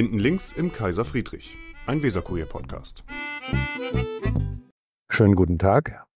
Hinten 0.00 0.18
links 0.18 0.52
im 0.52 0.72
Kaiser 0.72 1.04
Friedrich, 1.04 1.58
ein 1.86 2.02
Weserkurier-Podcast. 2.02 3.04
Schönen 5.10 5.34
guten 5.34 5.58
Tag. 5.58 6.06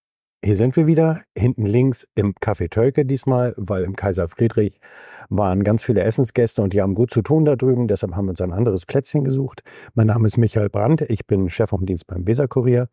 Hier 0.42 0.56
sind 0.56 0.74
wir 0.76 0.86
wieder, 0.86 1.20
hinten 1.36 1.66
links 1.66 2.08
im 2.14 2.32
Café 2.32 2.70
Tölke 2.70 3.04
diesmal, 3.04 3.52
weil 3.58 3.84
im 3.84 3.94
Kaiser 3.94 4.26
Friedrich 4.26 4.80
waren 5.28 5.64
ganz 5.64 5.84
viele 5.84 6.00
Essensgäste 6.00 6.62
und 6.62 6.72
die 6.72 6.80
haben 6.80 6.94
gut 6.94 7.10
zu 7.10 7.20
tun 7.20 7.44
da 7.44 7.56
drüben. 7.56 7.86
Deshalb 7.86 8.14
haben 8.16 8.24
wir 8.24 8.30
uns 8.30 8.40
ein 8.40 8.54
anderes 8.54 8.86
Plätzchen 8.86 9.22
gesucht. 9.22 9.60
Mein 9.92 10.06
Name 10.06 10.28
ist 10.28 10.38
Michael 10.38 10.70
Brandt, 10.70 11.02
ich 11.02 11.26
bin 11.26 11.50
Chef 11.50 11.68
vom 11.68 11.84
Dienst 11.84 12.06
beim 12.06 12.26
Weserkurier. 12.26 12.88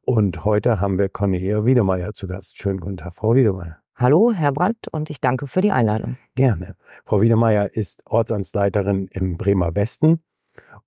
Und 0.00 0.46
heute 0.46 0.80
haben 0.80 0.98
wir 0.98 1.10
Cornelia 1.10 1.66
Wiedemeyer 1.66 2.14
zu 2.14 2.26
Gast. 2.26 2.56
Schönen 2.56 2.80
guten 2.80 2.96
Tag, 2.96 3.14
Frau 3.14 3.34
Wiedemeyer. 3.34 3.82
Hallo, 3.94 4.32
Herr 4.32 4.50
Brandt, 4.50 4.88
und 4.90 5.10
ich 5.10 5.20
danke 5.20 5.46
für 5.46 5.60
die 5.60 5.70
Einladung. 5.70 6.16
Gerne. 6.34 6.74
Frau 7.04 7.20
Wiedemeyer 7.20 7.72
ist 7.72 8.02
Ortsamtsleiterin 8.06 9.06
im 9.12 9.36
Bremer 9.36 9.76
Westen 9.76 10.24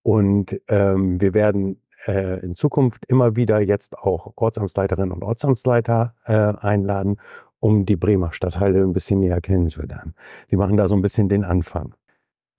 und 0.04 0.60
ähm, 0.68 1.20
wir 1.22 1.34
werden 1.34 1.82
äh, 2.08 2.40
in 2.42 2.56
Zukunft 2.56 3.06
immer 3.08 3.36
wieder 3.36 3.60
jetzt 3.60 3.98
auch 3.98 4.34
Ortsamtsleiterinnen 4.36 5.12
und 5.12 5.24
Ortsamtsleiter 5.24 6.16
äh, 6.26 6.34
einladen, 6.34 7.18
um 7.60 7.86
die 7.86 7.96
Bremer 7.96 8.32
Stadtteile 8.32 8.82
ein 8.82 8.94
bisschen 8.94 9.20
näher 9.20 9.42
kennenzulernen. 9.42 10.14
Wir 10.48 10.58
machen 10.58 10.78
da 10.78 10.88
so 10.88 10.96
ein 10.96 11.02
bisschen 11.02 11.30
den 11.30 11.44
Anfang. 11.44 11.96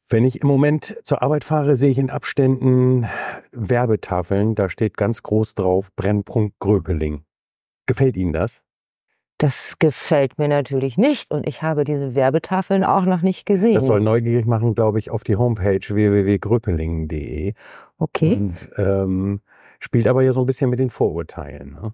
Wenn 0.08 0.24
ich 0.24 0.40
im 0.40 0.48
Moment 0.48 0.96
zur 1.04 1.22
Arbeit 1.22 1.44
fahre, 1.44 1.76
sehe 1.76 1.90
ich 1.90 1.98
in 1.98 2.10
Abständen 2.10 3.06
Werbetafeln, 3.50 4.54
da 4.54 4.68
steht 4.70 4.96
ganz 4.96 5.22
groß 5.22 5.54
drauf 5.54 5.90
Brennpunkt 5.96 6.58
Gröpeling. 6.60 7.24
Gefällt 7.86 8.16
Ihnen 8.16 8.32
das? 8.32 8.62
Das 9.38 9.78
gefällt 9.78 10.38
mir 10.38 10.48
natürlich 10.48 10.96
nicht 10.96 11.30
und 11.30 11.46
ich 11.46 11.62
habe 11.62 11.84
diese 11.84 12.14
Werbetafeln 12.14 12.84
auch 12.84 13.04
noch 13.04 13.20
nicht 13.20 13.44
gesehen. 13.44 13.74
Das 13.74 13.86
soll 13.86 14.00
neugierig 14.00 14.46
machen, 14.46 14.74
glaube 14.74 14.98
ich, 14.98 15.10
auf 15.10 15.24
die 15.24 15.36
Homepage 15.36 15.80
www.gröpelingen.de. 15.80 17.52
Okay. 17.98 18.34
Und 18.34 18.70
ähm, 18.78 19.40
spielt 19.78 20.08
aber 20.08 20.22
ja 20.22 20.32
so 20.32 20.40
ein 20.40 20.46
bisschen 20.46 20.70
mit 20.70 20.78
den 20.78 20.88
Vorurteilen. 20.88 21.72
Ne? 21.72 21.92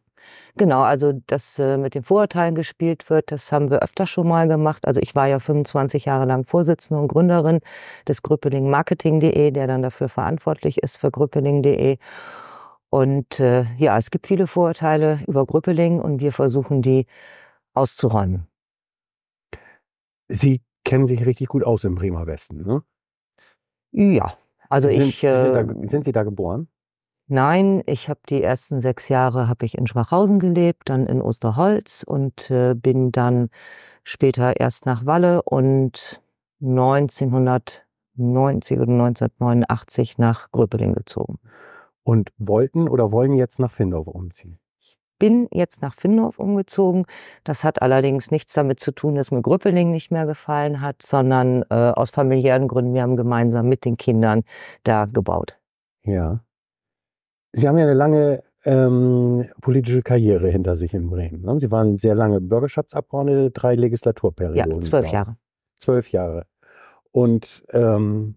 Genau, 0.56 0.82
also 0.82 1.12
dass 1.26 1.58
äh, 1.58 1.78
mit 1.78 1.94
den 1.94 2.02
Vorurteilen 2.02 2.54
gespielt 2.54 3.08
wird, 3.10 3.32
das 3.32 3.50
haben 3.52 3.70
wir 3.70 3.82
öfter 3.82 4.06
schon 4.06 4.28
mal 4.28 4.46
gemacht. 4.46 4.86
Also 4.86 5.00
ich 5.00 5.14
war 5.14 5.26
ja 5.26 5.38
25 5.38 6.04
Jahre 6.04 6.26
lang 6.26 6.44
Vorsitzende 6.44 7.00
und 7.00 7.08
Gründerin 7.08 7.60
des 8.06 8.22
Grüppeling 8.22 8.68
Marketing.de, 8.68 9.50
der 9.50 9.66
dann 9.66 9.82
dafür 9.82 10.08
verantwortlich 10.08 10.82
ist 10.82 10.98
für 10.98 11.10
Grüppeling.de. 11.10 11.98
Und 12.92 13.40
äh, 13.40 13.64
ja, 13.78 13.96
es 13.96 14.10
gibt 14.10 14.26
viele 14.26 14.46
Vorurteile 14.46 15.20
über 15.26 15.46
Grüppeling 15.46 15.98
und 15.98 16.20
wir 16.20 16.30
versuchen 16.30 16.82
die 16.82 17.06
auszuräumen. 17.72 18.46
Sie 20.28 20.60
kennen 20.84 21.06
sich 21.06 21.24
richtig 21.24 21.48
gut 21.48 21.64
aus 21.64 21.84
im 21.84 21.94
Bremer 21.94 22.26
Westen, 22.26 22.66
ne? 22.66 22.82
Ja, 23.92 24.36
also 24.68 24.90
sind, 24.90 25.08
ich. 25.08 25.20
Sie 25.22 25.40
sind, 25.40 25.56
da, 25.56 25.60
Äh, 25.62 25.88
sind 25.88 26.04
Sie 26.04 26.12
da 26.12 26.22
geboren? 26.22 26.68
nein, 27.28 27.82
ich 27.86 28.10
habe 28.10 28.20
die 28.28 28.42
ersten 28.42 28.82
sechs 28.82 29.08
Jahre 29.08 29.48
habe 29.48 29.64
ich 29.64 29.78
in 29.78 29.86
Schwachhausen 29.86 30.38
gelebt, 30.38 30.90
dann 30.90 31.06
in 31.06 31.22
Osterholz 31.22 32.04
und 32.06 32.50
äh, 32.50 32.74
bin 32.74 33.10
dann 33.10 33.48
später 34.04 34.60
erst 34.60 34.84
nach 34.84 35.06
Walle 35.06 35.40
und 35.42 36.20
1990 36.60 38.78
oder 38.78 38.92
1989 38.92 40.18
nach 40.18 40.52
Gröpeling 40.52 40.92
gezogen. 40.92 41.38
Und 42.04 42.30
wollten 42.38 42.88
oder 42.88 43.12
wollen 43.12 43.34
jetzt 43.34 43.58
nach 43.58 43.70
Findorf 43.70 44.06
umziehen? 44.08 44.58
bin 45.22 45.46
jetzt 45.52 45.82
nach 45.82 45.94
Findorf 45.94 46.40
umgezogen. 46.40 47.06
Das 47.44 47.62
hat 47.62 47.80
allerdings 47.80 48.32
nichts 48.32 48.54
damit 48.54 48.80
zu 48.80 48.90
tun, 48.90 49.14
dass 49.14 49.30
mir 49.30 49.40
Grüppeling 49.40 49.92
nicht 49.92 50.10
mehr 50.10 50.26
gefallen 50.26 50.80
hat, 50.80 50.96
sondern 51.00 51.62
äh, 51.70 51.74
aus 51.74 52.10
familiären 52.10 52.66
Gründen. 52.66 52.92
Wir 52.92 53.02
haben 53.02 53.16
gemeinsam 53.16 53.68
mit 53.68 53.84
den 53.84 53.96
Kindern 53.96 54.42
da 54.82 55.04
gebaut. 55.04 55.60
Ja. 56.02 56.40
Sie 57.52 57.68
haben 57.68 57.78
ja 57.78 57.84
eine 57.84 57.94
lange 57.94 58.42
ähm, 58.64 59.48
politische 59.60 60.02
Karriere 60.02 60.48
hinter 60.48 60.74
sich 60.74 60.92
in 60.92 61.08
Bremen. 61.08 61.42
Ne? 61.42 61.56
Sie 61.60 61.70
waren 61.70 61.98
sehr 61.98 62.16
lange 62.16 62.40
Bürgerschaftsabgeordnete, 62.40 63.52
drei 63.52 63.74
Ja, 63.74 63.80
Legislaturperioden. 63.80 64.82
zwölf 64.82 64.90
glaub 64.90 65.04
ich. 65.04 65.12
Jahre. 65.12 65.36
Zwölf 65.78 66.10
Jahre. 66.10 66.46
Und 67.12 67.62
ähm, 67.70 68.34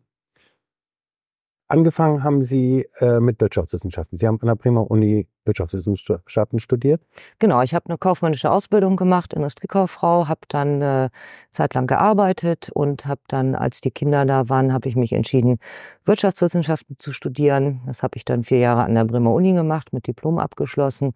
angefangen 1.68 2.24
haben 2.24 2.42
Sie 2.42 2.88
äh, 3.00 3.20
mit 3.20 3.42
Wirtschaftswissenschaften. 3.42 4.18
Sie 4.18 4.28
haben 4.28 4.40
an 4.42 4.48
der 4.48 4.56
Bremer 4.56 4.90
Uni 4.90 5.28
Wirtschaftswissenschaften 5.46 6.60
studiert. 6.60 7.02
Genau, 7.40 7.62
ich 7.62 7.74
habe 7.74 7.88
eine 7.88 7.98
kaufmännische 7.98 8.52
Ausbildung 8.52 8.96
gemacht, 8.96 9.34
Industriekauffrau, 9.34 10.28
habe 10.28 10.42
dann 10.48 10.82
äh, 10.82 11.10
zeitlang 11.52 11.88
gearbeitet 11.88 12.70
und 12.74 13.06
habe 13.06 13.22
dann, 13.28 13.56
als 13.56 13.82
die 13.82 13.92
Kinder 13.92 14.26
da 14.26 14.50
waren, 14.50 14.74
habe 14.74 14.90
ich 14.90 14.96
mich 14.96 15.14
entschieden, 15.14 15.60
Wirtschaftswissenschaften 16.06 16.98
zu 16.98 17.14
studieren. 17.14 17.82
Das 17.86 18.04
habe 18.04 18.18
ich 18.18 18.26
dann 18.26 18.44
vier 18.44 18.60
Jahre 18.60 18.84
an 18.84 18.96
der 18.96 19.06
Bremer 19.06 19.34
Uni 19.34 19.54
gemacht, 19.54 19.94
mit 19.94 20.08
Diplom 20.08 20.40
abgeschlossen. 20.40 21.14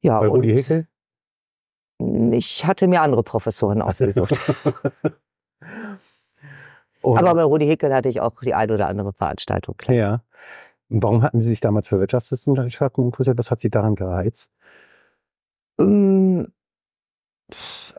Ja, 0.00 0.20
Bei 0.20 0.28
Rudi 0.28 0.52
und 0.52 0.58
Hickel. 0.58 0.86
ich 2.32 2.64
hatte 2.66 2.86
mir 2.88 3.02
andere 3.02 3.22
Professoren 3.22 3.82
ausgesucht. 3.82 4.38
Und, 7.02 7.18
Aber 7.18 7.34
bei 7.34 7.42
Rudi 7.42 7.66
Hickel 7.66 7.92
hatte 7.92 8.08
ich 8.08 8.20
auch 8.20 8.40
die 8.42 8.54
ein 8.54 8.70
oder 8.70 8.88
andere 8.88 9.12
Veranstaltung. 9.12 9.76
Klar. 9.76 9.96
ja. 9.96 10.22
Warum 10.88 11.22
hatten 11.22 11.40
Sie 11.40 11.48
sich 11.48 11.60
damals 11.60 11.88
für 11.88 11.98
Wirtschaftswissenschaften 12.00 13.04
interessiert? 13.04 13.38
Was 13.38 13.50
hat 13.50 13.60
Sie 13.60 13.70
daran 13.70 13.94
gereizt? 13.94 14.52
Ähm, 15.80 16.52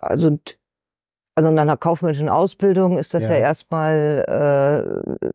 Also, 0.02 0.38
also 1.36 1.50
in 1.50 1.58
einer 1.58 1.78
kaufmännischen 1.78 2.30
Ausbildung 2.30 2.97
ist 3.00 3.14
das 3.16 3.24
ja, 3.24 3.31
Ja. 3.31 3.38
erstmal, 3.38 4.24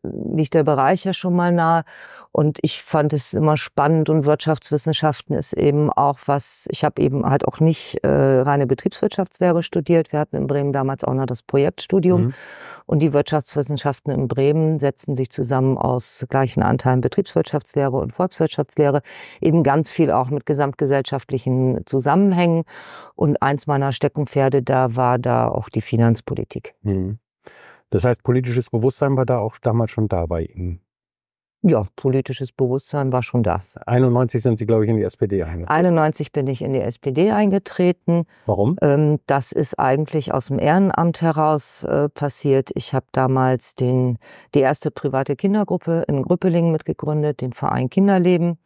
äh, 0.03 0.07
liegt 0.07 0.53
der 0.53 0.63
Bereich 0.63 1.03
ja 1.03 1.13
schon 1.13 1.35
mal 1.35 1.51
nah. 1.51 1.83
Und 2.31 2.59
ich 2.61 2.81
fand 2.81 3.11
es 3.13 3.33
immer 3.33 3.57
spannend 3.57 4.09
und 4.09 4.25
Wirtschaftswissenschaften 4.25 5.35
ist 5.35 5.53
eben 5.53 5.91
auch 5.91 6.19
was, 6.25 6.67
ich 6.71 6.85
habe 6.85 7.01
eben 7.01 7.25
halt 7.25 7.45
auch 7.45 7.59
nicht 7.59 8.01
äh, 8.03 8.07
reine 8.07 8.67
Betriebswirtschaftslehre 8.67 9.63
studiert. 9.63 10.13
Wir 10.13 10.19
hatten 10.19 10.37
in 10.37 10.47
Bremen 10.47 10.71
damals 10.71 11.03
auch 11.03 11.13
noch 11.13 11.25
das 11.25 11.41
Projektstudium. 11.43 12.27
Mhm. 12.27 12.33
Und 12.89 13.03
die 13.03 13.13
Wirtschaftswissenschaften 13.13 14.11
in 14.11 14.27
Bremen 14.27 14.79
setzen 14.79 15.15
sich 15.15 15.29
zusammen 15.29 15.77
aus 15.77 16.25
gleichen 16.27 16.63
Anteilen 16.63 17.01
Betriebswirtschaftslehre 17.01 17.95
und 17.95 18.13
Volkswirtschaftslehre, 18.13 19.03
eben 19.41 19.61
ganz 19.61 19.91
viel 19.91 20.09
auch 20.09 20.31
mit 20.31 20.47
gesamtgesellschaftlichen 20.47 21.85
Zusammenhängen. 21.85 22.63
Und 23.13 23.43
eins 23.43 23.67
meiner 23.67 23.91
Steckenpferde 23.91 24.63
da 24.63 24.95
war 24.95 25.19
da 25.19 25.49
auch 25.49 25.69
die 25.69 25.81
Finanzpolitik. 25.81 26.73
Mhm. 26.81 27.19
Das 27.91 28.05
heißt, 28.05 28.23
politisches 28.23 28.71
Bewusstsein 28.71 29.15
war 29.15 29.27
da 29.27 29.37
auch 29.37 29.59
damals 29.59 29.91
schon 29.91 30.07
da 30.07 30.25
bei 30.25 30.45
Ihnen. 30.45 30.81
Ja, 31.61 31.85
politisches 31.97 32.53
Bewusstsein 32.53 33.11
war 33.11 33.21
schon 33.21 33.43
da. 33.43 33.61
91 33.85 34.41
sind 34.41 34.57
Sie, 34.57 34.65
glaube 34.65 34.85
ich, 34.85 34.89
in 34.89 34.95
die 34.95 35.03
SPD 35.03 35.43
eingetreten. 35.43 35.69
91 35.69 36.31
bin 36.31 36.47
ich 36.47 36.61
in 36.61 36.71
die 36.71 36.79
SPD 36.79 37.31
eingetreten. 37.31 38.25
Warum? 38.45 38.77
Ähm, 38.81 39.19
das 39.27 39.51
ist 39.51 39.77
eigentlich 39.77 40.33
aus 40.33 40.47
dem 40.47 40.59
Ehrenamt 40.59 41.21
heraus 41.21 41.83
äh, 41.83 42.07
passiert. 42.07 42.69
Ich 42.75 42.93
habe 42.93 43.07
damals 43.11 43.75
den, 43.75 44.19
die 44.55 44.61
erste 44.61 44.89
private 44.89 45.35
Kindergruppe 45.35 46.05
in 46.07 46.23
Grüppelingen 46.23 46.71
mitgegründet, 46.71 47.41
den 47.41 47.51
Verein 47.51 47.89
Kinderleben. 47.89 48.57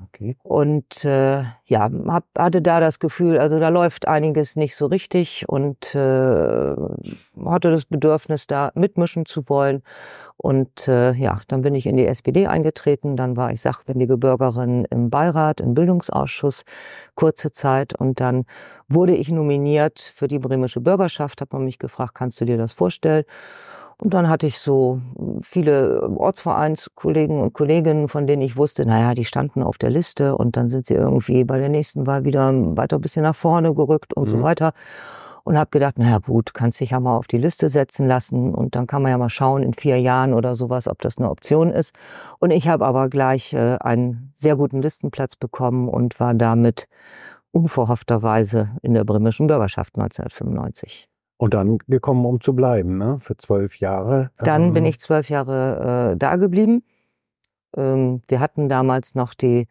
Okay. 0.00 0.36
Und 0.44 1.04
äh, 1.04 1.42
ja, 1.66 1.90
hab, 2.06 2.24
hatte 2.36 2.62
da 2.62 2.78
das 2.78 3.00
Gefühl, 3.00 3.38
also 3.38 3.58
da 3.58 3.68
läuft 3.68 4.06
einiges 4.06 4.54
nicht 4.54 4.76
so 4.76 4.86
richtig 4.86 5.44
und 5.48 5.94
äh, 5.94 6.76
hatte 7.44 7.70
das 7.70 7.84
Bedürfnis, 7.84 8.46
da 8.46 8.70
mitmischen 8.74 9.26
zu 9.26 9.48
wollen. 9.48 9.82
Und 10.36 10.86
äh, 10.86 11.12
ja, 11.14 11.40
dann 11.48 11.62
bin 11.62 11.74
ich 11.74 11.84
in 11.86 11.96
die 11.96 12.06
SPD 12.06 12.46
eingetreten. 12.46 13.16
Dann 13.16 13.36
war 13.36 13.50
ich 13.50 13.60
sachwendige 13.60 14.16
Bürgerin 14.16 14.84
im 14.88 15.10
Beirat, 15.10 15.60
im 15.60 15.74
Bildungsausschuss 15.74 16.64
kurze 17.16 17.50
Zeit. 17.50 17.92
Und 17.92 18.20
dann 18.20 18.44
wurde 18.86 19.16
ich 19.16 19.30
nominiert 19.30 20.12
für 20.14 20.28
die 20.28 20.38
bremische 20.38 20.80
Bürgerschaft. 20.80 21.40
Hat 21.40 21.52
man 21.52 21.64
mich 21.64 21.80
gefragt, 21.80 22.14
kannst 22.14 22.40
du 22.40 22.44
dir 22.44 22.56
das 22.56 22.72
vorstellen? 22.72 23.24
Und 24.00 24.14
dann 24.14 24.28
hatte 24.28 24.46
ich 24.46 24.60
so 24.60 25.00
viele 25.42 26.08
Ortsvereinskollegen 26.08 27.40
und 27.40 27.52
Kolleginnen, 27.52 28.08
von 28.08 28.28
denen 28.28 28.42
ich 28.42 28.56
wusste, 28.56 28.86
naja, 28.86 29.14
die 29.14 29.24
standen 29.24 29.62
auf 29.62 29.76
der 29.76 29.90
Liste 29.90 30.36
und 30.36 30.56
dann 30.56 30.68
sind 30.68 30.86
sie 30.86 30.94
irgendwie 30.94 31.42
bei 31.44 31.58
der 31.58 31.68
nächsten 31.68 32.06
Wahl 32.06 32.24
wieder 32.24 32.52
weiter 32.76 32.96
ein 32.98 33.00
bisschen 33.00 33.24
nach 33.24 33.34
vorne 33.34 33.74
gerückt 33.74 34.14
und 34.14 34.28
so 34.28 34.36
Mhm. 34.38 34.42
weiter. 34.42 34.72
Und 35.42 35.56
habe 35.58 35.70
gedacht, 35.70 35.98
naja 35.98 36.18
gut, 36.18 36.52
kannst 36.54 36.78
dich 36.78 36.90
ja 36.90 37.00
mal 37.00 37.16
auf 37.16 37.26
die 37.26 37.38
Liste 37.38 37.70
setzen 37.70 38.06
lassen 38.06 38.54
und 38.54 38.76
dann 38.76 38.86
kann 38.86 39.00
man 39.02 39.10
ja 39.10 39.18
mal 39.18 39.30
schauen 39.30 39.62
in 39.62 39.72
vier 39.72 39.98
Jahren 39.98 40.34
oder 40.34 40.54
sowas, 40.54 40.86
ob 40.86 41.00
das 41.00 41.16
eine 41.18 41.30
Option 41.30 41.70
ist. 41.72 41.94
Und 42.38 42.50
ich 42.50 42.68
habe 42.68 42.84
aber 42.84 43.08
gleich 43.08 43.54
äh, 43.54 43.76
einen 43.80 44.34
sehr 44.36 44.56
guten 44.56 44.82
Listenplatz 44.82 45.36
bekommen 45.36 45.88
und 45.88 46.20
war 46.20 46.34
damit 46.34 46.86
unverhoffterweise 47.52 48.70
in 48.82 48.94
der 48.94 49.04
bremischen 49.04 49.46
Bürgerschaft 49.46 49.96
1995. 49.96 51.07
Und 51.38 51.54
dann 51.54 51.78
gekommen, 51.86 52.26
um 52.26 52.40
zu 52.40 52.54
bleiben, 52.54 52.98
ne? 52.98 53.18
Für 53.20 53.36
zwölf 53.36 53.78
Jahre. 53.78 54.30
Dann 54.38 54.72
bin 54.72 54.84
Ähm, 54.84 54.90
ich 54.90 55.00
zwölf 55.00 55.30
Jahre 55.30 56.12
äh, 56.12 56.16
da 56.16 56.36
geblieben. 56.36 56.82
Ähm, 57.76 58.22
wir 58.28 58.40
hatten 58.40 58.68
damals 58.68 59.14
noch 59.14 59.34
die 59.34 59.66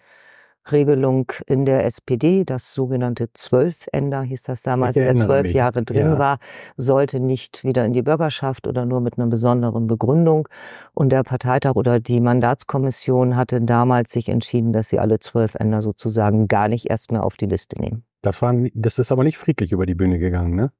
Regelung 0.72 1.31
in 1.46 1.66
der 1.66 1.86
SPD, 1.86 2.44
das 2.44 2.74
sogenannte 2.74 3.31
Zwölfender 3.34 4.22
hieß 4.22 4.44
das 4.44 4.62
damals, 4.62 4.94
der 4.94 5.16
zwölf 5.16 5.44
mich. 5.44 5.54
Jahre 5.54 5.84
drin 5.84 6.12
ja. 6.12 6.19
war, 6.19 6.40
sollte 6.75 7.19
nicht 7.19 7.64
wieder 7.64 7.86
in 7.86 7.94
die 7.94 8.02
Bürgerschaft 8.02 8.68
oder 8.68 8.86
nur 8.86 9.02
mit 9.02 9.18
einer 9.18 9.28
besonderen 9.28 9.88
Begründung. 9.88 10.48
Und 10.94 11.10
der 11.10 11.24
Parteitag 11.24 11.75
oder 11.75 12.00
die 12.00 12.19
Mandatskommission 12.19 13.36
hatte 13.36 13.62
damals 13.62 14.12
sich 14.12 14.30
entschieden, 14.30 14.74
dass 14.74 14.90
sie 14.90 15.00
alle 15.00 15.19
Zwölfender 15.19 15.81
sozusagen 15.81 16.48
gar 16.48 16.68
nicht 16.68 16.90
erst 16.90 17.12
mehr 17.12 17.24
auf 17.24 17.38
die 17.38 17.46
Liste 17.46 17.80
nehmen. 17.80 18.04
Das, 18.22 18.42
war, 18.42 18.54
das 18.74 19.00
ist 19.00 19.12
aber 19.12 19.24
nicht 19.24 19.38
friedlich 19.38 19.72
über 19.72 19.86
die 19.86 19.96
Bühne 19.96 20.19
gegangen, 20.19 20.56
ne? 20.56 20.72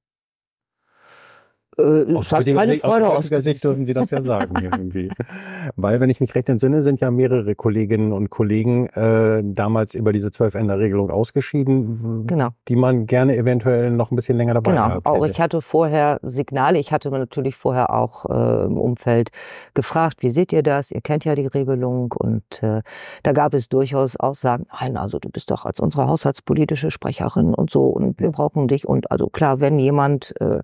Äh, 1.78 2.16
aus 2.16 2.32
heutiger, 2.32 2.66
Sicht, 2.66 2.84
aus 2.84 3.02
heutiger 3.02 3.42
Sicht 3.42 3.64
dürfen 3.64 3.86
Sie 3.86 3.94
das 3.94 4.10
ja 4.10 4.22
sagen 4.22 4.56
irgendwie. 4.60 5.10
Weil, 5.76 6.00
wenn 6.00 6.10
ich 6.10 6.20
mich 6.20 6.34
recht 6.34 6.50
entsinne, 6.50 6.82
sind 6.82 7.02
ja 7.02 7.12
mehrere 7.12 7.54
Kolleginnen 7.54 8.14
und 8.14 8.32
Kollegen 8.32 8.88
äh, 8.88 9.44
damals 9.44 9.94
über 9.94 10.12
diese 10.12 10.32
Zwölf-Änder-Regelung 10.32 11.12
ausgeschieden, 11.12 12.26
genau. 12.26 12.50
die 12.68 12.76
man 12.76 13.06
gerne 13.06 13.38
eventuell 13.38 13.92
noch 13.92 14.12
ein 14.12 14.16
bisschen 14.16 14.38
länger 14.38 14.56
dabei 14.56 14.72
genau. 14.72 15.00
Auch 15.04 15.26
ich 15.26 15.40
hatte 15.40 15.62
vorher 15.62 16.20
Signale, 16.24 16.80
ich 16.80 16.92
hatte 16.92 17.12
natürlich 17.12 17.56
vorher 17.56 17.94
auch 17.94 18.26
äh, 18.26 18.66
im 18.66 18.78
Umfeld 18.78 19.30
gefragt, 19.76 20.24
wie 20.24 20.32
seht 20.32 20.52
ihr 20.54 20.64
das? 20.64 20.92
Ihr 20.92 21.02
kennt 21.02 21.26
ja 21.26 21.36
die 21.36 21.48
Regelung 21.48 22.12
und 22.18 22.64
äh, 22.64 22.82
da 23.22 23.32
gab 23.34 23.54
es 23.54 23.70
durchaus 23.70 24.16
Aussagen, 24.16 24.66
nein, 24.80 24.98
also 24.98 25.20
du 25.20 25.30
bist 25.30 25.52
doch 25.52 25.66
als 25.66 25.80
unsere 25.80 26.08
haushaltspolitische 26.08 26.90
Sprecherin 26.90 27.54
und 27.54 27.70
so 27.70 27.86
und 27.86 28.20
wir 28.20 28.32
brauchen 28.32 28.68
dich 28.68 28.88
und 28.88 29.12
also 29.12 29.28
klar, 29.28 29.60
wenn 29.60 29.78
jemand 29.78 30.34
äh, 30.42 30.62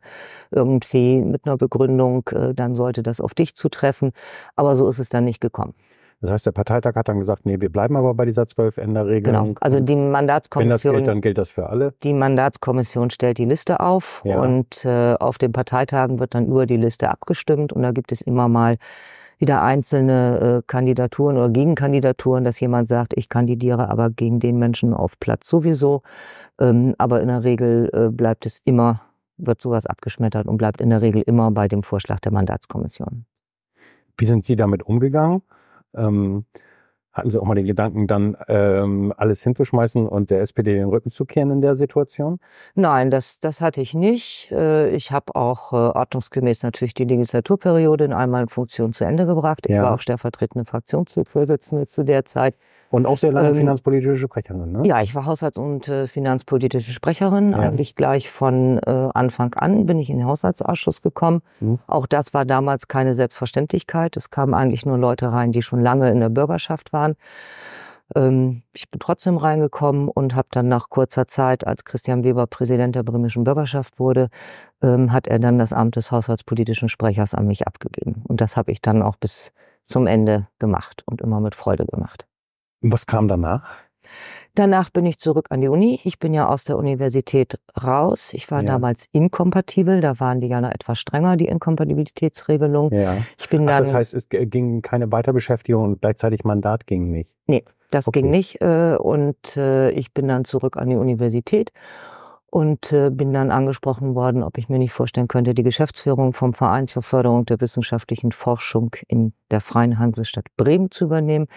irgendwie 0.50 1.02
mit 1.23 1.45
einer 1.45 1.57
Begründung, 1.57 2.27
äh, 2.31 2.53
dann 2.53 2.75
sollte 2.75 3.03
das 3.03 3.21
auf 3.21 3.33
dich 3.33 3.55
zutreffen. 3.55 4.11
Aber 4.55 4.75
so 4.75 4.88
ist 4.88 5.00
es 5.00 5.09
dann 5.09 5.25
nicht 5.25 5.41
gekommen. 5.41 5.73
Das 6.23 6.31
heißt, 6.31 6.45
der 6.45 6.51
Parteitag 6.53 6.95
hat 6.95 7.09
dann 7.09 7.19
gesagt, 7.19 7.45
nee, 7.45 7.59
wir 7.59 7.69
bleiben 7.69 7.97
aber 7.97 8.13
bei 8.13 8.23
dieser 8.23 8.47
Zwölf-Änder-Regelung. 8.47 9.47
Genau. 9.47 9.59
Also 9.59 9.81
die 9.81 9.97
Mandatskommission. 9.97 10.69
Wenn 10.69 10.69
das 10.69 10.81
gilt, 10.83 11.07
dann 11.07 11.21
gilt 11.21 11.38
das 11.38 11.51
für 11.51 11.67
alle. 11.67 11.94
Die 12.01 12.13
Mandatskommission 12.13 13.09
stellt 13.09 13.39
die 13.39 13.45
Liste 13.45 13.81
auf 13.81 14.21
ja. 14.23 14.39
und 14.39 14.85
äh, 14.85 15.15
auf 15.19 15.38
den 15.38 15.51
Parteitagen 15.51 16.19
wird 16.19 16.33
dann 16.33 16.47
über 16.47 16.65
die 16.65 16.77
Liste 16.77 17.09
abgestimmt 17.09 17.73
und 17.73 17.81
da 17.83 17.91
gibt 17.91 18.13
es 18.13 18.21
immer 18.21 18.47
mal 18.47 18.77
wieder 19.38 19.61
einzelne 19.63 20.59
äh, 20.59 20.61
Kandidaturen 20.65 21.35
oder 21.35 21.50
Gegenkandidaturen, 21.50 22.45
dass 22.45 22.57
jemand 22.61 22.88
sagt, 22.88 23.11
ich 23.17 23.27
kandidiere 23.27 23.89
aber 23.89 24.09
gegen 24.09 24.39
den 24.39 24.57
Menschen 24.57 24.94
auf 24.94 25.19
Platz 25.19 25.50
sowieso. 25.50 26.03
Ähm, 26.57 26.95
aber 26.97 27.19
in 27.19 27.27
der 27.27 27.44
Regel 27.44 27.89
äh, 27.91 28.09
bleibt 28.09 28.45
es 28.45 28.61
immer 28.63 29.01
wird 29.45 29.62
sowas 29.62 29.86
abgeschmettert 29.86 30.48
und 30.48 30.57
bleibt 30.57 30.81
in 30.81 30.90
der 30.90 31.01
Regel 31.01 31.22
immer 31.22 31.51
bei 31.51 31.68
dem 31.68 31.84
Vorschlag 31.84 32.19
der 32.19 32.31
Mandatskommission. 32.31 33.25
Wie 34.18 34.25
sind 34.25 34.44
Sie 34.44 34.56
damit 34.56 34.84
umgegangen? 34.84 35.42
Ähm, 35.95 36.45
hatten 37.13 37.30
Sie 37.30 37.40
auch 37.40 37.45
mal 37.45 37.54
den 37.54 37.66
Gedanken, 37.68 38.07
dann 38.07 38.36
ähm, 38.48 39.13
alles 39.16 39.44
hinzuschmeißen 39.44 40.07
und 40.07 40.31
der 40.31 40.42
SPD 40.42 40.74
den 40.74 40.90
Rücken 40.90 41.12
zu 41.12 41.25
kehren 41.25 41.51
in 41.51 41.62
der 41.62 41.75
Situation? 41.75 42.40
Nein, 42.74 43.12
das, 43.12 43.40
das 43.40 43.62
hatte 43.62 43.81
ich 43.81 43.94
nicht. 43.94 44.51
Äh, 44.51 44.90
ich 44.90 45.12
habe 45.12 45.36
auch 45.36 45.74
äh, 45.74 45.75
ordnungsgemäß 45.75 46.63
natürlich 46.63 46.96
die 46.96 47.06
Legislaturperiode 47.06 48.06
in 48.06 48.13
einmal 48.13 48.44
in 48.44 48.50
Funktion 48.50 48.94
zu 48.94 49.04
Ende 49.04 49.28
gebracht. 49.28 49.66
Ich 49.68 49.75
ja. 49.75 49.84
war 49.84 49.94
auch 49.94 50.00
stellvertretende 50.00 50.66
Fraktionsvorsitzende 50.66 51.88
zu 51.88 52.04
der 52.04 52.25
Zeit. 52.25 52.56
Und 52.94 53.07
auch 53.07 53.18
sehr 53.18 53.31
lange 53.31 53.50
ähm, 53.50 53.56
finanzpolitische 53.56 54.18
Sprecherin, 54.18 54.72
ne? 54.72 54.81
Ja, 54.86 55.01
ich 55.01 55.16
war 55.16 55.25
Haushalts- 55.25 55.57
und 55.57 55.88
äh, 55.88 56.06
finanzpolitische 56.06 56.92
Sprecherin. 56.92 57.54
Ja. 57.54 57.57
Eigentlich 57.57 57.95
gleich 57.95 58.30
von 58.30 58.78
äh, 58.86 59.10
Anfang 59.16 59.56
an 59.56 59.88
bin 59.88 59.98
ich 59.98 60.12
in 60.12 60.19
den 60.19 60.28
Haushaltsausschuss 60.28 61.01
gekommen. 61.01 61.42
Mhm. 61.60 61.80
Auch 61.88 62.06
das 62.06 62.36
war 62.36 62.45
damals 62.45 62.88
keine 62.88 63.16
Selbstverständlichkeit. 63.16 64.16
Es 64.16 64.30
kamen 64.30 64.54
eigentlich 64.54 64.86
nur 64.86 65.00
Leute 65.00 65.31
rein, 65.31 65.51
die 65.51 65.63
schon 65.63 65.81
lange 65.81 66.12
in 66.12 66.19
der 66.19 66.30
Bürgerschaft 66.30 66.94
waren. 66.94 67.16
Ähm, 68.16 68.62
ich 68.74 68.92
bin 68.92 69.00
trotzdem 69.00 69.38
reingekommen 69.38 70.07
und 70.07 70.36
habe 70.36 70.50
dann 70.51 70.68
nach 70.68 70.92
kurzer 70.92 71.25
Zeit, 71.25 71.66
als 71.66 71.86
Christian 71.86 72.24
Weber 72.24 72.46
Präsident 72.46 72.96
der 72.96 73.01
bremischen 73.01 73.44
Bürgerschaft 73.44 73.98
wurde, 73.98 74.30
ähm, 74.84 75.12
hat 75.12 75.25
er 75.25 75.39
dann 75.39 75.57
das 75.57 75.74
Amt 75.74 75.96
des 75.96 76.12
haushaltspolitischen 76.12 76.89
Sprechers 76.89 77.34
an 77.34 77.48
mich 77.48 77.66
abgegeben. 77.66 78.22
Und 78.28 78.39
das 78.39 78.56
habe 78.56 78.72
ich 78.72 78.84
dann 78.84 79.01
auch 79.01 79.16
bis 79.16 79.51
zum 79.84 80.06
Ende 80.06 80.48
gemacht 80.60 81.01
und 81.07 81.22
immer 81.22 81.39
mit 81.39 81.56
Freude 81.56 81.88
gemacht. 81.88 82.28
Und 82.83 82.91
was 82.91 83.07
kam 83.07 83.27
danach? 83.27 83.63
Danach 84.56 84.91
bin 84.91 85.07
ich 85.07 85.18
zurück 85.18 85.47
an 85.50 85.62
die 85.62 85.68
Uni. 85.68 86.00
Ich 86.03 86.19
bin 86.19 86.31
ja 86.33 86.47
aus 86.47 86.63
der 86.63 86.77
Universität 86.77 87.57
raus. 87.81 88.35
Ich 88.35 88.51
war 88.51 88.62
ja. 88.62 88.68
damals 88.68 89.07
inkompatibel. 89.12 90.00
Da 90.00 90.19
waren 90.19 90.41
die 90.41 90.47
ja 90.47 90.62
noch 90.62 90.69
etwas 90.69 91.00
strenger, 91.00 91.38
die 91.38 91.47
Inkompatibilitätsregelung. 91.47 92.91
Ja. 92.94 93.18
Ich 93.39 93.50
bin 93.50 93.63
Ach, 93.63 93.74
dann, 93.74 93.83
das 93.83 93.94
heißt, 93.95 94.13
es 94.13 94.30
ging 94.30 94.83
keine 94.83 95.12
Weiterbeschäftigung 95.12 95.83
und 95.83 96.01
gleichzeitig 96.01 96.44
Mandat 96.44 96.85
ging 96.85 97.09
nicht? 97.09 97.33
Nee, 97.47 97.63
das 97.89 98.07
okay. 98.07 98.21
ging 98.21 98.30
nicht. 98.30 98.62
Äh, 98.62 98.95
und 99.00 99.57
äh, 99.57 99.89
ich 99.91 100.13
bin 100.13 100.27
dann 100.27 100.45
zurück 100.45 100.77
an 100.77 100.88
die 100.88 100.97
Universität 100.97 101.71
und 102.53 102.91
äh, 102.91 103.09
bin 103.09 103.33
dann 103.33 103.50
angesprochen 103.50 104.13
worden, 104.13 104.44
ob 104.44 104.59
ich 104.59 104.69
mir 104.69 104.77
nicht 104.77 104.94
vorstellen 104.94 105.27
könnte, 105.27 105.55
die 105.55 105.63
Geschäftsführung 105.63 106.33
vom 106.33 106.53
Verein 106.53 106.88
zur 106.88 107.01
Förderung 107.01 107.47
der 107.47 107.59
wissenschaftlichen 107.59 108.31
Forschung 108.31 108.95
in 109.07 109.33
der 109.50 109.59
Freien 109.59 109.97
Hansestadt 109.97 110.45
Bremen 110.55 110.91
zu 110.91 111.05
übernehmen. 111.05 111.47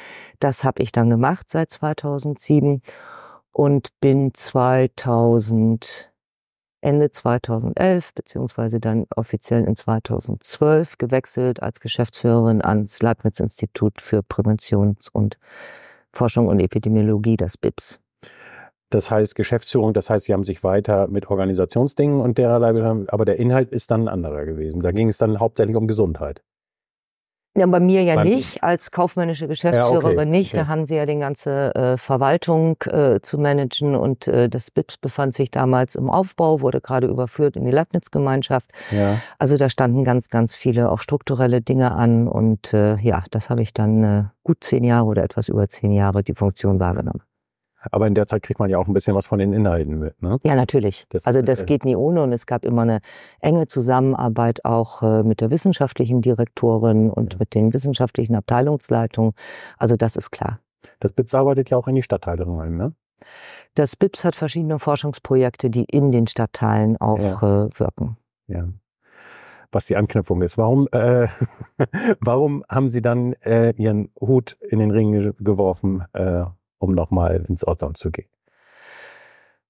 Das 0.40 0.64
habe 0.64 0.82
ich 0.82 0.92
dann 0.92 1.10
gemacht 1.10 1.50
seit 1.50 1.70
2007 1.70 2.80
und 3.52 3.90
bin 4.00 4.32
2000 4.32 6.10
Ende 6.80 7.10
2011 7.10 8.14
beziehungsweise 8.14 8.80
dann 8.80 9.04
offiziell 9.14 9.64
in 9.64 9.76
2012 9.76 10.96
gewechselt 10.96 11.62
als 11.62 11.80
Geschäftsführerin 11.80 12.62
ans 12.62 13.02
Leibniz-Institut 13.02 14.00
für 14.00 14.22
Präventions- 14.22 15.10
und 15.12 15.36
Forschung 16.10 16.48
und 16.48 16.58
Epidemiologie, 16.58 17.36
das 17.36 17.58
BIPS. 17.58 18.00
Das 18.90 19.10
heißt 19.10 19.34
Geschäftsführung, 19.34 19.94
das 19.94 20.10
heißt, 20.10 20.26
sie 20.26 20.32
haben 20.32 20.44
sich 20.44 20.62
weiter 20.62 21.08
mit 21.08 21.28
Organisationsdingen 21.28 22.20
und 22.20 22.38
dererlei, 22.38 22.68
aber 23.08 23.24
der 23.24 23.38
Inhalt 23.38 23.72
ist 23.72 23.90
dann 23.90 24.02
ein 24.02 24.08
anderer 24.08 24.44
gewesen. 24.44 24.80
Da 24.80 24.92
ging 24.92 25.08
es 25.08 25.18
dann 25.18 25.40
hauptsächlich 25.40 25.76
um 25.76 25.88
Gesundheit. 25.88 26.42
Ja, 27.56 27.64
bei 27.66 27.80
mir 27.80 28.02
ja 28.02 28.16
Beim, 28.16 28.28
nicht, 28.28 28.62
als 28.62 28.90
kaufmännische 28.90 29.48
Geschäftsführerin 29.48 30.16
ja, 30.16 30.22
okay, 30.22 30.26
nicht. 30.26 30.52
Okay. 30.52 30.58
Da 30.58 30.66
haben 30.68 30.84
sie 30.84 30.96
ja 30.96 31.06
die 31.06 31.18
ganze 31.18 31.74
äh, 31.74 31.96
Verwaltung 31.96 32.76
äh, 32.84 33.20
zu 33.22 33.38
managen 33.38 33.96
und 33.96 34.28
äh, 34.28 34.50
das 34.50 34.70
BIT 34.70 35.00
befand 35.00 35.32
sich 35.32 35.50
damals 35.50 35.94
im 35.94 36.10
Aufbau, 36.10 36.60
wurde 36.60 36.82
gerade 36.82 37.06
überführt 37.06 37.56
in 37.56 37.64
die 37.64 37.70
Leibniz-Gemeinschaft. 37.70 38.70
Ja. 38.90 39.20
Also 39.38 39.56
da 39.56 39.70
standen 39.70 40.04
ganz, 40.04 40.28
ganz 40.28 40.54
viele 40.54 40.90
auch 40.90 41.00
strukturelle 41.00 41.62
Dinge 41.62 41.92
an 41.92 42.28
und 42.28 42.74
äh, 42.74 42.96
ja, 42.98 43.24
das 43.30 43.48
habe 43.48 43.62
ich 43.62 43.72
dann 43.72 44.04
äh, 44.04 44.24
gut 44.44 44.58
zehn 44.60 44.84
Jahre 44.84 45.06
oder 45.06 45.24
etwas 45.24 45.48
über 45.48 45.66
zehn 45.66 45.92
Jahre 45.92 46.22
die 46.22 46.34
Funktion 46.34 46.78
wahrgenommen. 46.78 47.22
Aber 47.90 48.06
in 48.06 48.14
der 48.14 48.26
Zeit 48.26 48.42
kriegt 48.42 48.60
man 48.60 48.70
ja 48.70 48.78
auch 48.78 48.86
ein 48.86 48.94
bisschen 48.94 49.14
was 49.14 49.26
von 49.26 49.38
den 49.38 49.52
Inhalten 49.52 49.98
mit. 49.98 50.20
Ne? 50.22 50.38
Ja, 50.44 50.54
natürlich. 50.54 51.06
Das, 51.08 51.26
also 51.26 51.42
das 51.42 51.62
äh, 51.62 51.66
geht 51.66 51.84
nie 51.84 51.96
ohne 51.96 52.22
und 52.22 52.32
es 52.32 52.46
gab 52.46 52.64
immer 52.64 52.82
eine 52.82 53.00
enge 53.40 53.66
Zusammenarbeit 53.66 54.64
auch 54.64 55.02
äh, 55.02 55.22
mit 55.22 55.40
der 55.40 55.50
wissenschaftlichen 55.50 56.22
Direktorin 56.22 57.10
und 57.10 57.34
ja. 57.34 57.38
mit 57.38 57.54
den 57.54 57.72
wissenschaftlichen 57.72 58.34
Abteilungsleitungen. 58.34 59.32
Also 59.78 59.96
das 59.96 60.16
ist 60.16 60.30
klar. 60.30 60.60
Das 61.00 61.12
BIPS 61.12 61.34
arbeitet 61.34 61.70
ja 61.70 61.76
auch 61.76 61.88
in 61.88 61.94
die 61.94 62.02
Stadtteile 62.02 62.46
rein, 62.46 62.76
ne? 62.76 62.92
Das 63.74 63.96
BIPS 63.96 64.24
hat 64.24 64.36
verschiedene 64.36 64.78
Forschungsprojekte, 64.78 65.68
die 65.68 65.84
in 65.84 66.12
den 66.12 66.26
Stadtteilen 66.26 66.96
auch 66.98 67.18
ja. 67.42 67.66
äh, 67.66 67.78
wirken. 67.78 68.16
Ja 68.46 68.68
was 69.72 69.86
die 69.86 69.96
Anknüpfung 69.96 70.42
ist. 70.42 70.58
Warum, 70.58 70.88
äh, 70.92 71.28
warum 72.20 72.64
haben 72.68 72.88
Sie 72.88 73.02
dann 73.02 73.34
äh, 73.44 73.74
Ihren 73.76 74.10
Hut 74.20 74.56
in 74.60 74.78
den 74.78 74.90
Ring 74.90 75.34
geworfen 75.38 76.04
äh, 76.12 76.44
um 76.78 76.92
nochmal 76.92 77.44
ins 77.48 77.64
Ortsamt 77.64 77.98
zu 77.98 78.10
gehen. 78.10 78.28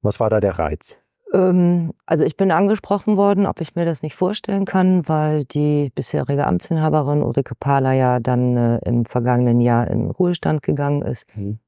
Was 0.03 0.21
war 0.21 0.31
da 0.31 0.41
der 0.41 0.59
Reiz? 0.59 1.01
Ähm, 1.33 1.93
also 2.07 2.25
ich 2.25 2.37
bin 2.37 2.51
angesprochen 2.51 3.17
worden, 3.17 3.47
ob 3.47 3.61
ich 3.61 3.75
mir 3.75 3.85
das 3.85 4.03
nicht 4.03 4.15
vorstellen 4.15 4.65
kann, 4.65 5.09
weil 5.09 5.45
die 5.45 5.91
bisherige 5.95 6.47
Amtsinhaberin 6.47 7.23
Ulrike 7.23 7.55
Pahler 7.55 7.93
ja 7.93 8.21
dann 8.21 8.57
äh, 8.57 8.79
im 8.85 9.05
vergangenen 9.05 9.61
Jahr 9.61 9.89
in 9.89 10.11
Ruhestand 10.11 10.63
gegangen 10.63 11.03
ist. 11.03 11.27
Mhm. 11.35 11.59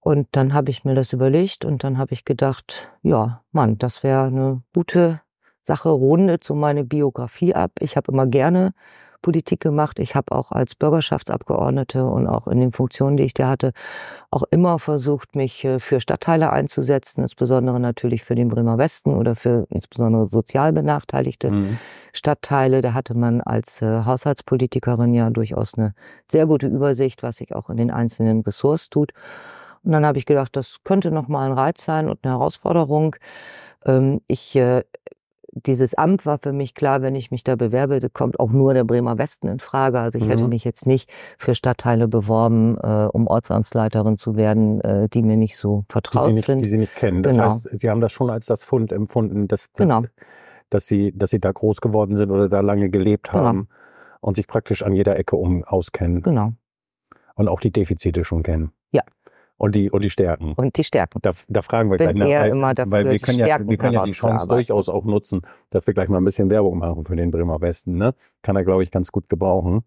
Und 0.00 0.28
dann 0.32 0.52
habe 0.52 0.70
ich 0.70 0.84
mir 0.84 0.94
das 0.94 1.14
überlegt 1.14 1.64
und 1.64 1.82
dann 1.82 1.96
habe 1.96 2.12
ich 2.12 2.26
gedacht, 2.26 2.92
ja, 3.02 3.42
Mann, 3.52 3.78
das 3.78 4.02
wäre 4.02 4.24
eine 4.24 4.62
gute 4.74 5.22
Sache, 5.62 5.88
rundet 5.88 6.44
so 6.44 6.54
meine 6.54 6.84
Biografie 6.84 7.54
ab. 7.54 7.72
Ich 7.80 7.96
habe 7.96 8.12
immer 8.12 8.26
gerne 8.26 8.74
Politik 9.24 9.60
gemacht. 9.60 9.98
Ich 9.98 10.14
habe 10.14 10.32
auch 10.32 10.52
als 10.52 10.74
Bürgerschaftsabgeordnete 10.74 12.04
und 12.04 12.26
auch 12.26 12.46
in 12.46 12.60
den 12.60 12.72
Funktionen, 12.72 13.16
die 13.16 13.22
ich 13.22 13.32
da 13.32 13.48
hatte, 13.48 13.72
auch 14.30 14.42
immer 14.50 14.78
versucht, 14.78 15.34
mich 15.34 15.64
äh, 15.64 15.80
für 15.80 16.00
Stadtteile 16.00 16.52
einzusetzen, 16.52 17.22
insbesondere 17.22 17.80
natürlich 17.80 18.22
für 18.22 18.34
den 18.34 18.48
Bremer 18.48 18.76
Westen 18.76 19.14
oder 19.14 19.34
für 19.34 19.66
insbesondere 19.70 20.28
sozial 20.28 20.74
benachteiligte 20.74 21.50
mhm. 21.50 21.78
Stadtteile. 22.12 22.82
Da 22.82 22.92
hatte 22.92 23.14
man 23.14 23.40
als 23.40 23.80
äh, 23.80 24.04
Haushaltspolitikerin 24.04 25.14
ja 25.14 25.30
durchaus 25.30 25.72
eine 25.74 25.94
sehr 26.30 26.44
gute 26.44 26.66
Übersicht, 26.66 27.22
was 27.22 27.36
sich 27.38 27.54
auch 27.54 27.70
in 27.70 27.78
den 27.78 27.90
einzelnen 27.90 28.42
Ressorts 28.42 28.90
tut. 28.90 29.12
Und 29.84 29.92
dann 29.92 30.04
habe 30.04 30.18
ich 30.18 30.26
gedacht, 30.26 30.54
das 30.54 30.80
könnte 30.84 31.10
noch 31.10 31.28
mal 31.28 31.46
ein 31.46 31.56
Reiz 31.56 31.82
sein 31.82 32.10
und 32.10 32.18
eine 32.22 32.34
Herausforderung. 32.34 33.16
Ähm, 33.86 34.20
ich 34.26 34.54
äh, 34.54 34.82
dieses 35.54 35.94
Amt 35.94 36.26
war 36.26 36.38
für 36.38 36.52
mich 36.52 36.74
klar, 36.74 37.00
wenn 37.02 37.14
ich 37.14 37.30
mich 37.30 37.44
da 37.44 37.54
bewerbe, 37.56 38.00
kommt 38.12 38.40
auch 38.40 38.50
nur 38.50 38.74
der 38.74 38.84
Bremer 38.84 39.18
Westen 39.18 39.48
in 39.48 39.60
Frage. 39.60 40.00
Also 40.00 40.18
ich 40.18 40.24
mhm. 40.24 40.30
hätte 40.30 40.48
mich 40.48 40.64
jetzt 40.64 40.86
nicht 40.86 41.10
für 41.38 41.54
Stadtteile 41.54 42.08
beworben, 42.08 42.76
äh, 42.78 43.08
um 43.12 43.26
Ortsamtsleiterin 43.26 44.18
zu 44.18 44.36
werden, 44.36 44.80
äh, 44.80 45.08
die 45.08 45.22
mir 45.22 45.36
nicht 45.36 45.56
so 45.56 45.84
vertraut 45.88 46.28
die 46.28 46.34
nicht, 46.34 46.46
sind. 46.46 46.64
Die 46.64 46.68
Sie 46.68 46.78
nicht 46.78 46.96
kennen. 46.96 47.22
Das 47.22 47.36
genau. 47.36 47.50
heißt, 47.50 47.68
Sie 47.72 47.88
haben 47.88 48.00
das 48.00 48.12
schon 48.12 48.30
als 48.30 48.46
das 48.46 48.64
Fund 48.64 48.92
empfunden, 48.92 49.46
dass, 49.46 49.72
genau. 49.74 50.02
dass, 50.70 50.86
Sie, 50.86 51.12
dass 51.16 51.30
Sie 51.30 51.40
da 51.40 51.52
groß 51.52 51.80
geworden 51.80 52.16
sind 52.16 52.30
oder 52.30 52.48
da 52.48 52.60
lange 52.60 52.90
gelebt 52.90 53.30
genau. 53.30 53.44
haben 53.44 53.68
und 54.20 54.36
sich 54.36 54.48
praktisch 54.48 54.82
an 54.82 54.92
jeder 54.92 55.16
Ecke 55.16 55.36
um 55.36 55.62
auskennen. 55.64 56.22
Genau. 56.22 56.52
Und 57.36 57.48
auch 57.48 57.60
die 57.60 57.70
Defizite 57.70 58.24
schon 58.24 58.42
kennen. 58.42 58.72
Ja. 58.90 59.02
Und 59.56 59.74
die, 59.74 59.90
und 59.90 60.02
die 60.02 60.10
Stärken. 60.10 60.52
Und 60.54 60.76
die 60.76 60.84
Stärken. 60.84 61.20
Da, 61.22 61.32
da 61.48 61.62
fragen 61.62 61.90
wir 61.90 61.98
Bin 61.98 62.16
gleich 62.16 62.16
nach, 62.16 62.40
weil, 62.42 62.50
immer 62.50 62.74
dafür, 62.74 62.90
weil 62.90 63.10
wir 63.10 63.18
können 63.20 63.38
ja, 63.38 63.66
wir 63.66 63.76
können 63.76 63.92
ja 63.92 64.04
die 64.04 64.12
Chance 64.12 64.48
durchaus 64.48 64.88
auch 64.88 65.04
nutzen, 65.04 65.42
dass 65.70 65.86
wir 65.86 65.94
gleich 65.94 66.08
mal 66.08 66.18
ein 66.18 66.24
bisschen 66.24 66.50
Werbung 66.50 66.78
machen 66.78 67.04
für 67.04 67.14
den 67.14 67.30
Bremer 67.30 67.60
Westen. 67.60 67.96
Ne? 67.96 68.14
Kann 68.42 68.56
er, 68.56 68.64
glaube 68.64 68.82
ich, 68.82 68.90
ganz 68.90 69.12
gut 69.12 69.28
gebrauchen. 69.28 69.84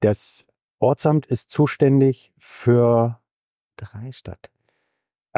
Das 0.00 0.46
Ortsamt 0.80 1.26
ist 1.26 1.50
zuständig 1.50 2.32
für 2.36 3.20
drei 3.76 4.10
Stadt. 4.10 4.50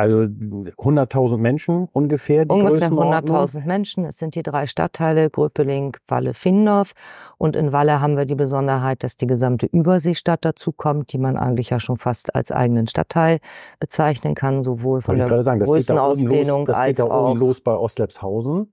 Also 0.01 0.17
100.000 0.17 1.37
Menschen 1.37 1.89
ungefähr. 1.93 2.47
Die 2.47 2.55
ungefähr 2.55 2.91
100.000 2.91 3.67
Menschen. 3.67 4.07
Es 4.07 4.17
sind 4.17 4.35
die 4.35 4.43
drei 4.43 4.67
Stadtteile, 4.67 5.29
Gröpeling, 5.29 5.95
Walle, 6.09 6.33
Findorf. 6.33 6.93
Und 7.37 7.55
in 7.55 7.73
Walle 7.73 8.01
haben 8.01 8.17
wir 8.17 8.25
die 8.25 8.35
Besonderheit, 8.35 9.05
dass 9.05 9.19
die 9.19 9.27
gesamte 9.27 9.67
Überseestadt 9.67 10.43
dazukommt, 10.45 11.13
die 11.13 11.19
man 11.19 11.37
eigentlich 11.37 11.69
ja 11.69 11.81
schon 11.81 11.99
fast 11.99 12.35
als 12.35 12.51
eigenen 12.51 12.89
Stadtteil 12.89 13.41
bezeichnen 13.79 14.35
kann, 14.35 14.65
sowohl 14.65 15.03
von 15.03 15.19
der 15.19 15.43
sagen, 15.43 15.61
Größenausdehnung 15.61 16.65
das 16.65 16.83
geht 16.83 16.99
da 16.99 17.03
als 17.05 17.11
auch 17.11 17.35
los 17.35 17.61
bei 17.61 17.75
Ostlepshausen. 17.75 18.73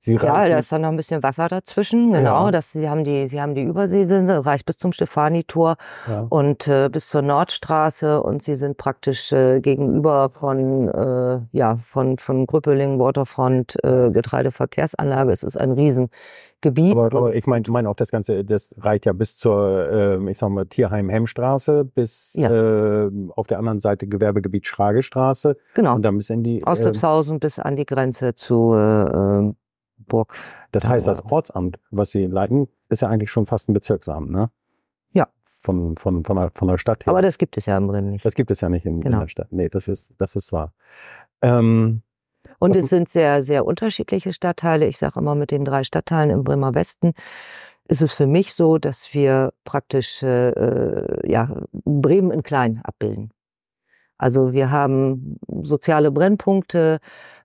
Sie 0.00 0.14
ja, 0.14 0.48
da 0.48 0.58
ist 0.58 0.70
dann 0.70 0.82
noch 0.82 0.90
ein 0.90 0.96
bisschen 0.96 1.24
Wasser 1.24 1.48
dazwischen, 1.48 2.12
genau. 2.12 2.46
Ja. 2.46 2.50
Das, 2.52 2.70
sie 2.70 2.88
haben 2.88 3.02
die, 3.02 3.26
sie 3.26 3.40
haben 3.40 3.56
die 3.56 3.62
Übersee, 3.62 4.06
das 4.06 4.46
reicht 4.46 4.64
bis 4.64 4.76
zum 4.76 4.92
Stefanitor 4.92 5.76
ja. 6.06 6.24
und 6.28 6.68
äh, 6.68 6.88
bis 6.88 7.08
zur 7.08 7.22
Nordstraße 7.22 8.22
und 8.22 8.40
sie 8.40 8.54
sind 8.54 8.76
praktisch 8.76 9.32
äh, 9.32 9.60
gegenüber 9.60 10.30
von, 10.30 10.88
äh, 10.88 11.40
ja, 11.50 11.78
von, 11.90 12.16
von 12.18 12.46
Grüppeling, 12.46 13.00
Waterfront, 13.00 13.76
äh, 13.82 14.10
Getreideverkehrsanlage. 14.10 15.32
Es 15.32 15.42
ist 15.42 15.56
ein 15.56 15.72
Riesengebiet. 15.72 16.92
Aber, 16.92 17.06
aber 17.06 17.34
ich 17.34 17.46
meine, 17.46 17.62
ich 17.62 17.70
meine 17.70 17.90
auch 17.90 17.96
das 17.96 18.12
Ganze, 18.12 18.44
das 18.44 18.72
reicht 18.78 19.04
ja 19.04 19.12
bis 19.12 19.36
zur, 19.36 19.90
äh, 19.90 20.30
ich 20.30 20.38
sag 20.38 20.50
mal, 20.50 20.64
Tierheim-Hemmstraße 20.64 21.84
bis 21.84 22.34
ja. 22.34 22.50
äh, 22.52 23.10
auf 23.34 23.48
der 23.48 23.58
anderen 23.58 23.80
Seite 23.80 24.06
Gewerbegebiet 24.06 24.68
Schragestraße. 24.68 25.56
Genau. 25.74 25.96
Und 25.96 26.02
dann 26.02 26.16
bis 26.18 26.30
in 26.30 26.44
die. 26.44 26.64
Aus 26.64 26.78
äh, 26.78 26.92
bis 27.40 27.58
an 27.58 27.74
die 27.74 27.84
Grenze 27.84 28.36
zu 28.36 28.74
äh, 28.74 29.52
Burg. 30.06 30.34
Das 30.72 30.88
heißt, 30.88 31.06
das 31.06 31.24
Ortsamt, 31.24 31.78
was 31.90 32.10
Sie 32.10 32.26
leiten, 32.26 32.68
ist 32.88 33.02
ja 33.02 33.08
eigentlich 33.08 33.30
schon 33.30 33.46
fast 33.46 33.68
ein 33.68 33.72
Bezirksamt, 33.72 34.30
ne? 34.30 34.50
Ja. 35.12 35.28
Von, 35.44 35.96
von, 35.96 36.24
von, 36.24 36.36
der, 36.36 36.50
von 36.54 36.68
der 36.68 36.78
Stadt 36.78 37.06
her. 37.06 37.10
Aber 37.10 37.22
das 37.22 37.38
gibt 37.38 37.56
es 37.56 37.66
ja 37.66 37.76
im 37.76 37.86
Bremen 37.86 38.10
nicht. 38.10 38.24
Das 38.24 38.34
gibt 38.34 38.50
es 38.50 38.60
ja 38.60 38.68
nicht 38.68 38.86
in, 38.86 39.00
genau. 39.00 39.16
in 39.16 39.20
der 39.22 39.28
Stadt. 39.28 39.48
Nee, 39.50 39.68
das 39.68 39.88
ist, 39.88 40.12
das 40.18 40.36
ist 40.36 40.52
wahr. 40.52 40.72
Ähm, 41.42 42.02
und 42.58 42.76
es 42.76 42.88
sind 42.88 43.08
sehr, 43.08 43.42
sehr 43.42 43.64
unterschiedliche 43.64 44.32
Stadtteile. 44.32 44.86
Ich 44.86 44.98
sage 44.98 45.20
immer, 45.20 45.34
mit 45.34 45.50
den 45.50 45.64
drei 45.64 45.84
Stadtteilen 45.84 46.30
im 46.30 46.44
Bremer 46.44 46.74
Westen 46.74 47.12
ist 47.88 48.02
es 48.02 48.12
für 48.12 48.26
mich 48.26 48.54
so, 48.54 48.78
dass 48.78 49.12
wir 49.14 49.52
praktisch 49.64 50.22
äh, 50.22 50.50
äh 50.50 51.30
ja, 51.30 51.62
Bremen 51.72 52.30
in 52.30 52.42
klein 52.42 52.80
abbilden. 52.84 53.30
Also 54.18 54.52
wir 54.52 54.70
haben 54.70 55.38
soziale 55.62 56.10
Brennpunkte, 56.10 56.98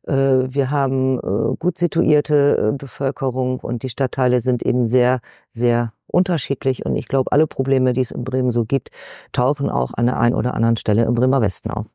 äh, 0.07 0.13
wir 0.13 0.71
haben 0.71 1.19
äh, 1.19 1.55
gut 1.57 1.77
situierte 1.77 2.71
äh, 2.73 2.77
Bevölkerung 2.77 3.59
und 3.59 3.83
die 3.83 3.89
Stadtteile 3.89 4.41
sind 4.41 4.63
eben 4.63 4.87
sehr, 4.87 5.21
sehr 5.51 5.93
unterschiedlich. 6.07 6.85
Und 6.85 6.95
ich 6.95 7.07
glaube, 7.07 7.31
alle 7.31 7.47
Probleme, 7.47 7.93
die 7.93 8.01
es 8.01 8.11
in 8.11 8.23
Bremen 8.23 8.51
so 8.51 8.65
gibt, 8.65 8.89
tauchen 9.31 9.69
auch 9.69 9.93
an 9.93 10.07
der 10.07 10.19
einen 10.19 10.35
oder 10.35 10.53
anderen 10.53 10.77
Stelle 10.77 11.03
im 11.03 11.13
Bremer 11.13 11.41
Westen 11.41 11.71
auf. 11.71 11.85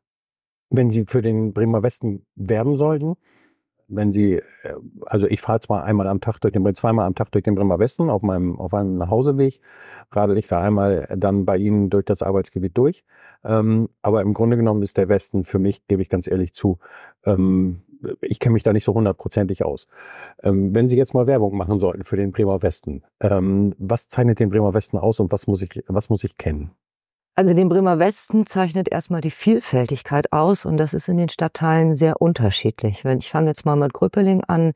Wenn 0.69 0.91
Sie 0.91 1.05
für 1.05 1.21
den 1.21 1.53
Bremer 1.53 1.83
Westen 1.83 2.25
werben 2.35 2.77
sollten, 2.77 3.15
wenn 3.89 4.11
Sie, 4.11 4.35
äh, 4.35 4.41
also 5.05 5.27
ich 5.27 5.41
fahre 5.41 5.59
zwar 5.59 5.83
einmal 5.83 6.07
am 6.07 6.21
Tag 6.21 6.39
durch 6.39 6.53
den, 6.53 6.75
zweimal 6.75 7.05
am 7.05 7.15
Tag 7.15 7.31
durch 7.31 7.43
den 7.43 7.55
Bremer 7.55 7.79
Westen 7.79 8.09
auf 8.09 8.21
meinem, 8.21 8.59
auf 8.59 8.73
einem 8.73 8.97
Nachhauseweg, 8.97 9.59
radel 10.11 10.37
ich 10.37 10.47
da 10.47 10.61
einmal 10.61 11.07
dann 11.17 11.45
bei 11.45 11.57
Ihnen 11.57 11.89
durch 11.89 12.05
das 12.05 12.21
Arbeitsgebiet 12.23 12.77
durch. 12.77 13.03
Ähm, 13.43 13.89
aber 14.01 14.21
im 14.21 14.33
Grunde 14.33 14.57
genommen 14.57 14.81
ist 14.81 14.97
der 14.97 15.09
Westen 15.09 15.43
für 15.43 15.59
mich, 15.59 15.85
gebe 15.87 16.01
ich 16.01 16.09
ganz 16.09 16.27
ehrlich 16.27 16.53
zu, 16.53 16.79
ähm, 17.25 17.81
ich 18.21 18.39
kenne 18.39 18.53
mich 18.53 18.63
da 18.63 18.73
nicht 18.73 18.85
so 18.85 18.93
hundertprozentig 18.93 19.65
aus. 19.65 19.87
Ähm, 20.41 20.73
wenn 20.73 20.87
Sie 20.87 20.97
jetzt 20.97 21.13
mal 21.13 21.27
Werbung 21.27 21.57
machen 21.57 21.79
sollten 21.79 22.03
für 22.03 22.15
den 22.15 22.31
Bremer 22.31 22.61
Westen, 22.61 23.03
ähm, 23.19 23.75
was 23.77 24.07
zeichnet 24.07 24.39
den 24.39 24.49
Bremer 24.49 24.73
Westen 24.73 24.97
aus 24.97 25.19
und 25.19 25.31
was 25.31 25.47
muss 25.47 25.61
ich, 25.61 25.83
was 25.87 26.09
muss 26.09 26.23
ich 26.23 26.37
kennen? 26.37 26.71
Also 27.39 27.53
den 27.53 27.69
Bremer 27.69 27.99
Westen 27.99 28.45
zeichnet 28.45 28.89
erstmal 28.89 29.21
die 29.21 29.31
Vielfältigkeit 29.31 30.33
aus 30.33 30.65
und 30.65 30.75
das 30.75 30.93
ist 30.93 31.07
in 31.07 31.15
den 31.15 31.29
Stadtteilen 31.29 31.95
sehr 31.95 32.21
unterschiedlich. 32.21 33.05
Wenn 33.05 33.19
ich 33.19 33.31
fange 33.31 33.47
jetzt 33.47 33.65
mal 33.65 33.77
mit 33.77 33.93
Gröpeling 33.93 34.43
an, 34.49 34.73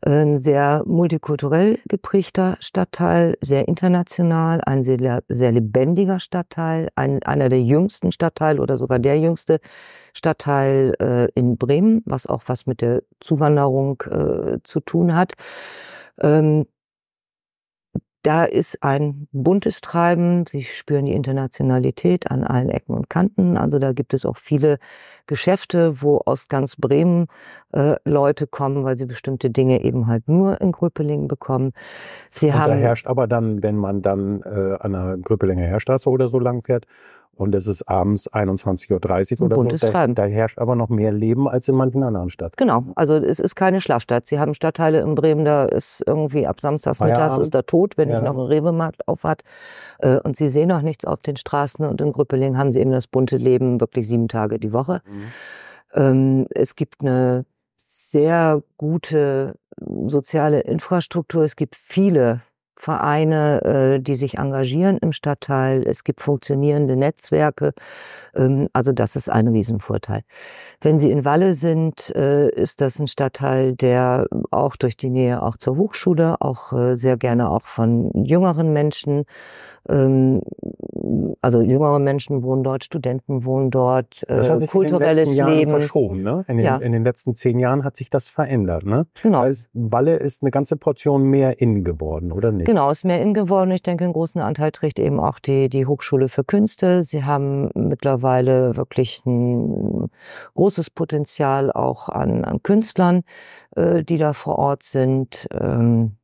ein 0.00 0.40
sehr 0.40 0.82
multikulturell 0.86 1.78
geprägter 1.88 2.56
Stadtteil, 2.58 3.38
sehr 3.40 3.68
international, 3.68 4.60
ein 4.66 4.82
sehr, 4.82 5.22
sehr 5.28 5.52
lebendiger 5.52 6.18
Stadtteil, 6.18 6.88
ein, 6.96 7.22
einer 7.22 7.48
der 7.48 7.62
jüngsten 7.62 8.10
Stadtteile 8.10 8.60
oder 8.60 8.76
sogar 8.76 8.98
der 8.98 9.16
jüngste 9.20 9.60
Stadtteil 10.12 10.96
äh, 11.00 11.28
in 11.38 11.58
Bremen, 11.58 12.02
was 12.06 12.26
auch 12.26 12.42
was 12.46 12.66
mit 12.66 12.80
der 12.80 13.04
Zuwanderung 13.20 14.02
äh, 14.10 14.58
zu 14.64 14.80
tun 14.80 15.14
hat. 15.14 15.34
Ähm, 16.20 16.66
da 18.22 18.44
ist 18.44 18.82
ein 18.82 19.28
buntes 19.32 19.80
Treiben. 19.80 20.44
Sie 20.46 20.62
spüren 20.62 21.06
die 21.06 21.12
Internationalität 21.12 22.30
an 22.30 22.44
allen 22.44 22.68
Ecken 22.68 22.94
und 22.94 23.08
Kanten. 23.08 23.56
Also 23.56 23.78
da 23.78 23.92
gibt 23.92 24.12
es 24.12 24.26
auch 24.26 24.36
viele 24.36 24.78
Geschäfte, 25.26 26.02
wo 26.02 26.18
aus 26.18 26.48
ganz 26.48 26.76
Bremen 26.76 27.28
äh, 27.72 27.96
Leute 28.04 28.46
kommen, 28.46 28.84
weil 28.84 28.98
sie 28.98 29.06
bestimmte 29.06 29.50
Dinge 29.50 29.82
eben 29.82 30.06
halt 30.06 30.28
nur 30.28 30.60
in 30.60 30.72
Gröpelingen 30.72 31.28
bekommen. 31.28 31.72
Sie 32.30 32.46
und 32.46 32.54
haben 32.54 32.72
da 32.72 32.76
herrscht 32.76 33.06
aber 33.06 33.26
dann, 33.26 33.62
wenn 33.62 33.76
man 33.76 34.02
dann 34.02 34.42
äh, 34.42 34.76
an 34.80 34.92
der 34.92 35.18
Gröpelinger 35.22 35.64
Heerstraße 35.64 36.10
oder 36.10 36.28
so 36.28 36.38
lang 36.38 36.62
fährt, 36.62 36.86
und 37.40 37.54
es 37.54 37.66
ist 37.66 37.88
abends 37.88 38.30
21.30 38.30 39.40
Uhr 39.40 39.46
oder 39.46 39.78
so. 39.78 39.90
Da, 39.90 40.06
da, 40.06 40.24
herrscht 40.24 40.58
aber 40.58 40.76
noch 40.76 40.90
mehr 40.90 41.10
Leben 41.10 41.48
als 41.48 41.68
in 41.68 41.74
manchen 41.74 42.02
anderen 42.02 42.28
Städten. 42.28 42.52
Genau, 42.58 42.84
also 42.96 43.14
es 43.14 43.40
ist 43.40 43.54
keine 43.54 43.80
Schlafstadt. 43.80 44.26
Sie 44.26 44.38
haben 44.38 44.52
Stadtteile 44.52 45.00
in 45.00 45.14
Bremen, 45.14 45.46
da 45.46 45.64
ist 45.64 46.04
irgendwie 46.06 46.46
ab 46.46 46.60
samstags 46.60 47.00
mittags 47.00 47.38
ist 47.38 47.54
da 47.54 47.62
tot, 47.62 47.96
wenn 47.96 48.10
ja. 48.10 48.16
nicht 48.16 48.24
noch 48.30 48.36
ein 48.36 48.46
Rebemarkt 48.46 49.08
auf 49.08 49.24
hat. 49.24 49.42
Äh, 50.00 50.18
und 50.18 50.36
Sie 50.36 50.50
sehen 50.50 50.70
auch 50.70 50.82
nichts 50.82 51.06
auf 51.06 51.22
den 51.22 51.36
Straßen. 51.36 51.86
Und 51.86 52.02
in 52.02 52.12
Grüppeling 52.12 52.58
haben 52.58 52.72
Sie 52.72 52.80
eben 52.80 52.92
das 52.92 53.06
bunte 53.06 53.38
Leben 53.38 53.80
wirklich 53.80 54.06
sieben 54.06 54.28
Tage 54.28 54.58
die 54.58 54.74
Woche. 54.74 55.00
Mhm. 55.06 55.22
Ähm, 55.94 56.46
es 56.50 56.76
gibt 56.76 57.00
eine 57.00 57.46
sehr 57.78 58.62
gute 58.76 59.54
soziale 60.08 60.60
Infrastruktur. 60.60 61.44
Es 61.44 61.56
gibt 61.56 61.74
viele 61.74 62.42
Vereine, 62.80 63.62
äh, 63.62 64.00
die 64.00 64.14
sich 64.14 64.38
engagieren 64.38 64.96
im 64.98 65.12
Stadtteil. 65.12 65.82
Es 65.86 66.02
gibt 66.02 66.22
funktionierende 66.22 66.96
Netzwerke. 66.96 67.74
Ähm, 68.34 68.68
also 68.72 68.92
das 68.92 69.16
ist 69.16 69.30
ein 69.30 69.48
Riesenvorteil. 69.48 70.22
Wenn 70.80 70.98
Sie 70.98 71.10
in 71.10 71.26
Walle 71.26 71.52
sind, 71.52 72.14
äh, 72.16 72.48
ist 72.48 72.80
das 72.80 72.98
ein 72.98 73.06
Stadtteil, 73.06 73.74
der 73.74 74.26
auch 74.50 74.76
durch 74.76 74.96
die 74.96 75.10
Nähe 75.10 75.42
auch 75.42 75.58
zur 75.58 75.76
Hochschule, 75.76 76.40
auch 76.40 76.72
äh, 76.72 76.96
sehr 76.96 77.18
gerne 77.18 77.50
auch 77.50 77.62
von 77.62 78.10
jüngeren 78.24 78.72
Menschen 78.72 79.24
ähm, 79.88 80.42
also 81.40 81.60
jüngere 81.60 81.98
Menschen 81.98 82.42
wohnen 82.42 82.62
dort, 82.62 82.84
Studenten 82.84 83.44
wohnen 83.44 83.70
dort, 83.70 84.22
äh, 84.28 84.36
das 84.36 84.50
hat 84.50 84.60
sich 84.60 84.70
kulturelles 84.70 85.20
in 85.20 85.24
den 85.24 85.36
letzten 85.36 85.48
Leben. 85.48 85.70
Jahren 85.70 85.80
verschoben, 85.80 86.22
ne? 86.22 86.44
In 86.48 86.56
den, 86.58 86.66
ja. 86.66 86.76
in 86.76 86.92
den 86.92 87.04
letzten 87.04 87.34
zehn 87.34 87.58
Jahren 87.58 87.84
hat 87.84 87.96
sich 87.96 88.10
das 88.10 88.28
verändert, 88.28 88.84
ne? 88.84 89.06
Genau. 89.22 89.40
Also 89.40 89.66
Walle 89.72 90.16
ist 90.16 90.42
eine 90.42 90.50
ganze 90.50 90.76
Portion 90.76 91.24
mehr 91.24 91.60
in 91.60 91.84
geworden, 91.84 92.32
oder 92.32 92.52
nicht? 92.52 92.66
Genau, 92.66 92.90
ist 92.90 93.04
mehr 93.04 93.22
in 93.22 93.34
geworden. 93.34 93.70
Ich 93.70 93.82
denke, 93.82 94.04
einen 94.04 94.12
großen 94.12 94.40
Anteil 94.40 94.72
trägt 94.72 94.98
eben 94.98 95.18
auch 95.18 95.38
die, 95.38 95.68
die 95.68 95.86
Hochschule 95.86 96.28
für 96.28 96.44
Künste. 96.44 97.02
Sie 97.02 97.24
haben 97.24 97.70
mittlerweile 97.74 98.76
wirklich 98.76 99.24
ein 99.26 100.10
großes 100.54 100.90
Potenzial 100.90 101.72
auch 101.72 102.08
an, 102.08 102.44
an 102.44 102.62
Künstlern, 102.62 103.22
äh, 103.76 104.02
die 104.04 104.18
da 104.18 104.32
vor 104.32 104.58
Ort 104.58 104.82
sind. 104.82 105.48
Ähm, 105.52 106.16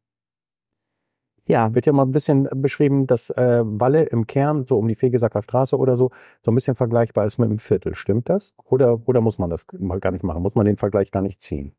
ja. 1.46 1.74
Wird 1.74 1.86
ja 1.86 1.92
mal 1.92 2.04
ein 2.04 2.12
bisschen 2.12 2.48
beschrieben, 2.52 3.06
dass 3.06 3.30
äh, 3.30 3.62
Walle 3.64 4.04
im 4.04 4.26
Kern, 4.26 4.64
so 4.64 4.78
um 4.78 4.88
die 4.88 4.94
Fegesacker 4.94 5.42
Straße 5.42 5.76
oder 5.76 5.96
so, 5.96 6.10
so 6.42 6.50
ein 6.50 6.54
bisschen 6.54 6.76
vergleichbar 6.76 7.26
ist 7.26 7.38
mit 7.38 7.50
dem 7.50 7.58
Viertel. 7.58 7.94
Stimmt 7.94 8.28
das? 8.28 8.54
Oder, 8.64 9.00
oder 9.06 9.20
muss 9.20 9.38
man 9.38 9.50
das 9.50 9.66
mal 9.78 10.00
gar 10.00 10.12
nicht 10.12 10.24
machen? 10.24 10.42
Muss 10.42 10.54
man 10.54 10.66
den 10.66 10.76
Vergleich 10.76 11.10
gar 11.10 11.22
nicht 11.22 11.40
ziehen? 11.40 11.74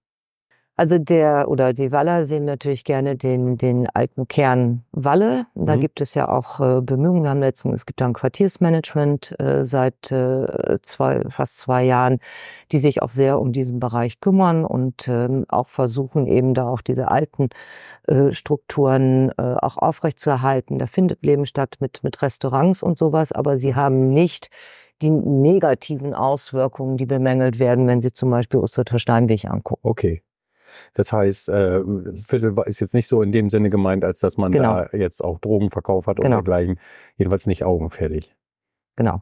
Also 0.79 0.99
der 0.99 1.49
oder 1.49 1.73
die 1.73 1.91
Waller 1.91 2.27
sehen 2.27 2.45
natürlich 2.45 2.83
gerne 2.83 3.15
den, 3.15 3.57
den 3.57 3.87
alten 3.89 4.27
Kern 4.27 4.83
Walle. 4.91 5.47
Da 5.55 5.75
Mhm. 5.75 5.79
gibt 5.79 6.01
es 6.01 6.13
ja 6.13 6.29
auch 6.29 6.59
äh, 6.59 6.81
Bemühungen. 6.81 7.23
Wir 7.23 7.31
haben 7.31 7.41
jetzt, 7.41 7.65
es 7.65 7.87
gibt 7.87 7.99
da 7.99 8.05
ein 8.05 8.13
Quartiersmanagement 8.13 9.35
äh, 9.39 9.63
seit 9.65 10.11
äh, 10.11 10.77
zwei, 10.83 11.23
fast 11.29 11.57
zwei 11.57 11.83
Jahren, 11.83 12.19
die 12.71 12.77
sich 12.77 13.01
auch 13.01 13.09
sehr 13.09 13.39
um 13.39 13.53
diesen 13.53 13.79
Bereich 13.79 14.19
kümmern 14.19 14.65
und 14.65 15.07
ähm, 15.07 15.45
auch 15.49 15.67
versuchen 15.67 16.27
eben 16.27 16.53
da 16.53 16.67
auch 16.67 16.81
diese 16.81 17.09
alten 17.09 17.49
äh, 18.07 18.31
Strukturen 18.33 19.31
äh, 19.37 19.41
auch 19.41 19.77
aufrechtzuerhalten. 19.77 20.77
Da 20.77 20.85
findet 20.85 21.25
Leben 21.25 21.47
statt 21.47 21.77
mit, 21.79 22.03
mit 22.03 22.21
Restaurants 22.21 22.83
und 22.83 22.99
sowas, 22.99 23.31
aber 23.31 23.57
sie 23.57 23.73
haben 23.73 24.09
nicht 24.13 24.49
die 25.01 25.09
negativen 25.11 26.13
Auswirkungen, 26.13 26.97
die 26.97 27.05
bemängelt 27.07 27.57
werden, 27.59 27.87
wenn 27.87 28.01
Sie 28.01 28.11
zum 28.11 28.29
Beispiel 28.31 28.59
Osterter 28.59 28.99
Steinweg 28.99 29.45
angucken. 29.45 29.87
Okay. 29.87 30.21
Das 30.93 31.11
heißt, 31.13 31.49
äh, 31.49 31.81
Viertel 32.25 32.55
ist 32.65 32.79
jetzt 32.79 32.93
nicht 32.93 33.07
so 33.07 33.21
in 33.21 33.31
dem 33.31 33.49
Sinne 33.49 33.69
gemeint, 33.69 34.03
als 34.03 34.19
dass 34.19 34.37
man 34.37 34.51
Genau. 34.51 34.75
da 34.85 34.97
jetzt 34.97 35.23
auch 35.23 35.39
Drogenverkauf 35.39 36.07
hat 36.07 36.17
Genau. 36.17 36.27
oder 36.27 36.35
dergleichen. 36.37 36.79
Jedenfalls 37.15 37.45
nicht 37.47 37.63
augenfällig. 37.63 38.35
Genau. 38.95 39.21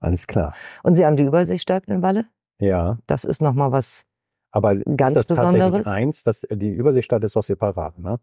Alles 0.00 0.26
klar. 0.26 0.54
Und 0.82 0.94
Sie 0.94 1.06
haben 1.06 1.16
die 1.16 1.24
Überseestadt 1.24 1.84
in 1.86 2.02
Walle. 2.02 2.26
Ja. 2.60 2.98
Das 3.06 3.24
ist 3.24 3.40
nochmal 3.42 3.72
was, 3.72 4.04
Aber 4.52 4.74
Ganz 4.76 5.10
ist 5.16 5.28
das 5.30 5.36
tatsächlich 5.36 5.58
Besonderes? 5.60 5.86
eins? 5.86 6.22
Das, 6.24 6.46
die 6.50 6.70
Überseestadt 6.70 7.22
ist 7.24 7.36
doch 7.36 7.42
separat, 7.42 7.98
ne? 7.98 8.18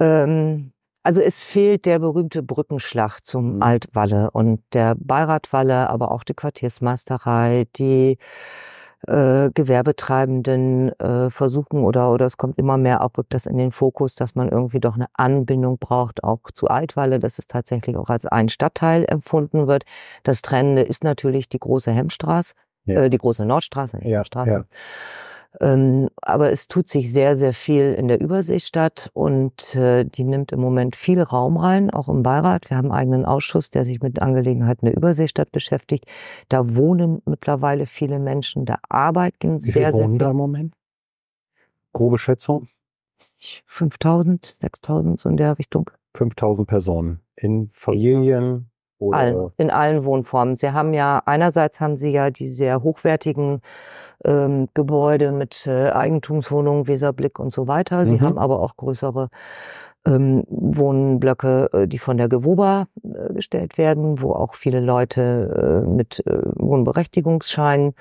ähm, 0.00 0.72
also 1.02 1.20
es 1.20 1.40
fehlt 1.40 1.86
der 1.86 1.98
berühmte 1.98 2.42
Brückenschlag 2.42 3.20
zum 3.24 3.56
Mhm. 3.56 3.62
Altwalle 3.62 4.30
und 4.32 4.62
der 4.72 4.94
Beirat 4.98 5.52
Walle, 5.52 5.88
aber 5.88 6.10
auch 6.10 6.24
die 6.24 6.34
Quartiersmeisterei, 6.34 7.66
die 7.76 8.18
äh, 9.06 9.50
Gewerbetreibenden 9.54 10.90
äh, 11.00 11.30
versuchen 11.30 11.82
oder 11.84 12.10
oder 12.10 12.26
es 12.26 12.36
kommt 12.36 12.58
immer 12.58 12.76
mehr 12.76 13.02
auch 13.02 13.10
rückt 13.16 13.34
das 13.34 13.46
in 13.46 13.56
den 13.58 13.72
Fokus, 13.72 14.14
dass 14.14 14.34
man 14.34 14.48
irgendwie 14.48 14.80
doch 14.80 14.94
eine 14.94 15.06
Anbindung 15.14 15.78
braucht 15.78 16.22
auch 16.24 16.40
zu 16.54 16.68
Altwalle, 16.68 17.18
dass 17.18 17.38
es 17.38 17.46
tatsächlich 17.46 17.96
auch 17.96 18.08
als 18.08 18.26
ein 18.26 18.48
Stadtteil 18.48 19.04
empfunden 19.08 19.66
wird. 19.66 19.84
Das 20.22 20.42
Trennende 20.42 20.82
ist 20.82 21.04
natürlich 21.04 21.48
die 21.48 21.58
große 21.58 21.90
Hemmstraße, 21.92 22.54
Ja. 22.84 23.02
äh, 23.02 23.10
die 23.10 23.18
große 23.18 23.44
Nordstraße, 23.44 23.96
nicht 23.98 24.06
Ja, 24.06 24.18
Hemmstraße. 24.18 24.50
ja. 24.50 24.64
Ähm, 25.58 26.08
aber 26.22 26.52
es 26.52 26.68
tut 26.68 26.88
sich 26.88 27.12
sehr, 27.12 27.36
sehr 27.36 27.52
viel 27.52 27.94
in 27.94 28.06
der 28.06 28.20
Überseestadt 28.20 29.10
und 29.14 29.74
äh, 29.74 30.04
die 30.04 30.22
nimmt 30.22 30.52
im 30.52 30.60
Moment 30.60 30.94
viel 30.94 31.20
Raum 31.20 31.56
rein, 31.56 31.90
auch 31.90 32.08
im 32.08 32.22
Beirat. 32.22 32.70
Wir 32.70 32.76
haben 32.76 32.92
einen 32.92 33.00
eigenen 33.00 33.24
Ausschuss, 33.24 33.70
der 33.70 33.84
sich 33.84 34.00
mit 34.00 34.22
Angelegenheiten 34.22 34.86
der 34.86 34.96
Überseestadt 34.96 35.50
beschäftigt. 35.50 36.06
Da 36.48 36.76
wohnen 36.76 37.20
mittlerweile 37.26 37.86
viele 37.86 38.20
Menschen, 38.20 38.64
da 38.64 38.78
arbeiten 38.88 39.62
Wie 39.64 39.72
sehr, 39.72 39.92
sehr 39.92 40.08
viele. 40.08 40.30
im 40.30 40.36
Moment? 40.36 40.74
Grobe 41.92 42.18
Schätzung? 42.18 42.68
5000, 43.66 44.56
6000, 44.60 45.20
so 45.20 45.28
in 45.28 45.36
der 45.36 45.58
Richtung. 45.58 45.90
5000 46.14 46.68
Personen. 46.68 47.20
In 47.34 47.70
Familien 47.72 48.70
oder? 49.00 49.18
Allen, 49.18 49.50
in 49.56 49.70
allen 49.70 50.04
Wohnformen. 50.04 50.54
Sie 50.54 50.70
haben 50.72 50.94
ja, 50.94 51.22
einerseits 51.26 51.80
haben 51.80 51.96
Sie 51.96 52.10
ja 52.12 52.30
die 52.30 52.50
sehr 52.50 52.82
hochwertigen 52.82 53.60
ähm, 54.24 54.68
Gebäude 54.74 55.32
mit 55.32 55.66
äh, 55.66 55.90
Eigentumswohnungen, 55.90 56.86
Weserblick 56.86 57.38
und 57.38 57.52
so 57.52 57.66
weiter. 57.66 58.06
Sie 58.06 58.14
Mhm. 58.14 58.20
haben 58.20 58.38
aber 58.38 58.60
auch 58.60 58.76
größere 58.76 59.28
ähm, 60.06 60.44
Wohnblöcke, 60.48 61.70
äh, 61.72 61.86
die 61.88 61.98
von 61.98 62.16
der 62.16 62.28
Gewoba 62.28 62.86
äh, 63.02 63.32
gestellt 63.34 63.78
werden, 63.78 64.20
wo 64.20 64.32
auch 64.32 64.54
viele 64.54 64.80
Leute 64.80 65.82
äh, 65.84 65.88
mit 65.88 66.22
äh, 66.26 66.40
Wohnberechtigungsschein 66.56 67.88
äh, 67.88 67.92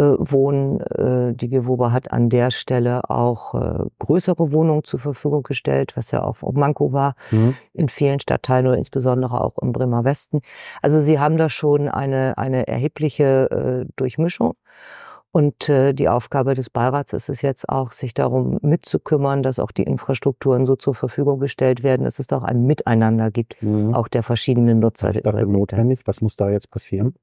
wohnen. 0.00 0.80
Äh, 0.80 1.34
die 1.34 1.48
Gewoba 1.48 1.92
hat 1.92 2.12
an 2.12 2.28
der 2.28 2.50
Stelle 2.50 3.08
auch 3.10 3.54
äh, 3.54 3.84
größere 3.98 4.52
Wohnungen 4.52 4.84
zur 4.84 5.00
Verfügung 5.00 5.42
gestellt, 5.42 5.92
was 5.96 6.10
ja 6.10 6.22
auch 6.22 6.36
Manko 6.52 6.92
war 6.92 7.14
Mhm. 7.30 7.54
in 7.72 7.88
vielen 7.88 8.20
Stadtteilen 8.20 8.66
oder 8.66 8.78
insbesondere 8.78 9.40
auch 9.40 9.58
im 9.58 9.72
Bremer 9.72 10.04
Westen. 10.04 10.40
Also 10.82 11.00
sie 11.00 11.18
haben 11.18 11.36
da 11.36 11.48
schon 11.48 11.88
eine, 11.88 12.36
eine 12.38 12.66
erhebliche 12.68 13.84
äh, 13.86 13.92
Durchmischung. 13.96 14.54
Und 15.32 15.68
äh, 15.68 15.92
die 15.92 16.08
Aufgabe 16.08 16.54
des 16.54 16.70
Beirats 16.70 17.12
ist 17.12 17.28
es 17.28 17.42
jetzt 17.42 17.68
auch, 17.68 17.92
sich 17.92 18.14
darum 18.14 18.58
mitzukümmern, 18.62 19.42
dass 19.42 19.58
auch 19.58 19.70
die 19.70 19.82
Infrastrukturen 19.82 20.64
so 20.64 20.76
zur 20.76 20.94
Verfügung 20.94 21.40
gestellt 21.40 21.82
werden, 21.82 22.04
dass 22.04 22.18
es 22.18 22.26
da 22.26 22.38
auch 22.38 22.42
ein 22.42 22.62
Miteinander 22.62 23.30
gibt, 23.30 23.56
Mhm. 23.62 23.92
auch 23.94 24.08
der 24.08 24.22
verschiedenen 24.22 24.78
Nutzer. 24.78 25.08
Was 25.08 25.16
ist 25.16 25.26
dafür 25.26 25.44
notwendig? 25.46 26.00
Was 26.06 26.22
muss 26.22 26.36
da 26.36 26.48
jetzt 26.48 26.70
passieren? 26.70 27.14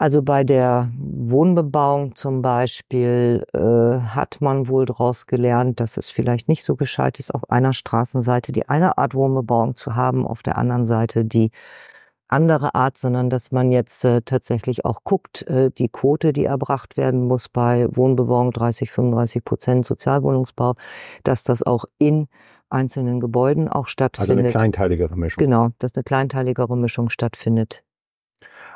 Also 0.00 0.22
bei 0.22 0.44
der 0.44 0.92
Wohnbebauung 0.96 2.14
zum 2.14 2.40
Beispiel 2.40 3.44
äh, 3.52 3.58
hat 3.58 4.40
man 4.40 4.68
wohl 4.68 4.86
daraus 4.86 5.26
gelernt, 5.26 5.80
dass 5.80 5.96
es 5.96 6.08
vielleicht 6.08 6.48
nicht 6.48 6.62
so 6.62 6.76
gescheit 6.76 7.18
ist, 7.18 7.34
auf 7.34 7.50
einer 7.50 7.72
Straßenseite 7.72 8.52
die 8.52 8.68
eine 8.68 8.96
Art 8.96 9.14
Wohnbebauung 9.14 9.76
zu 9.76 9.96
haben, 9.96 10.24
auf 10.24 10.44
der 10.44 10.56
anderen 10.56 10.86
Seite 10.86 11.24
die 11.24 11.50
andere 12.28 12.74
Art, 12.76 12.96
sondern 12.96 13.28
dass 13.28 13.50
man 13.50 13.72
jetzt 13.72 14.04
äh, 14.04 14.20
tatsächlich 14.22 14.84
auch 14.84 15.02
guckt, 15.02 15.42
äh, 15.48 15.70
die 15.76 15.88
Quote, 15.88 16.32
die 16.32 16.44
erbracht 16.44 16.96
werden 16.96 17.26
muss 17.26 17.48
bei 17.48 17.88
Wohnbebauung 17.90 18.52
30, 18.52 18.92
35 18.92 19.44
Prozent 19.44 19.86
Sozialwohnungsbau, 19.86 20.74
dass 21.24 21.42
das 21.42 21.64
auch 21.64 21.86
in 21.98 22.28
einzelnen 22.68 23.18
Gebäuden 23.18 23.66
auch 23.66 23.74
Also 23.76 23.82
eine 23.82 23.88
stattfindet. 23.92 24.50
kleinteiligere 24.52 25.16
Mischung. 25.16 25.42
genau, 25.42 25.70
dass 25.78 25.94
eine 25.96 26.04
kleinteiligere 26.04 26.76
Mischung 26.76 27.08
stattfindet. 27.08 27.82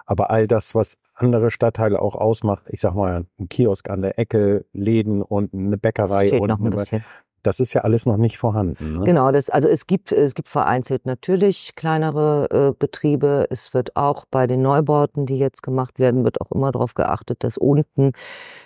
Aber 0.06 0.30
all 0.30 0.46
das, 0.48 0.74
was 0.74 0.98
andere 1.22 1.50
Stadtteile 1.50 2.00
auch 2.00 2.16
ausmacht, 2.16 2.64
ich 2.68 2.80
sag 2.80 2.94
mal, 2.94 3.26
ein 3.38 3.48
Kiosk 3.48 3.88
an 3.90 4.02
der 4.02 4.18
Ecke, 4.18 4.64
Läden 4.72 5.22
und 5.22 5.54
eine 5.54 5.78
Bäckerei 5.78 6.28
Fehlt 6.28 6.42
und 6.42 6.48
noch 6.48 6.60
ein 6.60 6.70
bisschen. 6.70 7.04
Das 7.42 7.60
ist 7.60 7.72
ja 7.72 7.82
alles 7.82 8.06
noch 8.06 8.16
nicht 8.16 8.38
vorhanden. 8.38 8.98
Ne? 8.98 9.04
Genau, 9.04 9.32
das, 9.32 9.50
also 9.50 9.68
es 9.68 9.86
gibt, 9.86 10.12
es 10.12 10.34
gibt 10.34 10.48
vereinzelt 10.48 11.06
natürlich 11.06 11.74
kleinere 11.74 12.48
äh, 12.50 12.74
Betriebe. 12.78 13.46
Es 13.50 13.74
wird 13.74 13.96
auch 13.96 14.24
bei 14.30 14.46
den 14.46 14.62
Neubauten, 14.62 15.26
die 15.26 15.38
jetzt 15.38 15.62
gemacht 15.62 15.98
werden, 15.98 16.24
wird 16.24 16.40
auch 16.40 16.50
immer 16.52 16.72
darauf 16.72 16.94
geachtet, 16.94 17.44
dass 17.44 17.58
unten 17.58 18.12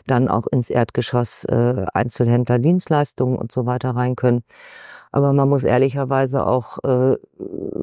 dann 0.06 0.28
auch 0.28 0.46
ins 0.46 0.70
Erdgeschoss 0.70 1.44
äh, 1.44 1.86
Einzelhändler, 1.94 2.58
Dienstleistungen 2.58 3.36
und 3.36 3.52
so 3.52 3.66
weiter 3.66 3.90
rein 3.90 4.16
können. 4.16 4.42
Aber 5.12 5.32
man 5.32 5.48
muss 5.48 5.64
ehrlicherweise 5.64 6.46
auch 6.46 6.78
äh, 6.84 7.16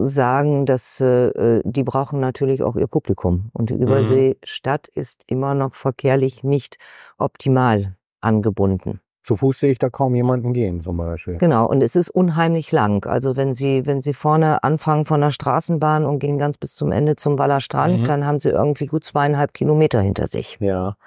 sagen, 0.04 0.66
dass 0.68 1.02
äh, 1.02 1.62
die 1.64 1.84
brauchen 1.84 2.20
natürlich 2.20 2.62
auch 2.62 2.76
ihr 2.76 2.88
Publikum. 2.88 3.50
Und 3.54 3.72
die 3.72 3.74
Überseestadt 3.74 4.88
ist 4.90 5.24
immer 5.28 5.56
noch 5.56 5.74
verkehrlich 5.74 6.44
nicht 6.44 6.78
optimal 7.18 7.96
angebunden. 8.22 9.00
Zu 9.24 9.38
Fuß 9.38 9.58
sehe 9.58 9.72
ich 9.72 9.80
da 9.80 9.90
kaum 9.90 10.16
jemanden 10.16 10.52
gehen, 10.52 10.82
zum 10.82 10.98
Beispiel. 10.98 11.38
Genau, 11.38 11.66
und 11.66 11.82
es 11.82 11.96
ist 11.96 12.10
unheimlich 12.10 12.74
lang. 12.74 13.06
Also 13.06 13.38
wenn 13.38 13.54
Sie, 13.54 13.86
wenn 13.86 14.02
Sie 14.02 14.14
vorne 14.14 14.62
anfangen 14.64 15.06
von 15.06 15.22
der 15.22 15.32
Straßenbahn 15.32 16.06
und 16.06 16.20
gehen 16.20 16.38
ganz 16.38 16.58
bis 16.58 16.76
zum 16.76 16.92
Ende 16.92 17.16
zum 17.16 17.40
Waller 17.40 17.62
Strand, 17.62 18.00
Mhm. 18.00 18.04
dann 18.04 18.26
haben 18.26 18.40
Sie 18.42 18.50
irgendwie 18.50 18.88
gut 18.88 19.06
zweieinhalb 19.06 19.54
Kilometer 19.54 20.02
hinter 20.02 20.28
sich. 20.28 20.58
Ja. 20.60 20.98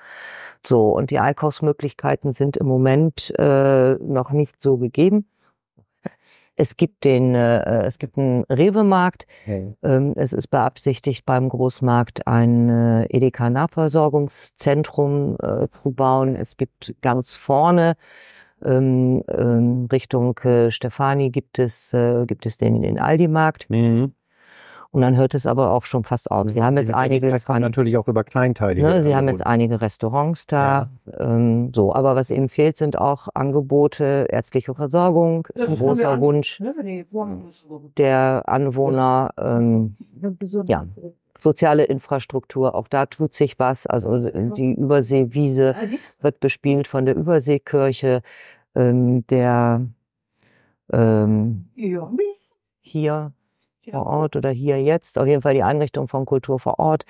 So, 0.66 0.88
und 0.96 1.10
die 1.10 1.18
Einkaufsmöglichkeiten 1.18 2.32
sind 2.32 2.56
im 2.56 2.66
Moment 2.66 3.34
äh, 3.38 3.94
noch 3.96 4.30
nicht 4.30 4.60
so 4.62 4.78
gegeben. 4.78 5.26
Es 6.56 6.76
gibt 6.76 7.04
den, 7.04 7.34
äh, 7.34 7.84
es 7.84 7.98
gibt 7.98 8.18
einen 8.18 8.44
Rewe-Markt. 8.44 9.26
Ähm, 9.82 10.12
es 10.16 10.32
ist 10.32 10.46
beabsichtigt, 10.48 11.26
beim 11.26 11.48
Großmarkt 11.48 12.26
ein 12.26 12.68
äh, 12.68 13.06
Edeka-Nahversorgungszentrum 13.10 15.36
äh, 15.40 15.68
zu 15.70 15.92
bauen. 15.92 16.34
Es 16.34 16.56
gibt 16.56 16.94
ganz 17.02 17.34
vorne 17.34 17.94
ähm, 18.64 19.22
ähm, 19.28 19.86
Richtung 19.92 20.38
äh, 20.38 20.70
Stefani 20.70 21.30
gibt 21.30 21.58
es, 21.58 21.92
äh, 21.92 22.24
gibt 22.26 22.46
es 22.46 22.56
den, 22.56 22.82
den 22.82 22.98
Aldi-Markt. 22.98 23.68
Mhm. 23.68 24.14
Und 24.96 25.02
dann 25.02 25.14
hört 25.14 25.34
es 25.34 25.44
aber 25.44 25.72
auch 25.72 25.84
schon 25.84 26.04
fast 26.04 26.30
auf. 26.30 26.48
Sie 26.48 26.62
haben 26.62 26.78
jetzt 26.78 26.88
Möglichkeit 26.88 27.44
kommt 27.44 27.56
an, 27.56 27.60
natürlich 27.60 27.98
auch 27.98 28.08
über 28.08 28.24
Kleinteilige. 28.24 28.86
ne, 28.86 29.02
Sie 29.02 29.14
haben 29.14 29.28
jetzt 29.28 29.44
einige 29.46 29.82
Restaurants 29.82 30.46
da. 30.46 30.88
Ähm, 31.18 31.70
so, 31.74 31.94
aber 31.94 32.16
was 32.16 32.30
eben 32.30 32.48
fehlt, 32.48 32.78
sind 32.78 32.96
auch 32.96 33.28
Angebote, 33.34 34.26
ärztliche 34.30 34.74
Versorgung, 34.74 35.48
ist 35.52 35.58
Das 35.60 35.68
ein 35.68 35.76
großer 35.76 36.08
an- 36.12 36.20
Wunsch 36.22 36.60
Ne, 36.60 37.04
der 37.98 38.44
Anwohner. 38.46 39.32
Ähm, 39.36 39.96
Ja. 40.64 40.86
soziale 41.40 41.84
Infrastruktur, 41.84 42.74
auch 42.74 42.88
da 42.88 43.04
tut 43.04 43.34
sich 43.34 43.58
was. 43.58 43.86
Also 43.86 44.16
die 44.30 44.72
Überseewiese 44.72 45.76
wird 46.22 46.40
bespielt 46.40 46.88
von 46.88 47.04
der 47.04 47.16
Überseekirche, 47.16 48.22
ähm, 48.74 49.26
der 49.26 49.82
ähm, 50.90 51.66
Ja. 51.74 52.10
hier 52.80 53.02
Ja. 53.02 53.32
Vor 53.90 54.06
Ort 54.06 54.36
oder 54.36 54.50
hier 54.50 54.82
jetzt, 54.82 55.18
auf 55.18 55.26
jeden 55.26 55.42
Fall 55.42 55.54
die 55.54 55.62
Einrichtung 55.62 56.08
von 56.08 56.24
Kultur 56.24 56.58
vor 56.58 56.78
Ort, 56.78 57.04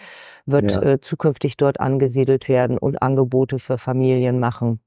wird 0.45 0.73
Ja. 0.73 0.83
äh, 0.83 1.01
zukünftig 1.01 1.57
dort 1.57 1.81
angesiedelt 1.81 2.49
werden 2.49 2.79
und 2.79 3.03
Angebote 3.03 3.59
für 3.59 3.79
Familien 3.79 4.39
machen. 4.41 4.81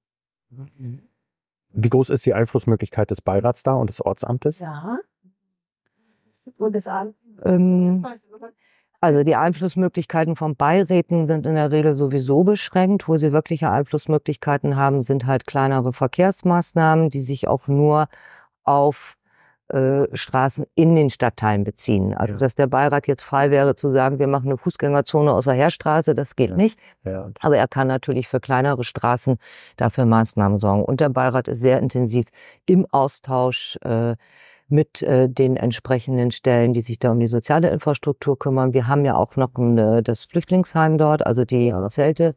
Wie 1.72 1.90
groß 1.90 2.10
ist 2.10 2.26
die 2.26 2.34
Einflussmöglichkeit 2.34 3.12
des 3.12 3.22
Beirats 3.22 3.64
da 3.64 3.74
und 3.74 3.90
des 3.90 4.02
Ortsamtes? 4.02 4.60
Ja. 4.60 5.00
Ähm, 7.46 8.06
Also 9.02 9.24
die 9.24 9.36
Einflussmöglichkeiten 9.36 10.36
von 10.36 10.58
Beiräten 10.58 11.26
sind 11.26 11.46
in 11.46 11.56
der 11.56 11.72
Regel 11.72 11.96
sowieso 11.96 12.44
beschränkt. 12.44 13.08
Wo 13.08 13.18
sie 13.18 13.32
wirkliche 13.32 13.70
Einflussmöglichkeiten 13.72 14.76
haben, 14.76 15.04
sind 15.04 15.26
halt 15.26 15.48
kleinere 15.48 15.94
Verkehrsmaßnahmen, 15.94 17.10
die 17.10 17.22
sich 17.22 17.48
auch 17.48 17.68
nur 17.68 18.10
auf 18.64 19.16
äh, 19.70 20.08
Straßen 20.16 20.66
in 20.76 20.96
den 20.96 21.10
Stadtteilen 21.10 21.64
beziehen. 21.64 22.14
Also 22.14 22.34
Ja. 22.34 22.40
dass 22.40 22.56
der 22.56 22.68
Beirat 22.68 23.08
jetzt 23.08 23.24
frei 23.24 23.52
wäre 23.52 23.76
zu 23.76 23.90
sagen, 23.90 24.20
wir 24.20 24.28
machen 24.28 24.48
eine 24.48 24.58
Fußgängerzone 24.58 25.32
aus 25.32 25.46
der 25.46 25.54
Heerstraße, 25.54 26.16
das 26.16 26.36
geht 26.36 26.52
Ja. 26.52 26.56
nicht. 26.56 26.80
Ja. 27.04 27.30
Aber 27.42 27.58
er 27.58 27.68
kann 27.68 27.88
natürlich 27.88 28.28
für 28.28 28.40
kleinere 28.40 28.84
Straßen 28.84 29.38
dafür 29.78 30.06
Maßnahmen 30.06 30.58
sorgen. 30.58 30.84
Und 30.84 31.00
der 31.02 31.10
Beirat 31.10 31.48
ist 31.48 31.62
sehr 31.62 31.80
intensiv 31.80 32.28
im 32.66 32.86
Austausch 32.92 33.78
äh, 33.84 34.16
mit 34.68 35.02
äh, 35.02 35.28
den 35.28 35.58
entsprechenden 35.58 36.32
Stellen, 36.32 36.74
die 36.74 36.82
sich 36.82 37.00
da 37.00 37.12
um 37.12 37.20
die 37.20 37.28
soziale 37.28 37.70
Infrastruktur 37.70 38.38
kümmern. 38.38 38.74
Wir 38.74 38.88
haben 38.88 39.04
ja 39.04 39.16
auch 39.16 39.36
noch 39.36 39.56
ein, 39.58 39.78
äh, 39.78 40.04
das 40.04 40.26
Flüchtlingsheim 40.26 40.98
dort, 40.98 41.26
also 41.26 41.44
die 41.46 41.74
Zelte. 41.90 42.36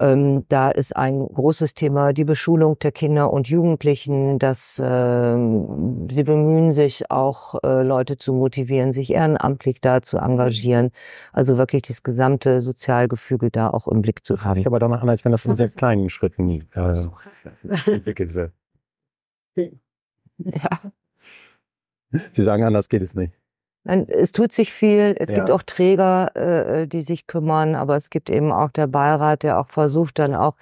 Ähm, 0.00 0.44
da 0.48 0.70
ist 0.70 0.96
ein 0.96 1.26
großes 1.26 1.74
Thema 1.74 2.12
die 2.12 2.24
Beschulung 2.24 2.78
der 2.80 2.90
Kinder 2.90 3.32
und 3.32 3.48
Jugendlichen, 3.48 4.38
dass 4.38 4.80
ähm, 4.84 6.08
sie 6.10 6.24
bemühen 6.24 6.72
sich 6.72 7.10
auch 7.10 7.62
äh, 7.62 7.82
Leute 7.82 8.16
zu 8.16 8.32
motivieren, 8.32 8.92
sich 8.92 9.12
ehrenamtlich 9.12 9.80
da 9.80 10.02
zu 10.02 10.18
engagieren. 10.18 10.90
Also 11.32 11.58
wirklich 11.58 11.82
das 11.82 12.02
gesamte 12.02 12.60
Sozialgefüge 12.60 13.50
da 13.50 13.70
auch 13.70 13.86
im 13.86 14.02
Blick 14.02 14.24
zu 14.24 14.42
haben. 14.44 14.56
sich 14.56 14.66
aber 14.66 14.80
danach 14.80 15.02
an, 15.02 15.08
als 15.08 15.24
wenn 15.24 15.32
das 15.32 15.46
in 15.46 15.54
sehr 15.54 15.68
kleinen 15.68 16.10
Schritten 16.10 16.50
äh, 16.74 16.94
entwickelt 17.86 18.34
wird. 18.34 18.52
Ja. 20.36 20.68
Sie 22.32 22.42
sagen, 22.42 22.64
anders 22.64 22.88
geht 22.88 23.02
es 23.02 23.14
nicht. 23.14 23.34
Nein, 23.84 24.06
es 24.08 24.32
tut 24.32 24.52
sich 24.52 24.72
viel. 24.72 25.14
Es 25.18 25.28
Ja. 25.28 25.34
gibt 25.34 25.50
auch 25.50 25.62
Träger, 25.62 26.34
äh, 26.36 26.86
die 26.88 27.02
sich 27.02 27.26
kümmern, 27.26 27.74
aber 27.74 27.96
es 27.96 28.08
gibt 28.10 28.30
eben 28.30 28.50
auch 28.50 28.70
der 28.70 28.86
Beirat, 28.86 29.42
der 29.42 29.60
auch 29.60 29.68
versucht, 29.68 30.18
dann 30.18 30.34
auch 30.34 30.54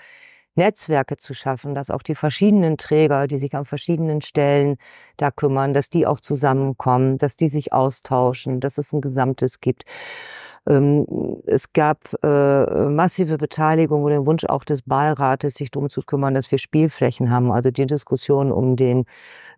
Netzwerke 0.54 1.16
zu 1.16 1.32
schaffen, 1.34 1.74
dass 1.74 1.90
auch 1.90 2.02
die 2.02 2.14
verschiedenen 2.16 2.76
Träger, 2.76 3.26
die 3.28 3.38
sich 3.38 3.54
an 3.54 3.64
verschiedenen 3.64 4.20
Stellen 4.22 4.76
da 5.16 5.30
kümmern, 5.30 5.72
dass 5.72 5.88
die 5.88 6.06
auch 6.06 6.20
zusammenkommen, 6.20 7.16
dass 7.18 7.36
die 7.36 7.48
sich 7.48 7.72
austauschen, 7.72 8.60
dass 8.60 8.76
es 8.78 8.92
ein 8.92 9.00
Gesamtes 9.00 9.60
gibt. 9.60 9.84
Ähm, 10.68 11.06
es 11.46 11.72
gab 11.72 11.98
äh, 12.22 12.88
massive 12.88 13.36
Beteiligung 13.36 14.04
und 14.04 14.10
den 14.12 14.26
Wunsch 14.26 14.44
auch 14.44 14.62
des 14.64 14.82
Beirates, 14.82 15.54
sich 15.54 15.70
darum 15.72 15.88
zu 15.90 16.02
kümmern, 16.02 16.34
dass 16.34 16.50
wir 16.52 16.58
Spielflächen 16.58 17.30
haben. 17.30 17.50
Also 17.50 17.70
die 17.72 17.86
Diskussion 17.86 18.52
um 18.52 18.76
den 18.76 19.04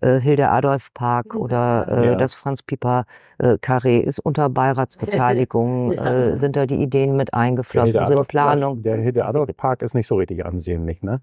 äh, 0.01 0.19
Hilde-Adolf-Park 0.19 1.35
oder 1.35 1.87
äh, 1.91 2.07
Ja. 2.07 2.15
das 2.17 2.35
Franz-Pieper-Karree 2.35 3.99
ist 3.99 4.19
unter 4.19 4.49
Beiratsbeteiligung, 4.49 5.93
Ja. 5.97 6.31
äh, 6.31 6.37
sind 6.37 6.57
da 6.57 6.67
die 6.67 6.77
Ideen 6.83 7.17
mit 7.17 7.35
eingeflossen, 7.35 7.93
sind 7.93 8.03
Hilde-Adolf- 8.05 8.29
Planung. 8.29 8.83
Der 8.83 8.97
Hilde-Adolf-Park 8.97 9.83
ist 9.83 9.95
nicht 9.95 10.07
so 10.07 10.17
richtig 10.17 10.45
ansehnlich, 10.47 11.03
ne? 11.03 11.21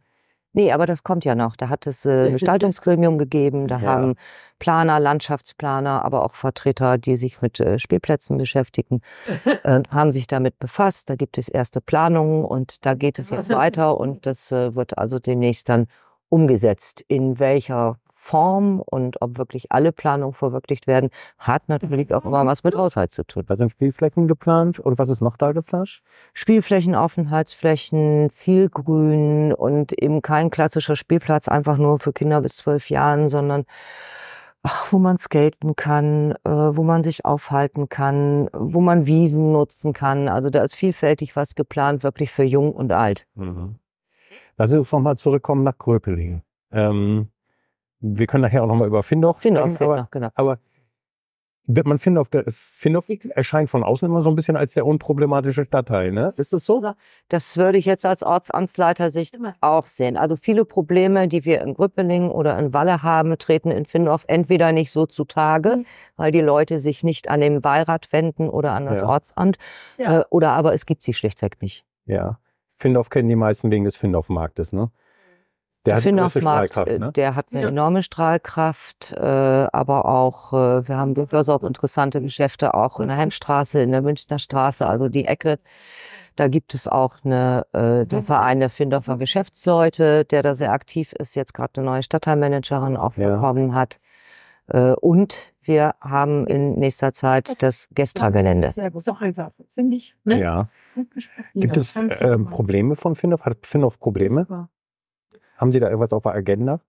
Nee, 0.54 0.72
aber 0.72 0.86
das 0.86 1.04
kommt 1.04 1.24
ja 1.24 1.34
noch. 1.36 1.56
Da 1.56 1.70
hat 1.70 1.88
es 1.88 2.06
äh, 2.06 2.26
ein 2.28 2.32
Gestaltungsgremium 2.34 3.18
gegeben, 3.18 3.68
da 3.68 3.78
Ja. 3.80 3.88
haben 3.88 4.16
Planer, 4.60 5.00
Landschaftsplaner, 5.00 6.04
aber 6.06 6.24
auch 6.24 6.36
Vertreter, 6.36 6.98
die 6.98 7.16
sich 7.18 7.42
mit 7.42 7.60
äh, 7.60 7.80
Spielplätzen 7.80 8.38
beschäftigen, 8.38 9.02
äh, 9.64 9.82
haben 9.90 10.12
sich 10.12 10.28
damit 10.28 10.60
befasst. 10.60 11.10
Da 11.10 11.16
gibt 11.16 11.38
es 11.38 11.48
erste 11.50 11.82
Planungen 11.82 12.44
und 12.46 12.86
da 12.86 12.94
geht 12.94 13.18
es 13.20 13.30
jetzt 13.30 13.50
weiter 13.50 13.98
und 14.00 14.26
das 14.26 14.52
äh, 14.52 14.76
wird 14.76 14.98
also 14.98 15.20
demnächst 15.20 15.70
dann 15.70 15.88
umgesetzt. 16.30 17.04
In 17.08 17.40
welcher 17.40 17.98
Form 18.24 18.82
und 18.82 19.20
ob 19.22 19.40
wirklich 19.40 19.72
alle 19.72 19.92
Planungen 19.92 20.36
verwirklicht 20.36 20.86
werden, 20.86 21.10
hat 21.40 21.68
natürlich 21.70 22.14
auch 22.14 22.24
immer 22.24 22.46
was 22.46 22.64
mit 22.64 22.76
Haushalt 22.76 23.12
zu 23.12 23.24
tun. 23.24 23.44
Da 23.48 23.56
sind 23.56 23.72
Spielflächen 23.72 24.28
geplant 24.28 24.80
und 24.80 25.00
was 25.00 25.10
ist 25.10 25.22
noch 25.22 25.38
da 25.38 25.54
geplant? 25.54 26.04
Spielflächen, 26.36 26.94
Aufenthaltsflächen, 26.94 28.30
viel 28.30 28.70
Grün 28.70 29.54
und 29.54 29.92
eben 30.00 30.22
kein 30.22 30.52
klassischer 30.52 30.96
Spielplatz 30.96 31.48
einfach 31.48 31.78
nur 31.78 32.00
für 32.00 32.14
Kinder 32.14 32.42
bis 32.42 32.58
zwölf 32.58 32.92
Jahren, 32.92 33.28
sondern 33.28 33.66
ach, 34.62 34.94
wo 34.94 35.00
man 35.00 35.18
skaten 35.18 35.76
kann, 35.76 36.34
äh, 36.44 36.50
wo 36.50 36.84
man 36.84 37.04
sich 37.04 37.26
aufhalten 37.26 37.90
kann, 37.90 38.50
wo 38.54 38.82
man 38.82 39.08
Wiesen 39.08 39.52
nutzen 39.52 39.94
kann. 39.94 40.30
Also 40.30 40.52
da 40.52 40.64
ist 40.64 40.76
vielfältig 40.76 41.36
was 41.36 41.56
geplant, 41.56 42.04
wirklich 42.04 42.32
für 42.32 42.44
jung 42.44 42.72
und 42.72 42.92
alt. 42.92 43.26
Mhm. 43.34 43.78
Lass 44.58 44.72
uns 44.74 44.92
nochmal 44.92 45.18
zurückkommen 45.18 45.64
nach 45.64 45.80
Gröpeling. 45.80 46.44
Ähm, 46.72 47.30
wir 48.02 48.28
können 48.28 48.42
nachher 48.42 48.64
auch 48.64 48.68
nochmal 48.68 48.88
über 48.88 49.04
Findorf 49.04 49.40
Genau, 49.42 49.62
sprechen, 49.62 49.84
aber, 49.84 50.08
genau. 50.12 50.30
aber 50.36 50.58
wird 51.68 51.86
man 51.86 52.00
Findorf, 52.00 52.30
Findorf 52.50 53.08
erscheint 53.30 53.70
von 53.70 53.84
außen 53.84 54.06
immer 54.08 54.24
so 54.24 54.30
ein 54.30 54.36
bisschen 54.36 54.58
als 54.58 54.74
der 54.74 54.86
unproblematische 54.86 55.64
Stadtteil, 55.64 56.12
ne? 56.12 56.34
Ist 56.36 56.52
das 56.54 56.66
so? 56.66 56.84
Das 57.30 57.56
würde 57.56 57.78
ich 57.78 57.86
jetzt 57.86 58.04
als 58.06 58.24
Ortsamtsleitersicht 58.24 59.38
auch 59.62 59.86
sehen. 59.86 60.18
Also 60.18 60.36
viele 60.36 60.66
Probleme, 60.66 61.28
die 61.28 61.46
wir 61.46 61.62
in 61.62 61.76
Grüppeling 61.76 62.30
oder 62.32 62.58
in 62.58 62.74
Walle 62.74 63.04
haben, 63.04 63.38
treten 63.38 63.70
in 63.72 63.86
Findorf 63.86 64.26
entweder 64.28 64.72
nicht 64.72 64.92
so 64.92 65.06
zutage, 65.06 65.78
Mhm. 65.78 65.86
weil 66.18 66.32
die 66.32 66.42
Leute 66.42 66.80
sich 66.80 67.04
nicht 67.04 67.30
an 67.30 67.40
den 67.42 67.62
Beirat 67.62 68.12
wenden 68.12 68.50
oder 68.50 68.72
an 68.72 68.86
das 68.88 69.02
Ja. 69.02 69.08
Ortsamt, 69.08 69.58
Ja. 69.98 70.22
äh, 70.22 70.24
oder 70.32 70.50
aber 70.54 70.74
es 70.74 70.86
gibt 70.88 71.04
sie 71.04 71.14
schlichtweg 71.14 71.62
nicht. 71.62 71.86
Ja. 72.06 72.40
Findorf 72.78 73.12
kennen 73.12 73.30
die 73.30 73.36
meisten 73.36 73.70
wegen 73.70 73.86
des 73.86 73.96
Findorf-Marktes, 73.96 74.74
ne? 74.74 74.90
Der 75.86 75.96
hat 75.96 76.04
Findorf-Markt, 76.04 76.74
Strahlkraft, 76.74 76.88
äh, 76.88 77.00
ne? 77.00 77.12
der 77.12 77.36
hat 77.36 77.48
eine 77.52 77.64
Ja. 77.64 77.68
enorme 77.70 78.04
Strahlkraft, 78.04 79.14
äh, 79.14 79.20
aber 79.20 80.06
auch, 80.06 80.54
äh, 80.54 80.88
wir 80.88 80.96
haben 80.98 81.16
durchaus 81.16 81.50
auch 81.50 81.64
interessante 81.64 82.22
Geschäfte 82.22 82.74
auch 82.76 83.00
in 83.00 83.08
der 83.08 83.18
Hemmstraße, 83.18 83.82
in 83.82 83.92
der 83.92 84.02
Münchner 84.04 84.38
Straße, 84.38 84.86
also 84.86 85.10
die 85.10 85.26
Ecke. 85.26 85.58
Da 86.36 86.48
gibt 86.48 86.74
es 86.76 86.88
auch 86.88 87.16
eine, 87.24 87.66
äh, 87.74 88.06
den 88.06 88.24
Verein 88.24 88.60
der 88.60 88.70
Findorfer 88.70 89.18
Geschäftsleute, 89.18 90.24
der 90.26 90.44
da 90.44 90.54
sehr 90.56 90.72
aktiv 90.72 91.14
ist, 91.14 91.36
jetzt 91.36 91.54
gerade 91.54 91.82
eine 91.82 91.86
neue 91.90 92.04
Stadtteilmanagerin 92.04 92.96
auch 92.96 93.18
Ja. 93.18 93.36
bekommen 93.36 93.74
hat. 93.74 94.00
Äh, 94.68 94.92
und 94.94 95.36
wir 95.64 95.96
haben 96.00 96.48
in 96.48 96.76
nächster 96.76 97.12
Zeit 97.12 97.62
das 97.62 97.90
Gestra-Gelände. 97.94 98.72
Sehr 98.72 98.92
gut, 98.92 99.08
doch 99.08 99.22
einfach, 99.22 99.52
finde 99.74 99.98
ich. 99.98 100.16
Ne? 100.24 100.40
Ja. 100.40 100.70
Gibt 101.54 101.76
Ja, 101.76 101.82
es 101.82 102.22
ähm. 102.22 102.50
Probleme 102.50 102.96
von 102.96 103.16
Findorf? 103.16 103.46
Hat 103.46 103.66
Findorf 103.66 104.00
Probleme? 104.00 104.42
Super. 104.42 104.70
Haben 105.62 105.72
Sie 105.72 105.80
da 105.80 105.88
irgendwas 105.88 106.12
auf 106.12 106.24
der 106.24 106.34
Agenda? 106.34 106.82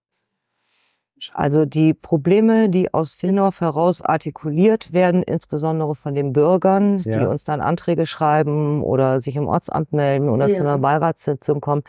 Also 1.35 1.67
die 1.67 1.95
Probleme, 1.95 2.69
die 2.69 2.93
aus 2.93 3.13
Findorf 3.13 3.61
heraus 3.61 4.01
artikuliert 4.03 4.93
werden, 4.93 5.23
insbesondere 5.23 5.95
von 5.95 6.15
den 6.15 6.33
Bürgern, 6.33 7.03
die 7.05 7.11
Ja. 7.11 7.29
uns 7.29 7.45
dann 7.45 7.61
Anträge 7.61 8.07
schreiben 8.07 8.83
oder 8.83 9.21
sich 9.21 9.37
im 9.37 9.47
Ortsamt 9.47 9.93
melden 9.93 10.29
oder 10.31 10.47
zu 10.51 10.55
Ja. 10.55 10.61
einer 10.63 10.79
Beiratssitzung 10.79 11.61
kommen, 11.61 11.83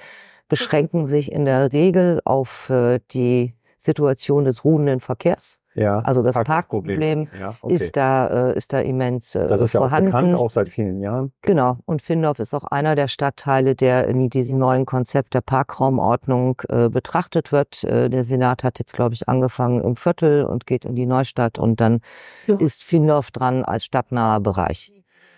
beschränken 0.50 1.08
sich 1.08 1.32
in 1.32 1.46
der 1.46 1.72
Regel 1.72 2.22
auf 2.26 2.70
äh, 2.70 3.00
die 3.12 3.56
Situation 3.80 4.44
des 4.44 4.64
ruhenden 4.66 5.00
Verkehrs. 5.00 5.60
Ja. 5.76 6.00
Also 6.00 6.22
das 6.22 6.34
Parkplatzproblem. 6.36 7.28
Parkproblem 7.28 7.42
Ja, 7.42 7.56
okay. 7.62 7.74
ist 7.74 7.98
da 7.98 8.50
ist 8.52 8.74
da 8.74 8.80
immens 8.80 9.36
äh, 9.36 9.48
das 9.48 9.62
ist 9.62 9.74
ja 9.74 9.80
auch 9.80 9.86
vorhanden. 9.86 10.12
bekannt, 10.12 10.36
auch 10.36 10.52
seit 10.52 10.70
vielen 10.70 11.00
Jahren. 11.02 11.32
Genau. 11.42 11.78
Und 11.86 12.02
Findorf 12.02 12.40
ist 12.40 12.54
auch 12.54 12.64
einer 12.66 12.96
der 12.96 13.08
Stadtteile, 13.08 13.76
der 13.76 14.08
in 14.08 14.30
diesem 14.30 14.58
neuen 14.58 14.86
Konzept 14.86 15.34
der 15.34 15.42
Parkraumordnung 15.42 16.62
äh, 16.70 16.90
betrachtet 16.90 17.52
wird. 17.52 17.84
Äh, 17.84 18.10
der 18.10 18.24
Senat 18.24 18.64
hat 18.64 18.80
jetzt, 18.80 18.94
glaube 18.94 19.16
ich, 19.16 19.28
angefangen 19.28 19.82
im 19.82 19.96
Viertel 19.96 20.44
und 20.46 20.66
geht 20.68 20.86
in 20.86 20.96
die 20.96 21.06
Neustadt 21.06 21.58
und 21.60 21.82
dann 21.82 22.02
Ja. 22.48 22.56
ist 22.58 22.84
Findorf 22.84 23.32
dran 23.32 23.64
als 23.64 23.86
stadtnaher 23.86 24.40
Bereich. 24.40 24.92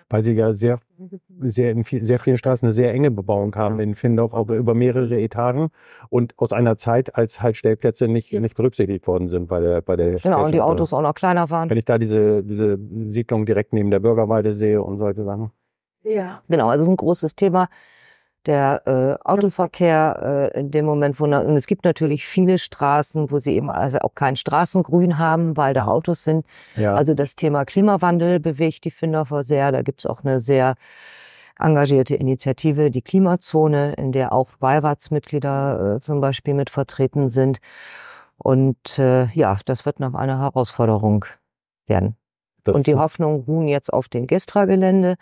Weil 0.09 0.23
Sie 0.23 0.33
ja 0.33 0.53
sehr, 0.53 0.79
sehr, 1.39 1.71
in 1.71 1.83
viel, 1.83 2.05
sehr 2.05 2.19
vielen 2.19 2.37
Straßen 2.37 2.65
eine 2.67 2.73
sehr 2.73 2.93
enge 2.93 3.09
Bebauung 3.09 3.55
haben 3.55 3.79
in 3.79 3.95
Findorf, 3.95 4.33
auch 4.33 4.47
über 4.49 4.75
mehrere 4.75 5.19
Etagen 5.19 5.69
und 6.09 6.37
aus 6.37 6.53
einer 6.53 6.77
Zeit, 6.77 7.15
als 7.15 7.41
halt 7.41 7.57
Stellplätze 7.57 8.07
nicht, 8.07 8.31
nicht 8.31 8.55
berücksichtigt 8.55 9.07
worden 9.07 9.29
sind 9.29 9.47
bei 9.47 9.59
der, 9.59 9.81
bei 9.81 9.95
der 9.95 10.19
Genau, 10.19 10.45
und 10.45 10.53
die. 10.53 10.61
Autos 10.61 10.93
auch 10.93 11.01
noch 11.01 11.15
kleiner 11.15 11.49
waren. 11.49 11.71
Wenn 11.71 11.77
ich 11.77 11.85
da 11.85 11.97
diese, 11.97 12.43
diese 12.43 12.77
Siedlung 13.07 13.47
direkt 13.47 13.73
neben 13.73 13.89
der 13.89 13.99
Bürgerweide 13.99 14.53
sehe 14.53 14.81
und 14.81 14.99
solche 14.99 15.23
Sachen. 15.23 15.51
Ja. 16.03 16.43
Genau, 16.47 16.69
also 16.69 16.89
ein 16.89 16.97
großes 16.97 17.35
Thema. 17.35 17.67
Der 18.45 18.81
äh, 18.85 19.27
Autoverkehr 19.27 20.51
äh, 20.53 20.59
in 20.59 20.71
dem 20.71 20.85
Moment, 20.85 21.19
wo 21.19 21.25
und 21.25 21.57
es 21.57 21.65
gibt 21.65 21.83
natürlich 21.83 22.27
viele 22.27 22.57
Straßen, 22.57 23.31
wo 23.31 23.39
sie 23.39 23.55
eben 23.55 23.69
also 23.71 23.99
auch 23.99 24.13
kein 24.13 24.35
Straßengrün 24.35 25.17
haben, 25.17 25.57
weil 25.57 25.73
da 25.73 25.85
Autos 25.85 26.23
sind. 26.23 26.45
Ja. 26.75 26.93
Also 26.93 27.13
das 27.15 27.35
Thema 27.35 27.65
Klimawandel 27.65 28.39
bewegt 28.39 28.85
die 28.85 28.91
Findorfer 28.91 29.43
sehr. 29.43 29.71
Da 29.71 29.81
gibt's 29.81 30.05
auch 30.05 30.23
eine 30.23 30.39
sehr 30.39 30.75
engagierte 31.57 32.15
Initiative, 32.15 32.91
die 32.91 33.01
Klimazone, 33.01 33.93
in 33.93 34.11
der 34.11 34.33
auch 34.33 34.49
Beiratsmitglieder 34.59 35.95
äh, 35.95 36.01
zum 36.01 36.21
Beispiel 36.21 36.53
mit 36.53 36.69
vertreten 36.69 37.29
sind. 37.29 37.59
Und 38.37 38.99
äh, 38.99 39.27
ja, 39.33 39.57
das 39.65 39.85
wird 39.85 39.99
noch 39.99 40.13
eine 40.13 40.39
Herausforderung 40.39 41.25
werden. 41.87 42.15
Das 42.65 42.75
Und 42.75 42.87
die 42.87 42.95
Hoffnungen 42.95 43.43
ruhen 43.47 43.67
jetzt 43.67 43.93
auf 43.93 44.09
dem 44.09 44.27
Gestra-Gelände. 44.27 45.15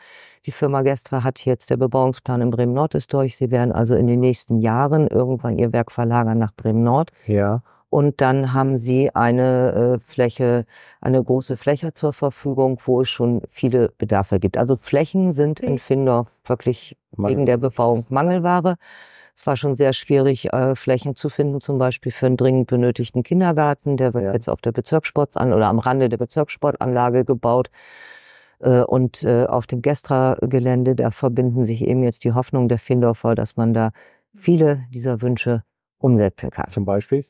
Die 0.46 0.52
Firma 0.52 0.82
Gestra 0.82 1.24
hat 1.24 1.46
jetzt 1.46 1.70
der 1.70 1.78
Bebauungsplan 1.78 2.42
in 2.42 2.52
Bremen-Nord 2.52 2.96
ist 2.96 3.14
durch. 3.14 3.38
Sie 3.38 3.52
werden 3.52 3.72
also 3.72 3.96
in 3.96 4.08
den 4.08 4.20
nächsten 4.20 4.60
Jahren 4.60 5.08
irgendwann 5.08 5.60
ihr 5.60 5.72
Werk 5.74 5.92
verlagern 5.92 6.40
nach 6.40 6.54
Bremen-Nord. 6.56 7.12
ja. 7.28 7.62
Und 7.90 8.22
dann 8.22 8.54
haben 8.54 8.76
sie 8.80 9.14
eine 9.14 10.00
äh, 10.00 10.00
Fläche, 10.00 10.66
eine 11.00 11.24
große 11.24 11.58
Fläche 11.58 11.94
zur 11.94 12.12
Verfügung, 12.12 12.80
wo 12.86 13.02
es 13.02 13.10
schon 13.12 13.44
viele 13.52 13.90
Bedarfe 14.00 14.40
gibt. 14.40 14.58
Also 14.58 14.78
Flächen 14.78 15.32
sind 15.32 15.60
in 15.60 15.78
Findorf 15.78 16.28
wirklich 16.44 16.98
wegen 17.18 17.46
der 17.46 17.58
Bebauung 17.58 18.04
Mangelware. 18.10 18.78
Es 19.36 19.48
war 19.48 19.58
schon 19.58 19.76
sehr 19.76 19.94
schwierig, 19.94 20.54
äh, 20.54 20.76
Flächen 20.76 21.16
zu 21.16 21.30
finden, 21.30 21.60
zum 21.60 21.78
Beispiel 21.80 22.12
für 22.12 22.28
einen 22.28 22.38
dringend 22.38 22.68
benötigten 22.68 23.24
Kindergarten. 23.24 23.98
Der 23.98 24.14
wird 24.14 24.26
Ja. 24.26 24.34
jetzt 24.34 24.48
auf 24.48 24.62
der 24.62 24.72
Bezirkssportan 24.72 25.54
oder 25.54 25.68
am 25.68 25.80
Rande 25.80 26.08
der 26.10 26.18
Bezirkssportanlage 26.18 27.26
gebaut. 27.26 27.70
Äh, 28.60 28.84
Und 28.84 29.24
äh, 29.24 29.46
auf 29.46 29.66
dem 29.68 29.82
Gestra-Gelände, 29.82 30.96
da 30.96 31.12
verbinden 31.12 31.66
sich 31.66 31.82
eben 31.82 32.04
jetzt 32.04 32.24
die 32.24 32.34
Hoffnung 32.34 32.70
der 32.70 32.78
Findorfer, 32.80 33.36
dass 33.36 33.58
man 33.58 33.74
da 33.74 33.92
viele 34.36 34.84
dieser 34.94 35.22
Wünsche 35.22 35.64
umsetzen 35.98 36.50
kann. 36.50 36.70
Zum 36.70 36.86
Beispiel? 36.86 37.26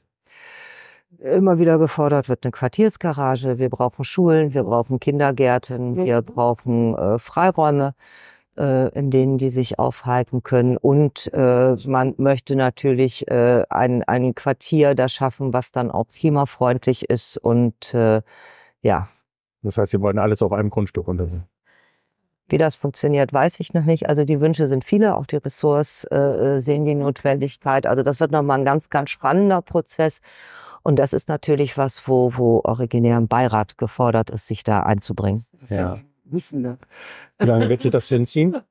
Immer 1.20 1.58
wieder 1.60 1.78
gefordert 1.78 2.28
wird 2.28 2.44
eine 2.44 2.52
Quartiersgarage, 2.52 3.60
wir 3.60 3.70
brauchen 3.70 4.04
Schulen, 4.04 4.54
wir 4.54 4.64
brauchen 4.64 5.00
Kindergärten, 5.00 5.96
wir 5.96 6.22
brauchen 6.22 6.96
äh, 6.98 7.20
Freiräume, 7.20 7.90
äh, 7.90 8.33
in 8.56 9.10
denen 9.12 9.38
die 9.38 9.50
sich 9.50 9.80
aufhalten 9.80 10.44
können. 10.44 10.78
Und 10.78 11.32
äh, 11.34 11.76
man 11.88 12.14
möchte 12.18 12.56
natürlich 12.56 13.28
äh, 13.28 13.64
ein, 13.70 14.04
ein 14.04 14.36
Quartier 14.36 14.96
da 14.96 15.10
schaffen, 15.10 15.54
was 15.54 15.72
dann 15.72 15.90
auch 15.90 16.08
klimafreundlich 16.08 17.10
ist 17.10 17.38
und 17.38 17.94
äh, 17.94 18.22
ja, 18.82 19.10
Das 19.64 19.78
heißt, 19.78 19.92
Sie 19.92 20.02
wollen 20.02 20.20
alles 20.20 20.42
auf 20.42 20.52
einem 20.52 20.70
Grundstück 20.70 21.08
unterbringen. 21.08 21.46
Wie 22.50 22.58
das 22.58 22.76
funktioniert, 22.76 23.32
weiß 23.32 23.60
ich 23.62 23.74
noch 23.74 23.86
nicht. 23.86 24.10
Also 24.10 24.26
die 24.26 24.42
Wünsche 24.42 24.68
sind 24.68 24.84
viele, 24.84 25.16
auch 25.16 25.26
die 25.26 25.38
Ressorts 25.38 26.04
äh, 26.12 26.18
äh, 26.18 26.60
sehen 26.60 26.86
die 26.86 26.94
Notwendigkeit. 26.94 27.88
Also 27.88 28.04
das 28.04 28.20
wird 28.20 28.32
nochmal 28.32 28.60
ein 28.60 28.66
ganz, 28.66 28.90
ganz 28.90 29.10
spannender 29.10 29.62
Prozess. 29.62 30.20
Und 30.84 31.00
das 31.00 31.14
ist 31.14 31.30
natürlich 31.30 31.78
was, 31.78 32.08
wo, 32.08 32.34
wo 32.36 32.62
originär 32.66 33.18
ein 33.18 33.30
Beirat 33.30 33.78
gefordert 33.78 34.30
ist, 34.30 34.48
sich 34.48 34.64
da 34.64 34.82
einzubringen. 34.82 35.42
Ja. 35.70 36.00
Wissende. 36.34 36.78
Wie 37.40 37.46
lange 37.46 37.70
wird 37.70 37.82
Sie 37.82 37.90
das 37.90 38.08
hinziehen? 38.08 38.58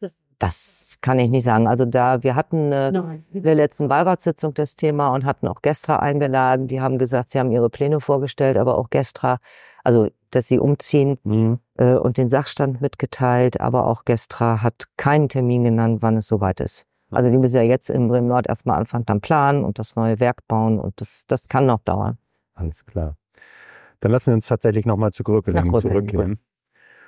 Das, 0.00 0.18
Das 0.40 0.98
kann 1.00 1.18
ich 1.20 1.30
nicht 1.30 1.44
sagen. 1.44 1.68
Also 1.68 1.84
da, 1.86 2.22
wir 2.24 2.34
hatten 2.34 2.72
äh, 2.72 2.90
in 3.32 3.42
der 3.44 3.54
letzten 3.54 3.88
Beiratssitzung 3.88 4.52
das 4.52 4.74
Thema 4.76 5.14
und 5.14 5.24
hatten 5.24 5.46
auch 5.46 5.62
Gestra 5.62 6.00
eingeladen. 6.00 6.66
Die 6.66 6.80
haben 6.80 6.98
gesagt, 6.98 7.30
sie 7.30 7.38
haben 7.38 7.52
ihre 7.52 7.70
Pläne 7.70 8.00
vorgestellt, 8.00 8.56
aber 8.58 8.76
auch 8.76 8.90
Gestra, 8.90 9.38
also 9.84 10.08
dass 10.30 10.48
sie 10.48 10.58
umziehen 10.58 11.18
Mhm. 11.22 11.60
äh, 11.78 11.94
und 11.94 12.18
den 12.18 12.28
Sachstand 12.28 12.80
mitgeteilt, 12.80 13.60
aber 13.60 13.86
auch 13.86 14.04
Gestra 14.04 14.62
hat 14.62 14.88
keinen 14.96 15.28
Termin 15.28 15.62
genannt, 15.64 16.02
wann 16.02 16.16
es 16.16 16.26
soweit 16.26 16.60
ist. 16.60 16.86
Also 17.10 17.30
die 17.30 17.38
müssen 17.38 17.56
ja 17.56 17.62
jetzt 17.62 17.88
in 17.88 18.08
Bremen 18.08 18.26
Nord 18.26 18.48
erstmal 18.48 18.76
anfangen, 18.78 19.06
dann 19.06 19.20
planen 19.20 19.64
und 19.64 19.78
das 19.78 19.94
neue 19.94 20.18
Werk 20.18 20.46
bauen 20.48 20.80
und 20.80 21.00
das, 21.00 21.24
das 21.28 21.48
kann 21.48 21.66
noch 21.66 21.80
dauern. 21.84 22.18
Alles 22.54 22.84
klar. 22.84 23.16
Dann 24.00 24.10
lassen 24.10 24.26
wir 24.26 24.34
uns 24.34 24.48
tatsächlich 24.48 24.84
nochmal 24.84 25.12
zu 25.12 25.22
Gröpeling, 25.22 25.72
zurückgehen. 25.78 26.40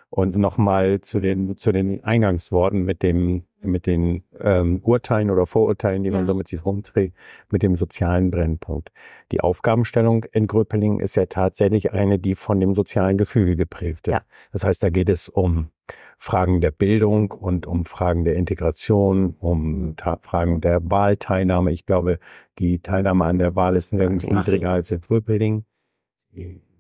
Und 0.09 0.37
nochmal 0.37 1.01
zu 1.01 1.21
den, 1.21 1.57
zu 1.57 1.73
den 1.73 2.03
Eingangsworten 2.05 2.85
mit 2.85 3.03
dem, 3.03 3.43
mit 3.61 3.87
den 3.87 4.23
ähm, 4.41 4.81
Urteilen 4.83 5.31
oder 5.31 5.47
Vorurteilen, 5.47 6.05
die 6.05 6.11
man 6.11 6.21
Ja. 6.21 6.27
so 6.27 6.35
mit 6.35 6.47
sich 6.49 6.65
rumträgt, 6.65 7.17
mit 7.51 7.63
dem 7.63 7.75
sozialen 7.77 8.31
Brennpunkt. 8.31 8.93
Die 9.33 9.41
Aufgabenstellung 9.41 10.25
in 10.33 10.47
Gröpeling 10.47 11.01
ist 11.01 11.17
ja 11.17 11.27
tatsächlich 11.27 11.93
eine, 11.93 12.19
die 12.21 12.37
von 12.37 12.61
dem 12.61 12.75
sozialen 12.75 13.19
Gefüge 13.19 13.57
geprägt 13.57 14.07
ist. 14.07 14.15
Ja. 14.15 14.23
Das 14.53 14.65
heißt, 14.65 14.83
da 14.83 14.91
geht 14.91 15.09
es 15.09 15.29
um 15.29 15.71
Fragen 16.19 16.61
der 16.61 16.71
Bildung 16.71 17.33
und 17.33 17.67
um 17.67 17.85
Fragen 17.85 18.25
der 18.25 18.37
Integration, 18.37 19.35
um 19.41 19.97
Fragen 20.23 20.61
der 20.61 20.81
Wahlteilnahme. 20.91 21.73
Ich 21.73 21.85
glaube, 21.85 22.21
die 22.59 22.79
Teilnahme 22.79 23.25
an 23.25 23.39
der 23.39 23.55
Wahl 23.57 23.77
ist 23.77 23.93
nirgends 23.93 24.29
niedriger 24.29 24.71
als 24.71 24.91
in 24.93 25.01
Gröpeling. 25.01 25.65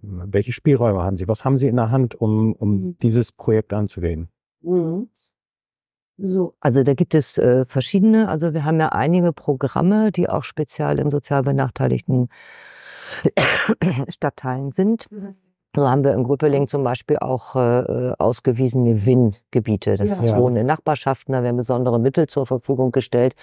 Welche 0.09 0.53
Spielräume 0.53 1.03
haben 1.03 1.17
Sie? 1.17 1.29
Was 1.29 1.45
haben 1.45 1.57
Sie 1.57 1.67
in 1.69 1.77
der 1.77 1.91
Hand, 1.91 2.15
um, 2.15 2.53
um 2.53 2.71
Mhm. 2.71 2.99
dieses 3.03 3.33
Projekt 3.33 3.73
anzugehen? 3.73 4.29
Mhm. 4.63 5.09
So. 6.19 6.55
Also 6.61 6.83
da 6.83 6.95
gibt 6.95 7.15
es 7.15 7.37
äh, 7.37 7.67
verschiedene, 7.67 8.29
also 8.29 8.55
wir 8.55 8.65
haben 8.65 8.81
ja 8.81 8.89
einige 8.91 9.33
Programme, 9.33 10.13
die 10.13 10.29
auch 10.31 10.45
speziell 10.45 10.99
in 10.99 11.11
sozial 11.11 11.43
benachteiligten 11.43 12.29
Stadtteilen 14.09 14.73
sind. 14.73 15.07
So 15.77 15.89
haben 15.91 16.03
wir 16.05 16.15
in 16.15 16.25
Grüppeling 16.25 16.69
zum 16.69 16.83
Beispiel 16.83 17.19
auch 17.19 17.55
äh, 17.55 18.13
ausgewiesene 18.19 19.05
WIN-Gebiete. 19.05 19.97
Das 19.97 20.09
Ja. 20.21 20.25
ist. 20.27 20.37
Wohnen 20.37 20.57
in 20.57 20.67
Nachbarschaften. 20.67 21.33
Da 21.35 21.43
werden 21.43 21.57
besondere 21.59 22.01
Mittel 22.01 22.27
zur 22.29 22.47
Verfügung 22.47 22.93
gestellt, 22.93 23.35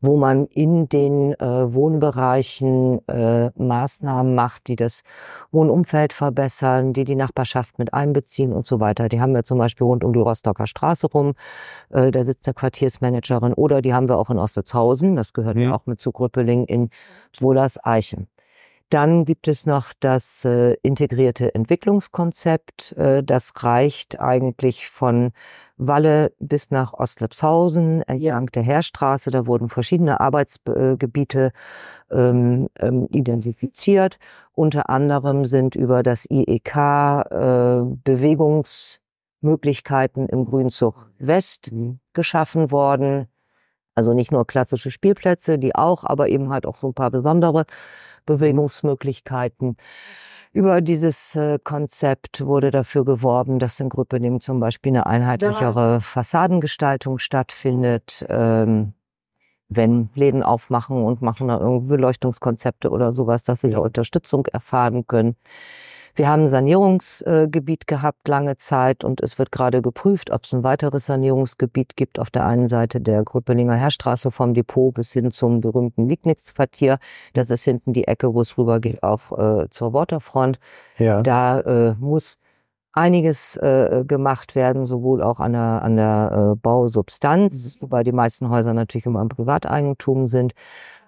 wo 0.00 0.16
man 0.16 0.46
in 0.46 0.88
den 0.88 1.32
äh, 1.34 1.74
Wohnbereichen 1.74 3.06
äh, 3.08 3.50
Maßnahmen 3.56 4.34
macht, 4.34 4.68
die 4.68 4.76
das 4.76 5.02
Wohnumfeld 5.50 6.12
verbessern, 6.12 6.92
die 6.92 7.04
die 7.04 7.16
Nachbarschaft 7.16 7.78
mit 7.78 7.92
einbeziehen 7.92 8.52
und 8.52 8.64
so 8.64 8.78
weiter. 8.80 9.08
Die 9.08 9.20
haben 9.20 9.34
wir 9.34 9.42
zum 9.42 9.58
Beispiel 9.58 9.84
rund 9.86 10.04
um 10.04 10.12
die 10.12 10.20
Rostocker 10.20 10.66
Straße 10.68 11.08
rum. 11.08 11.34
Äh, 11.90 12.12
da 12.12 12.22
sitzt 12.24 12.46
der 12.46 12.54
Quartiersmanagerin. 12.54 13.54
Oder 13.54 13.82
die 13.82 13.92
haben 13.92 14.08
wir 14.08 14.18
auch 14.18 14.30
in 14.30 14.38
Ostertshausen. 14.38 15.16
Das 15.16 15.32
gehört 15.32 15.56
Mhm. 15.56 15.62
ja 15.62 15.74
auch 15.74 15.86
mit 15.86 15.98
zu 16.00 16.12
Grüppeling 16.12 16.64
in 16.66 16.90
Wohlers-Eichen. 17.40 18.28
Dann 18.92 19.24
gibt 19.24 19.48
es 19.48 19.64
noch 19.64 19.94
das 20.00 20.44
äh, 20.44 20.74
integrierte 20.82 21.54
Entwicklungskonzept. 21.54 22.92
Äh, 22.98 23.22
das 23.22 23.54
reicht 23.56 24.20
eigentlich 24.20 24.90
von 24.90 25.32
Walle 25.78 26.34
bis 26.40 26.70
nach 26.70 26.92
Ostlepshausen 26.92 28.02
entlang 28.02 28.48
der 28.48 28.62
Heerstraße. 28.62 29.30
Da 29.30 29.46
wurden 29.46 29.70
verschiedene 29.70 30.20
Arbeitsgebiete 30.20 31.52
ähm, 32.10 32.68
ähm, 32.80 33.08
identifiziert. 33.10 34.18
Unter 34.52 34.90
anderem 34.90 35.46
sind 35.46 35.74
über 35.74 36.02
das 36.02 36.26
IEK 36.30 36.76
äh, 36.76 37.80
Bewegungsmöglichkeiten 38.04 40.28
im 40.28 40.44
Grünzug 40.44 41.10
West 41.18 41.72
geschaffen 42.12 42.70
worden. 42.70 43.26
Also 43.94 44.14
nicht 44.14 44.32
nur 44.32 44.46
klassische 44.46 44.90
Spielplätze, 44.90 45.58
die 45.58 45.74
auch, 45.74 46.04
aber 46.04 46.28
eben 46.28 46.50
halt 46.50 46.66
auch 46.66 46.76
so 46.76 46.88
ein 46.88 46.94
paar 46.94 47.10
besondere 47.10 47.66
Bewegungsmöglichkeiten. 48.26 49.76
Über 50.52 50.80
dieses 50.80 51.34
äh, 51.34 51.58
Konzept 51.62 52.44
wurde 52.44 52.70
dafür 52.70 53.04
geworben, 53.04 53.58
dass 53.58 53.80
in 53.80 53.88
Grüppening 53.88 54.40
zum 54.40 54.60
Beispiel 54.60 54.90
eine 54.92 55.06
einheitlichere 55.06 56.00
Fassadengestaltung 56.00 57.18
stattfindet. 57.18 58.24
Ähm, 58.28 58.92
wenn 59.74 60.10
Läden 60.14 60.42
aufmachen 60.42 61.02
und 61.02 61.22
machen 61.22 61.48
da 61.48 61.58
irgendwie 61.58 61.88
Beleuchtungskonzepte 61.96 62.90
oder 62.90 63.12
sowas, 63.12 63.42
dass 63.42 63.62
sie 63.62 63.68
Ja. 63.68 63.76
da 63.76 63.78
Unterstützung 63.80 64.46
erfahren 64.46 65.06
können. 65.06 65.36
Wir 66.14 66.28
haben 66.28 66.42
ein 66.42 66.48
Sanierungsgebiet 66.48 67.86
gehabt 67.86 68.28
lange 68.28 68.58
Zeit 68.58 69.02
und 69.02 69.22
es 69.22 69.38
wird 69.38 69.50
gerade 69.50 69.80
geprüft, 69.80 70.30
ob 70.30 70.44
es 70.44 70.52
ein 70.52 70.62
weiteres 70.62 71.06
Sanierungsgebiet 71.06 71.96
gibt 71.96 72.18
auf 72.18 72.30
der 72.30 72.44
einen 72.44 72.68
Seite 72.68 73.00
der 73.00 73.22
Grüppelinger 73.24 73.76
Heerstraße 73.76 74.30
vom 74.30 74.52
Depot 74.52 74.92
bis 74.92 75.12
hin 75.12 75.30
zum 75.30 75.62
berühmten 75.62 76.08
Liegnitz-Quartier. 76.08 76.98
Das 77.32 77.50
ist 77.50 77.64
hinten 77.64 77.94
die 77.94 78.06
Ecke, 78.06 78.34
wo 78.34 78.42
es 78.42 78.58
rübergeht 78.58 79.02
auch 79.02 79.32
äh, 79.62 79.70
zur 79.70 79.94
Waterfront. 79.94 80.60
Ja. 80.98 81.22
Da 81.22 81.60
äh, 81.60 81.94
muss 81.98 82.38
einiges 82.92 83.56
äh, 83.56 84.04
gemacht 84.06 84.54
werden, 84.54 84.84
sowohl 84.84 85.22
auch 85.22 85.40
an 85.40 85.54
der, 85.54 85.82
an 85.82 85.96
der 85.96 86.52
äh, 86.52 86.56
Bausubstanz, 86.56 87.78
wobei 87.80 88.02
die 88.02 88.12
meisten 88.12 88.50
Häuser 88.50 88.74
natürlich 88.74 89.06
immer 89.06 89.22
im 89.22 89.30
Privateigentum 89.30 90.28
sind, 90.28 90.52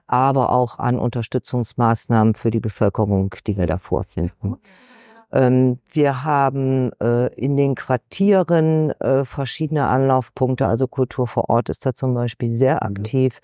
aber 0.07 0.51
auch 0.51 0.79
an 0.79 0.99
Unterstützungsmaßnahmen 0.99 2.37
für 2.37 2.51
die 2.51 2.61
Bevölkerung, 2.61 3.35
die 3.47 3.59
wir 3.59 3.67
da 3.67 3.77
vorfinden. 3.77 4.57
Ähm, 5.35 5.81
wir 5.91 6.23
haben 6.23 6.93
äh, 7.03 7.27
in 7.35 7.57
den 7.57 7.75
Quartieren 7.75 8.91
äh, 9.01 9.25
verschiedene 9.25 9.89
Anlaufpunkte, 9.89 10.67
also 10.69 10.87
Kultur 10.87 11.27
vor 11.27 11.51
Ort 11.51 11.69
ist 11.71 11.85
da 11.85 11.93
zum 11.93 12.15
Beispiel 12.15 12.51
sehr 12.53 12.85
aktiv. 12.85 13.41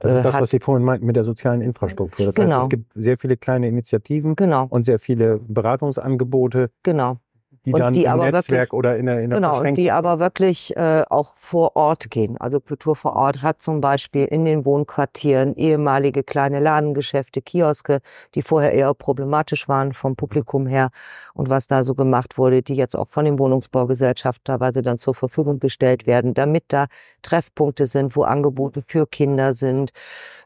Das 0.00 0.12
ist 0.14 0.18
äh, 0.18 0.22
das, 0.24 0.34
hat- 0.34 0.42
was 0.42 0.50
Sie 0.50 0.58
vorhin 0.58 0.84
meinten 0.84 1.06
mit 1.06 1.14
der 1.14 1.22
sozialen 1.24 1.60
Infrastruktur. 1.60 2.26
Das 2.26 2.36
heißt, 2.36 2.44
Genau. 2.50 2.62
es 2.62 2.68
gibt 2.68 2.92
sehr 2.92 3.16
viele 3.18 3.36
kleine 3.36 3.68
Initiativen 3.68 4.34
Genau, 4.34 4.66
und 4.68 4.82
sehr 4.82 4.98
viele 4.98 5.38
Beratungsangebote, 5.38 6.70
genau. 6.82 7.18
Die 7.64 7.72
Und 7.72 7.80
dann 7.80 7.92
die 7.92 8.04
im 8.04 8.10
aber 8.12 8.30
Netzwerk 8.30 8.72
wirklich- 8.72 8.72
oder 8.72 8.96
in 8.96 9.06
der, 9.06 9.20
in 9.20 9.30
der 9.30 9.40
Genau, 9.40 9.62
die 9.62 9.90
aber 9.90 10.18
wirklich 10.18 10.76
äh, 10.76 11.04
auch 11.08 11.34
vor 11.34 11.76
Ort 11.76 12.10
gehen. 12.10 12.36
Also 12.38 12.60
Kultur 12.60 12.96
vor 12.96 13.16
Ort 13.16 13.42
hat 13.42 13.60
zum 13.60 13.80
Beispiel 13.80 14.24
in 14.24 14.44
den 14.44 14.64
Wohnquartieren 14.64 15.54
ehemalige 15.56 16.22
kleine 16.22 16.60
Ladengeschäfte, 16.60 17.42
Kioske, 17.42 18.00
die 18.34 18.42
vorher 18.42 18.72
eher 18.72 18.94
problematisch 18.94 19.68
waren 19.68 19.92
vom 19.92 20.16
Publikum 20.16 20.66
her 20.66 20.90
und 21.34 21.48
was 21.48 21.66
da 21.66 21.82
so 21.82 21.94
gemacht 21.94 22.38
wurde, 22.38 22.62
die 22.62 22.74
jetzt 22.74 22.96
auch 22.96 23.08
von 23.08 23.24
den 23.24 23.38
Wohnungsbaugesellschaften 23.38 24.44
teilweise 24.44 24.82
dann 24.82 24.98
zur 24.98 25.14
Verfügung 25.14 25.58
gestellt 25.58 26.06
werden, 26.06 26.34
damit 26.34 26.64
da 26.68 26.86
Treffpunkte 27.22 27.86
sind, 27.86 28.16
wo 28.16 28.22
Angebote 28.22 28.82
für 28.86 29.06
Kinder 29.06 29.52
sind, 29.52 29.90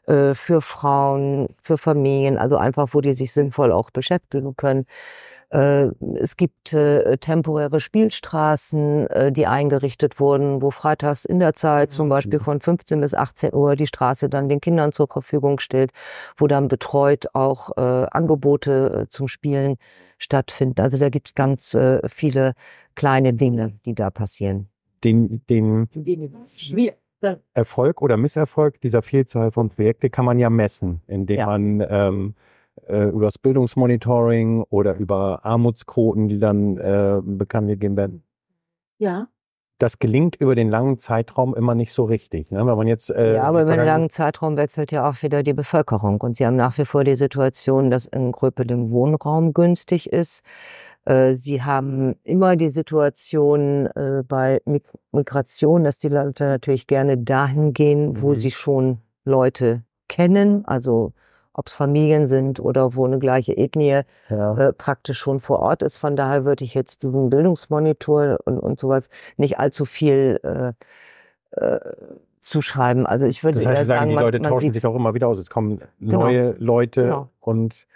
äh, 0.07 0.35
für 0.35 0.61
Frauen, 0.61 1.47
für 1.61 1.77
Familien, 1.77 2.37
also 2.37 2.57
einfach, 2.57 2.89
wo 2.91 3.01
die 3.01 3.13
sich 3.13 3.31
sinnvoll 3.31 3.71
auch 3.71 3.89
beschäftigen 3.91 4.55
können. 4.55 4.85
Äh, 5.53 5.91
es 6.15 6.35
gibt 6.35 6.73
äh, 6.73 7.17
temporäre 7.17 7.79
Spielstraßen, 7.79 9.07
äh, 9.07 9.31
die 9.31 9.45
eingerichtet 9.45 10.19
wurden, 10.19 10.63
wo 10.63 10.71
freitags 10.71 11.25
in 11.25 11.37
der 11.37 11.53
Zeit 11.53 11.93
zum 11.93 12.09
Beispiel 12.09 12.39
von 12.39 12.59
15 12.59 12.99
bis 12.99 13.13
18 13.13 13.53
Uhr 13.53 13.75
die 13.75 13.85
Straße 13.85 14.29
dann 14.29 14.49
den 14.49 14.61
Kindern 14.61 14.91
zur 14.91 15.07
Verfügung 15.07 15.59
steht, 15.59 15.91
wo 16.37 16.47
dann 16.47 16.67
betreut 16.69 17.27
auch 17.33 17.77
äh, 17.77 17.81
Angebote 18.09 19.03
äh, 19.03 19.09
zum 19.09 19.27
Spielen 19.27 19.77
stattfinden. 20.17 20.81
Also 20.81 20.97
da 20.97 21.09
gibt 21.09 21.27
es 21.27 21.35
ganz 21.35 21.75
äh, 21.75 21.99
viele 22.09 22.53
kleine 22.95 23.33
Dinge, 23.33 23.73
die 23.85 23.93
da 23.93 24.09
passieren. 24.09 24.69
Den, 25.03 25.45
den. 25.49 25.87
Erfolg 27.53 28.01
oder 28.01 28.17
Misserfolg 28.17 28.81
dieser 28.81 29.01
Vielzahl 29.01 29.51
von 29.51 29.69
Projekte 29.69 30.09
kann 30.09 30.25
man 30.25 30.39
ja 30.39 30.49
messen, 30.49 31.01
indem 31.07 31.37
Ja. 31.37 31.45
man 31.45 31.85
ähm, 31.87 32.35
äh, 32.87 33.09
über 33.09 33.25
das 33.25 33.37
Bildungsmonitoring 33.37 34.63
oder 34.69 34.95
über 34.95 35.45
Armutsquoten, 35.45 36.27
die 36.27 36.39
dann 36.39 36.77
äh, 36.77 37.19
bekannt 37.23 37.67
gegeben 37.67 37.97
werden. 37.97 38.23
Ja. 38.97 39.27
Das 39.79 39.99
gelingt 39.99 40.35
über 40.37 40.55
den 40.55 40.69
langen 40.69 40.97
Zeitraum 40.99 41.55
immer 41.55 41.75
nicht 41.75 41.91
so 41.93 42.05
richtig. 42.05 42.51
Ne? 42.51 42.65
Wenn 42.65 42.77
man 42.77 42.87
jetzt, 42.87 43.09
äh, 43.09 43.35
ja, 43.35 43.43
aber 43.43 43.63
über 43.63 43.71
vergangenen- 43.71 43.85
langen 43.85 44.09
Zeitraum 44.09 44.55
wechselt 44.55 44.91
ja 44.91 45.09
auch 45.09 45.21
wieder 45.23 45.43
die 45.43 45.53
Bevölkerung. 45.53 46.21
Und 46.21 46.37
Sie 46.37 46.45
haben 46.45 46.55
nach 46.55 46.77
wie 46.77 46.85
vor 46.85 47.03
die 47.03 47.15
Situation, 47.15 47.89
dass 47.89 48.05
in 48.05 48.31
Gröpeling 48.31 48.91
Wohnraum 48.91 49.53
günstig 49.53 50.11
ist. 50.13 50.45
Äh, 51.05 51.33
Sie 51.33 51.63
haben 51.63 52.15
immer 52.23 52.55
die 52.55 52.69
Situation 52.69 53.87
äh, 53.87 54.23
bei 54.25 54.61
Mig 54.65 54.83
Migration, 55.11 55.83
dass 55.83 55.97
die 55.97 56.07
Leute 56.09 56.45
natürlich 56.45 56.87
gerne 56.87 57.17
dahin 57.17 57.73
gehen, 57.73 58.21
wo 58.21 58.29
Mhm. 58.29 58.35
sie 58.35 58.51
schon 58.51 58.97
Leute 59.25 59.83
kennen, 60.07 60.65
also 60.65 61.11
ob 61.53 61.67
es 61.67 61.75
Familien 61.75 62.27
sind 62.27 62.59
oder 62.59 62.95
wo 62.95 63.05
eine 63.05 63.19
gleiche 63.19 63.55
Ethnie 63.55 64.01
ja. 64.29 64.57
äh, 64.57 64.73
praktisch 64.73 65.19
schon 65.19 65.39
vor 65.39 65.59
Ort 65.59 65.83
ist. 65.83 65.97
Von 65.97 66.15
daher 66.15 66.45
würde 66.45 66.63
ich 66.65 66.73
jetzt 66.73 67.03
diesen 67.03 67.29
Bildungsmonitor 67.29 68.39
und, 68.45 68.59
und 68.59 68.79
sowas 68.79 69.07
nicht 69.37 69.59
allzu 69.59 69.85
viel 69.85 70.39
äh, 70.43 70.73
äh, 71.63 71.79
zuschreiben. 72.41 73.05
Also 73.05 73.25
ich 73.25 73.43
würde 73.43 73.57
Das 73.59 73.65
heißt, 73.67 73.77
eher 73.77 73.83
Sie 73.83 73.87
sagen, 73.87 73.99
sagen, 73.99 74.09
die 74.09 74.15
man, 74.15 74.23
Leute 74.23 74.39
man 74.39 74.49
tauschen 74.51 74.73
sich 74.73 74.85
auch 74.85 74.95
immer 74.95 75.13
wieder 75.13 75.27
aus. 75.27 75.39
Es 75.39 75.49
kommen 75.49 75.79
Genau. 75.99 76.19
neue 76.19 76.55
Leute 76.59 77.03
Genau. 77.03 77.29
und 77.41 77.87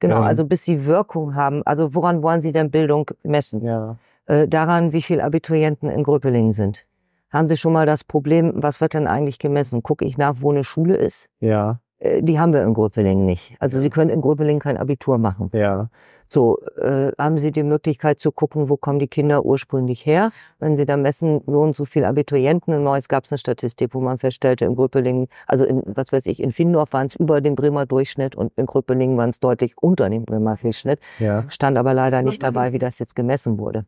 genau, 0.00 0.18
ähm, 0.18 0.22
also 0.24 0.44
bis 0.44 0.64
sie 0.64 0.86
Wirkung 0.86 1.34
haben. 1.34 1.62
Also 1.64 1.94
woran 1.94 2.22
wollen 2.22 2.40
Sie 2.42 2.52
denn 2.52 2.70
Bildung 2.70 3.10
messen? 3.22 3.64
ja. 3.64 3.96
Äh, 4.26 4.46
daran, 4.46 4.92
wie 4.92 5.02
viele 5.02 5.24
Abiturienten 5.24 5.90
in 5.90 6.04
Gröpelingen 6.04 6.52
sind. 6.52 6.86
Haben 7.32 7.48
Sie 7.48 7.56
schon 7.56 7.72
mal 7.72 7.86
das 7.86 8.04
Problem, 8.04 8.52
was 8.54 8.80
wird 8.80 8.94
denn 8.94 9.08
eigentlich 9.08 9.40
gemessen? 9.40 9.82
Gucke 9.82 10.04
ich 10.04 10.16
nach, 10.16 10.36
wo 10.38 10.52
eine 10.52 10.62
Schule 10.62 10.96
ist? 10.96 11.28
Ja, 11.40 11.80
die 12.20 12.38
haben 12.38 12.52
wir 12.52 12.62
in 12.62 12.74
Gröpelingen 12.74 13.26
nicht. 13.26 13.56
Also 13.58 13.80
Sie 13.80 13.90
können 13.90 14.10
in 14.10 14.20
Gröpelingen 14.20 14.60
kein 14.60 14.76
Abitur 14.76 15.18
machen. 15.18 15.50
ja. 15.52 15.88
So, 16.32 16.58
äh, 16.80 17.12
haben 17.18 17.36
Sie 17.36 17.52
die 17.52 17.62
Möglichkeit 17.62 18.18
zu 18.18 18.32
gucken, 18.32 18.70
wo 18.70 18.78
kommen 18.78 18.98
die 18.98 19.06
Kinder 19.06 19.44
ursprünglich 19.44 20.06
her? 20.06 20.32
Wenn 20.60 20.78
Sie 20.78 20.86
da 20.86 20.96
messen, 20.96 21.42
so 21.44 21.60
und 21.60 21.76
so 21.76 21.84
viele 21.84 22.08
Abiturienten, 22.08 22.72
in 22.72 22.82
Neuss 22.84 23.08
gab 23.08 23.26
es 23.26 23.32
eine 23.32 23.36
Statistik, 23.36 23.92
wo 23.92 24.00
man 24.00 24.16
feststellte, 24.16 24.64
in 24.64 24.74
Gröpelingen, 24.74 25.28
also 25.46 25.66
in, 25.66 25.82
was 25.84 26.10
weiß 26.10 26.24
ich, 26.24 26.42
in 26.42 26.52
Findorf 26.52 26.94
waren 26.94 27.08
es 27.08 27.16
über 27.16 27.42
dem 27.42 27.54
Bremer 27.54 27.84
Durchschnitt 27.84 28.34
und 28.34 28.50
in 28.56 28.64
Gröpelingen 28.64 29.18
waren 29.18 29.28
es 29.28 29.40
deutlich 29.40 29.74
unter 29.78 30.08
dem 30.08 30.24
Bremer 30.24 30.56
Durchschnitt. 30.56 31.00
ja. 31.18 31.44
Stand 31.50 31.76
aber 31.76 31.92
leider 31.92 32.22
nicht 32.22 32.42
dabei, 32.42 32.72
wie 32.72 32.78
das 32.78 32.98
jetzt 32.98 33.14
gemessen 33.14 33.58
wurde. 33.58 33.84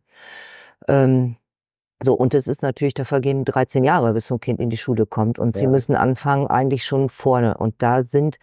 Ähm, 0.87 1.37
so, 2.03 2.15
und 2.15 2.35
es 2.35 2.49
ist 2.49 2.63
natürlich, 2.63 2.95
da 2.95 3.05
vergehen 3.05 3.45
13 3.45 3.85
Jahre, 3.85 4.13
bis 4.13 4.27
so 4.27 4.35
ein 4.35 4.41
Kind 4.41 4.61
in 4.61 4.69
die 4.69 4.77
Schule 4.77 5.07
kommt. 5.07 5.39
Und 5.39 5.57
sie 5.57 5.65
Ja. 5.65 5.71
müssen 5.71 5.95
anfangen, 5.95 6.49
eigentlich 6.49 6.85
schon 6.85 7.09
vorne. 7.09 7.57
Und 7.57 7.77
da 7.79 8.03
sind, 8.03 8.37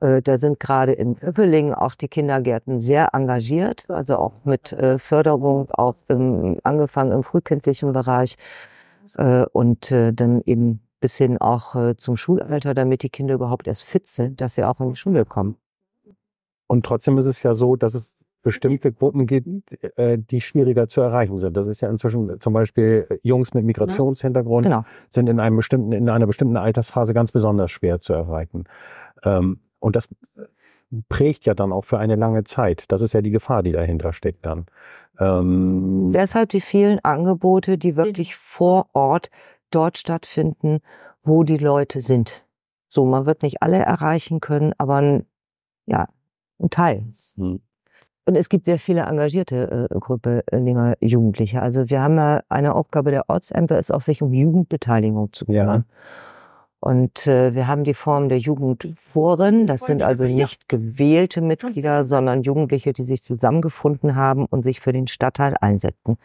äh, 0.00 0.20
da 0.22 0.36
sind 0.36 0.60
gerade 0.60 0.92
in 0.92 1.16
Öppelingen 1.20 1.74
auch 1.74 1.94
die 1.94 2.08
Kindergärten 2.08 2.80
sehr 2.80 3.14
engagiert, 3.14 3.86
also 3.88 4.16
auch 4.18 4.44
mit 4.44 4.72
äh, 4.72 4.98
Förderung, 4.98 5.70
auch 5.70 5.94
im, 6.08 6.58
angefangen 6.64 7.12
im 7.12 7.22
frühkindlichen 7.24 7.92
Bereich 7.92 8.36
äh, 9.16 9.44
und 9.52 9.90
äh, 9.90 10.12
dann 10.12 10.42
eben 10.44 10.80
bis 11.00 11.16
hin 11.16 11.38
auch 11.38 11.74
äh, 11.76 11.96
zum 11.96 12.16
Schulalter, 12.16 12.74
damit 12.74 13.02
die 13.02 13.10
Kinder 13.10 13.34
überhaupt 13.34 13.66
erst 13.68 13.84
fit 13.84 14.06
sind, 14.06 14.40
dass 14.40 14.54
sie 14.54 14.64
auch 14.64 14.80
in 14.80 14.90
die 14.90 14.96
Schule 14.96 15.24
kommen. 15.24 15.56
Und 16.66 16.84
trotzdem 16.84 17.16
ist 17.18 17.26
es 17.26 17.42
ja 17.42 17.54
so, 17.54 17.76
dass 17.76 17.94
es 17.94 18.14
bestimmte 18.42 18.92
Gruppen 18.92 19.26
gibt, 19.26 19.48
äh, 19.98 20.18
die 20.18 20.40
schwieriger 20.40 20.88
zu 20.88 21.00
erreichen 21.00 21.38
sind. 21.38 21.56
Das 21.56 21.66
ist 21.66 21.80
ja 21.80 21.88
inzwischen 21.90 22.40
zum 22.40 22.52
Beispiel 22.52 23.06
äh, 23.10 23.18
Jungs 23.22 23.54
mit 23.54 23.64
Migrationshintergrund 23.64 24.64
Genau. 24.66 24.84
sind 25.08 25.28
in 25.28 25.40
einem 25.40 25.56
bestimmten, 25.56 25.92
in 25.92 26.08
einer 26.08 26.26
bestimmten 26.26 26.56
Altersphase 26.56 27.14
ganz 27.14 27.32
besonders 27.32 27.70
schwer 27.70 28.00
zu 28.00 28.12
erreichen. 28.12 28.64
Ähm, 29.24 29.60
und 29.80 29.96
das 29.96 30.08
prägt 31.08 31.44
ja 31.46 31.54
dann 31.54 31.72
auch 31.72 31.84
für 31.84 31.98
eine 31.98 32.16
lange 32.16 32.44
Zeit. 32.44 32.84
Das 32.88 33.02
ist 33.02 33.12
ja 33.12 33.20
die 33.20 33.30
Gefahr, 33.30 33.62
die 33.62 33.72
dahinter 33.72 34.12
steckt 34.12 34.46
dann. 34.46 34.66
Ähm, 35.18 36.12
Deshalb 36.14 36.50
die 36.50 36.60
vielen 36.60 37.00
Angebote, 37.00 37.76
die 37.76 37.96
wirklich 37.96 38.36
vor 38.36 38.88
Ort 38.92 39.30
dort 39.70 39.98
stattfinden, 39.98 40.80
wo 41.22 41.42
die 41.42 41.58
Leute 41.58 42.00
sind. 42.00 42.44
So, 42.88 43.04
man 43.04 43.26
wird 43.26 43.42
nicht 43.42 43.62
alle 43.62 43.78
erreichen 43.78 44.40
können, 44.40 44.72
aber 44.78 44.96
ein, 44.96 45.26
ja, 45.86 46.08
ein 46.58 46.70
Teil. 46.70 47.04
hm. 47.36 47.60
Und 48.28 48.36
es 48.36 48.50
gibt 48.50 48.66
sehr 48.66 48.78
viele 48.78 49.04
engagierte 49.06 49.88
äh, 49.90 49.98
Gröpelinger 49.98 50.96
Jugendliche. 51.00 51.62
Also 51.62 51.88
wir 51.88 52.02
haben 52.02 52.18
ja 52.18 52.42
eine 52.50 52.74
Aufgabe 52.74 53.10
der 53.10 53.30
Ortsämter, 53.30 53.78
ist 53.78 53.90
auch 53.90 54.02
sich 54.02 54.20
um 54.20 54.34
Jugendbeteiligung 54.34 55.32
zu 55.32 55.46
Ja. 55.48 55.62
kümmern. 55.62 55.84
Und 56.78 57.26
äh, 57.26 57.54
wir 57.54 57.66
haben 57.68 57.84
die 57.84 57.94
Form 57.94 58.28
der 58.28 58.36
Jugendforen. 58.38 59.66
Das 59.66 59.80
sind 59.86 60.02
also 60.02 60.24
nicht 60.24 60.68
gewählte 60.68 61.40
Mitglieder, 61.40 62.04
sondern 62.04 62.42
Jugendliche, 62.42 62.92
die 62.92 63.04
sich 63.04 63.22
zusammengefunden 63.22 64.14
haben 64.14 64.44
und 64.44 64.62
sich 64.62 64.80
für 64.80 64.92
den 64.92 65.06
Stadtteil 65.08 65.56
einsetzen. 65.58 66.18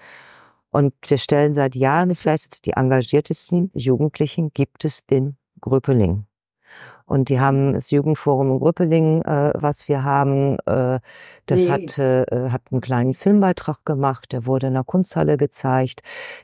Und 0.72 0.94
wir 1.08 1.18
stellen 1.18 1.54
seit 1.54 1.74
Jahren 1.74 2.16
fest, 2.16 2.66
die 2.66 2.72
engagiertesten 2.72 3.72
Jugendlichen 3.76 4.52
gibt 4.54 4.84
es 4.84 5.04
in 5.10 5.38
Gröpeling. 5.62 6.26
Und 7.06 7.30
die 7.30 7.40
haben 7.40 7.74
das 7.74 7.92
Jugendforum 7.92 8.52
in 8.52 8.60
Gröpeling, 8.60 9.22
äh, 9.24 9.52
was 9.56 9.88
wir 9.88 10.04
haben, 10.04 10.58
äh, 10.66 11.00
das 11.46 11.60
Nee. 11.62 11.70
hat, 11.70 12.00
äh, 12.00 12.50
hat 12.50 12.62
einen 12.72 12.82
kleinen 12.82 13.14
Filmbeitrag 13.14 13.86
gemacht, 13.86 14.32
der 14.32 14.46
wurde 14.46 14.68
in 14.68 14.74
der 14.74 14.84
Kunsthalle 14.84 15.38
gezeigt, 15.38 16.02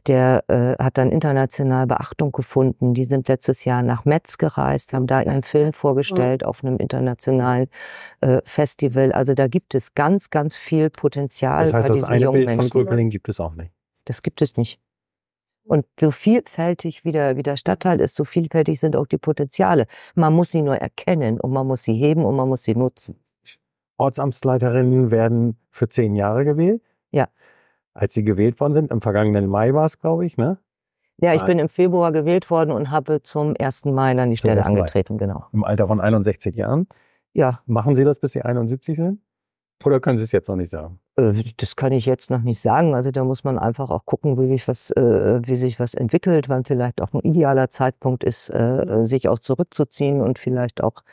der 0.08 0.44
äh, 0.48 0.76
hat 0.84 0.98
dann 0.98 1.12
international 1.12 1.88
Beachtung 1.88 2.32
gefunden. 2.32 2.94
Die 2.94 3.06
sind 3.06 3.28
letztes 3.28 3.66
Jahr 3.66 3.82
nach 3.82 4.06
Metz 4.06 4.38
gereist, 4.38 4.94
haben 4.94 5.08
da 5.08 5.22
ihren 5.22 5.44
Film 5.44 5.74
vorgestellt 5.74 6.44
auf 6.46 6.64
einem 6.64 6.78
internationalen 6.78 7.68
äh, 8.22 8.42
Festival. 8.46 9.12
Also 9.12 9.34
da 9.34 9.48
gibt 9.48 9.76
es 9.76 9.94
ganz, 9.96 10.30
ganz 10.30 10.56
viel 10.56 10.90
Potenzial 10.90 11.66
Das 11.66 11.74
heißt, 11.74 11.84
bei 11.84 11.88
das 11.88 11.98
diesen 11.98 12.10
eine 12.10 12.26
jungen 12.26 12.34
Bild 12.34 12.50
von 12.50 12.58
Menschen. 12.58 12.70
Gröpeling 12.72 13.10
gibt 13.10 13.30
es 13.30 13.40
auch 13.40 13.56
nicht. 13.56 13.72
Das 14.06 14.24
gibt 14.24 14.42
es 14.42 14.58
nicht. 14.58 14.80
Und 15.70 15.86
so 16.00 16.10
vielfältig 16.12 17.06
wie 17.06 17.12
der, 17.12 17.38
wie 17.38 17.44
der 17.44 17.56
Stadtteil 17.56 18.00
ist, 18.02 18.16
so 18.16 18.26
vielfältig 18.26 18.80
sind 18.80 18.96
auch 18.96 19.06
die 19.06 19.20
Potenziale. 19.20 19.86
Man 20.16 20.34
muss 20.34 20.50
sie 20.50 20.64
nur 20.64 20.76
erkennen 20.78 21.40
und 21.40 21.52
man 21.52 21.68
muss 21.68 21.84
sie 21.84 21.94
heben 21.94 22.26
und 22.26 22.36
man 22.36 22.48
muss 22.50 22.64
sie 22.64 22.76
nutzen. 22.76 23.16
Ortsamtsleiterinnen 23.98 25.12
werden 25.12 25.58
für 25.70 25.90
zehn 25.90 26.16
Jahre 26.16 26.46
gewählt. 26.46 26.82
Ja. 27.12 27.28
Als 27.94 28.14
sie 28.14 28.24
gewählt 28.24 28.60
worden 28.60 28.74
sind, 28.74 28.92
im 28.92 29.02
vergangenen 29.02 29.48
Mai 29.48 29.74
war 29.74 29.86
es, 29.86 30.00
glaube 30.00 30.26
ich, 30.26 30.38
ne? 30.38 30.58
Ja, 31.22 31.34
ich 31.34 31.42
Ah. 31.42 31.46
bin 31.46 31.60
im 31.60 31.68
Februar 31.70 32.12
gewählt 32.14 32.50
worden 32.50 32.72
und 32.72 32.90
habe 32.92 33.22
zum 33.24 33.54
1. 33.60 33.92
Mai 33.92 34.14
dann 34.16 34.30
die 34.30 34.38
Stelle 34.38 34.62
1. 34.62 34.70
Mai. 34.72 34.80
angetreten, 34.80 35.18
genau. 35.18 35.46
Im 35.52 35.66
Alter 35.66 35.86
von 35.88 36.00
61 36.00 36.56
Jahren. 36.56 36.88
Ja, 37.34 37.60
Machen 37.68 37.94
Sie 37.94 38.04
das, 38.06 38.20
bis 38.20 38.32
Sie 38.32 38.42
71 38.42 38.96
sind? 38.98 39.20
Oder 39.86 40.00
können 40.00 40.18
Sie 40.18 40.24
es 40.26 40.32
jetzt 40.32 40.50
noch 40.50 40.56
nicht 40.56 40.70
sagen? 40.70 41.00
äh, 41.20 41.44
das 41.58 41.76
kann 41.76 41.92
ich 41.92 42.06
jetzt 42.06 42.32
noch 42.32 42.42
nicht 42.42 42.62
sagen. 42.62 42.96
Also 42.96 43.12
da 43.12 43.24
muss 43.24 43.44
man 43.44 43.60
einfach 43.60 43.90
auch 43.90 44.06
gucken, 44.06 44.40
wie 44.40 44.48
sich 44.48 44.68
was, 44.68 44.92
äh, 44.92 45.40
wie 45.44 45.56
sich 45.56 45.80
was 45.80 45.94
entwickelt, 45.94 46.50
wann 46.50 46.64
vielleicht 46.64 47.02
auch 47.02 47.14
ein 47.14 47.22
idealer 47.22 47.70
Zeitpunkt 47.70 48.24
ist, 48.24 48.50
äh, 48.50 49.06
sich 49.06 49.28
auch 49.28 49.40
zurückzuziehen 49.40 50.22
und 50.22 50.40
vielleicht 50.40 50.82
auch, 50.82 51.04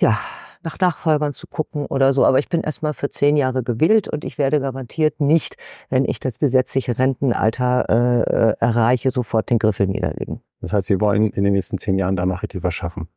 ja, 0.00 0.18
nach 0.62 0.80
Nachfolgern 0.80 1.32
zu 1.32 1.46
gucken 1.46 1.86
oder 1.86 2.12
so. 2.12 2.24
Aber 2.24 2.38
ich 2.40 2.48
bin 2.48 2.62
erstmal 2.62 2.92
für 2.92 3.08
zehn 3.08 3.36
Jahre 3.36 3.62
gewählt 3.62 4.08
und 4.08 4.24
ich 4.24 4.36
werde 4.36 4.58
garantiert 4.60 5.20
nicht, 5.20 5.56
wenn 5.90 6.04
ich 6.04 6.18
das 6.18 6.38
gesetzliche 6.40 6.98
Rentenalter 6.98 7.88
äh, 7.88 8.56
erreiche, 8.58 9.10
sofort 9.12 9.50
den 9.50 9.58
Griffel 9.58 9.86
niederlegen. 9.86 10.40
Das 10.60 10.72
heißt, 10.72 10.88
Sie 10.88 11.00
wollen 11.00 11.30
in 11.30 11.44
den 11.44 11.52
nächsten 11.52 11.78
zehn 11.78 11.98
Jahren 11.98 12.16
danach 12.16 12.42
richtig 12.42 12.64
was 12.64 12.74
schaffen. 12.74 13.08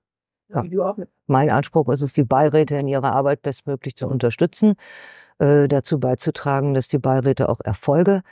Ja. 0.54 0.64
Wie 0.64 0.70
du 0.70 0.84
auch 0.84 0.98
mit. 0.98 1.10
Mein 1.28 1.50
Anspruch 1.50 1.88
ist 1.90 2.02
es, 2.02 2.14
die 2.14 2.24
Beiräte 2.24 2.76
in 2.76 2.88
ihrer 2.88 3.12
Arbeit 3.14 3.42
bestmöglich 3.42 3.96
zu 3.96 4.08
unterstützen, 4.08 4.76
äh, 5.40 5.68
dazu 5.68 6.00
beizutragen, 6.00 6.74
dass 6.74 6.88
die 6.88 6.98
Beiräte 6.98 7.50
auch 7.50 7.60
Erfolge 7.64 8.24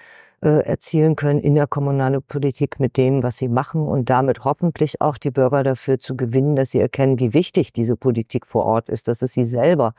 äh, 0.42 0.64
erzielen 0.66 1.16
können 1.16 1.40
in 1.40 1.56
der 1.56 1.68
kommunalen 1.68 2.22
Politik 2.22 2.80
mit 2.80 2.98
dem, 2.98 3.24
was 3.24 3.38
sie 3.38 3.48
machen 3.48 3.88
und 3.88 4.10
damit 4.10 4.44
hoffentlich 4.44 5.02
auch 5.02 5.18
die 5.18 5.32
Bürger 5.32 5.64
dafür 5.64 6.00
zu 6.00 6.16
gewinnen, 6.16 6.56
dass 6.56 6.72
sie 6.72 6.80
erkennen, 6.80 7.20
wie 7.20 7.34
wichtig 7.34 7.74
diese 7.74 7.96
Politik 7.96 8.46
vor 8.46 8.66
Ort 8.66 8.90
ist, 8.90 9.08
dass 9.08 9.22
es 9.22 9.34
sie 9.34 9.46
selber 9.46 9.94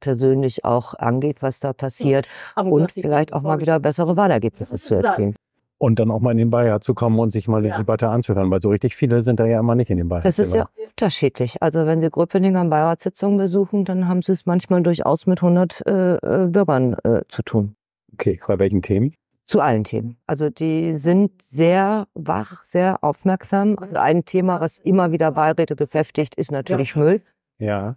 persönlich 0.00 0.64
auch 0.64 0.94
angeht, 0.94 1.42
was 1.42 1.60
da 1.60 1.72
passiert 1.72 2.26
du 2.56 2.62
und 2.62 2.90
vielleicht 2.90 3.32
auch 3.32 3.42
mal 3.42 3.60
wieder 3.60 3.78
bessere 3.78 4.16
Wahlergebnisse 4.16 4.74
zu 4.76 4.94
erzielen. 4.96 5.36
Und 5.84 5.98
dann 5.98 6.10
auch 6.10 6.20
mal 6.20 6.30
in 6.30 6.38
den 6.38 6.48
Beirat 6.48 6.82
zu 6.82 6.94
kommen 6.94 7.18
und 7.18 7.30
sich 7.30 7.46
mal 7.46 7.60
die 7.60 7.68
Ja. 7.68 7.76
Debatte 7.76 8.08
anzuhören, 8.08 8.50
weil 8.50 8.62
so 8.62 8.70
richtig 8.70 8.96
viele 8.96 9.22
sind 9.22 9.38
da 9.38 9.44
ja 9.44 9.60
immer 9.60 9.74
nicht 9.74 9.90
in 9.90 9.98
den 9.98 10.08
Beirat. 10.08 10.24
Das 10.24 10.38
ist 10.38 10.54
ja 10.54 10.66
unterschiedlich. 10.88 11.62
Also 11.62 11.84
wenn 11.84 12.00
Sie 12.00 12.08
Gröpeninger 12.08 12.64
Beiratssitzungen 12.64 13.36
besuchen, 13.36 13.84
dann 13.84 14.08
haben 14.08 14.22
Sie 14.22 14.32
es 14.32 14.46
manchmal 14.46 14.82
durchaus 14.82 15.26
mit 15.26 15.42
100 15.42 15.82
äh, 15.86 16.14
äh, 16.14 16.46
Bürgern 16.46 16.94
äh, 17.04 17.20
zu 17.28 17.42
tun. 17.42 17.76
Okay, 18.14 18.40
bei 18.46 18.58
welchen 18.58 18.80
Themen? 18.80 19.12
Zu 19.46 19.60
allen 19.60 19.84
Themen. 19.84 20.16
Also 20.26 20.48
die 20.48 20.96
sind 20.96 21.42
sehr 21.42 22.06
wach, 22.14 22.64
sehr 22.64 23.04
aufmerksam. 23.04 23.74
Und 23.74 23.94
ein 23.98 24.24
Thema, 24.24 24.62
was 24.62 24.78
immer 24.78 25.12
wieder 25.12 25.32
Beiräte 25.32 25.76
beschäftigt, 25.76 26.34
ist 26.36 26.50
natürlich 26.50 26.96
Müll. 26.96 27.20
Ja. 27.58 27.96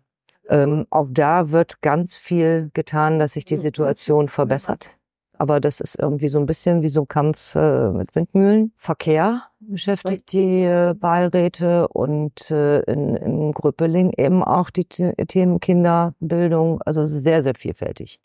Ähm, 0.49 0.88
auch 0.89 1.07
da 1.09 1.51
wird 1.51 1.82
ganz 1.82 2.18
viel 2.18 2.70
getan, 2.74 3.18
dass 3.18 3.32
sich 3.32 3.45
die 3.45 3.55
Situation 3.55 4.28
verbessert. 4.28 4.97
Aber 5.40 5.60
das 5.60 5.80
ist 5.80 5.98
irgendwie 6.00 6.28
so 6.30 6.40
ein 6.40 6.46
bisschen 6.46 6.82
wie 6.82 6.90
so 6.90 7.02
ein 7.02 7.08
Kampf 7.08 7.56
äh, 7.56 7.92
mit 7.92 8.16
Windmühlen. 8.16 8.74
Verkehr 8.78 9.44
beschäftigt 9.60 10.32
die 10.32 10.64
äh, 10.64 10.94
Beiräte 10.94 11.88
und 11.90 12.50
äh, 12.52 12.80
in, 12.92 13.16
in 13.16 13.52
Gröpeling 13.54 14.14
eben 14.18 14.44
auch 14.44 14.70
die 14.70 14.88
The- 14.92 15.14
Themen 15.28 15.60
Kinderbildung. 15.60 16.82
Also 16.84 17.02
es 17.02 17.12
ist 17.12 17.24
sehr, 17.24 17.44
sehr 17.44 17.56
vielfältig. 17.56 18.20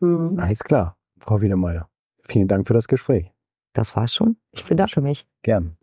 Mhm. 0.00 0.38
Alles 0.38 0.62
klar, 0.64 0.96
Frau 1.18 1.40
Wiedemeyer. 1.40 1.88
Vielen 2.22 2.48
Dank 2.48 2.66
für 2.68 2.74
das 2.74 2.86
Gespräch. 2.88 3.32
Das 3.72 3.96
war's 3.96 4.14
schon. 4.14 4.36
Ich 4.52 4.64
bedanke 4.64 5.00
mich. 5.00 5.26
Gern. 5.42 5.76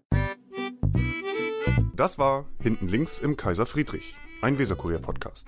Das 1.96 2.18
war 2.18 2.46
Hinten 2.62 2.88
links 2.88 3.20
im 3.20 3.36
Kaiser 3.36 3.66
Friedrich, 3.66 4.16
ein 4.42 4.58
Weserkurier-Podcast. 4.58 5.48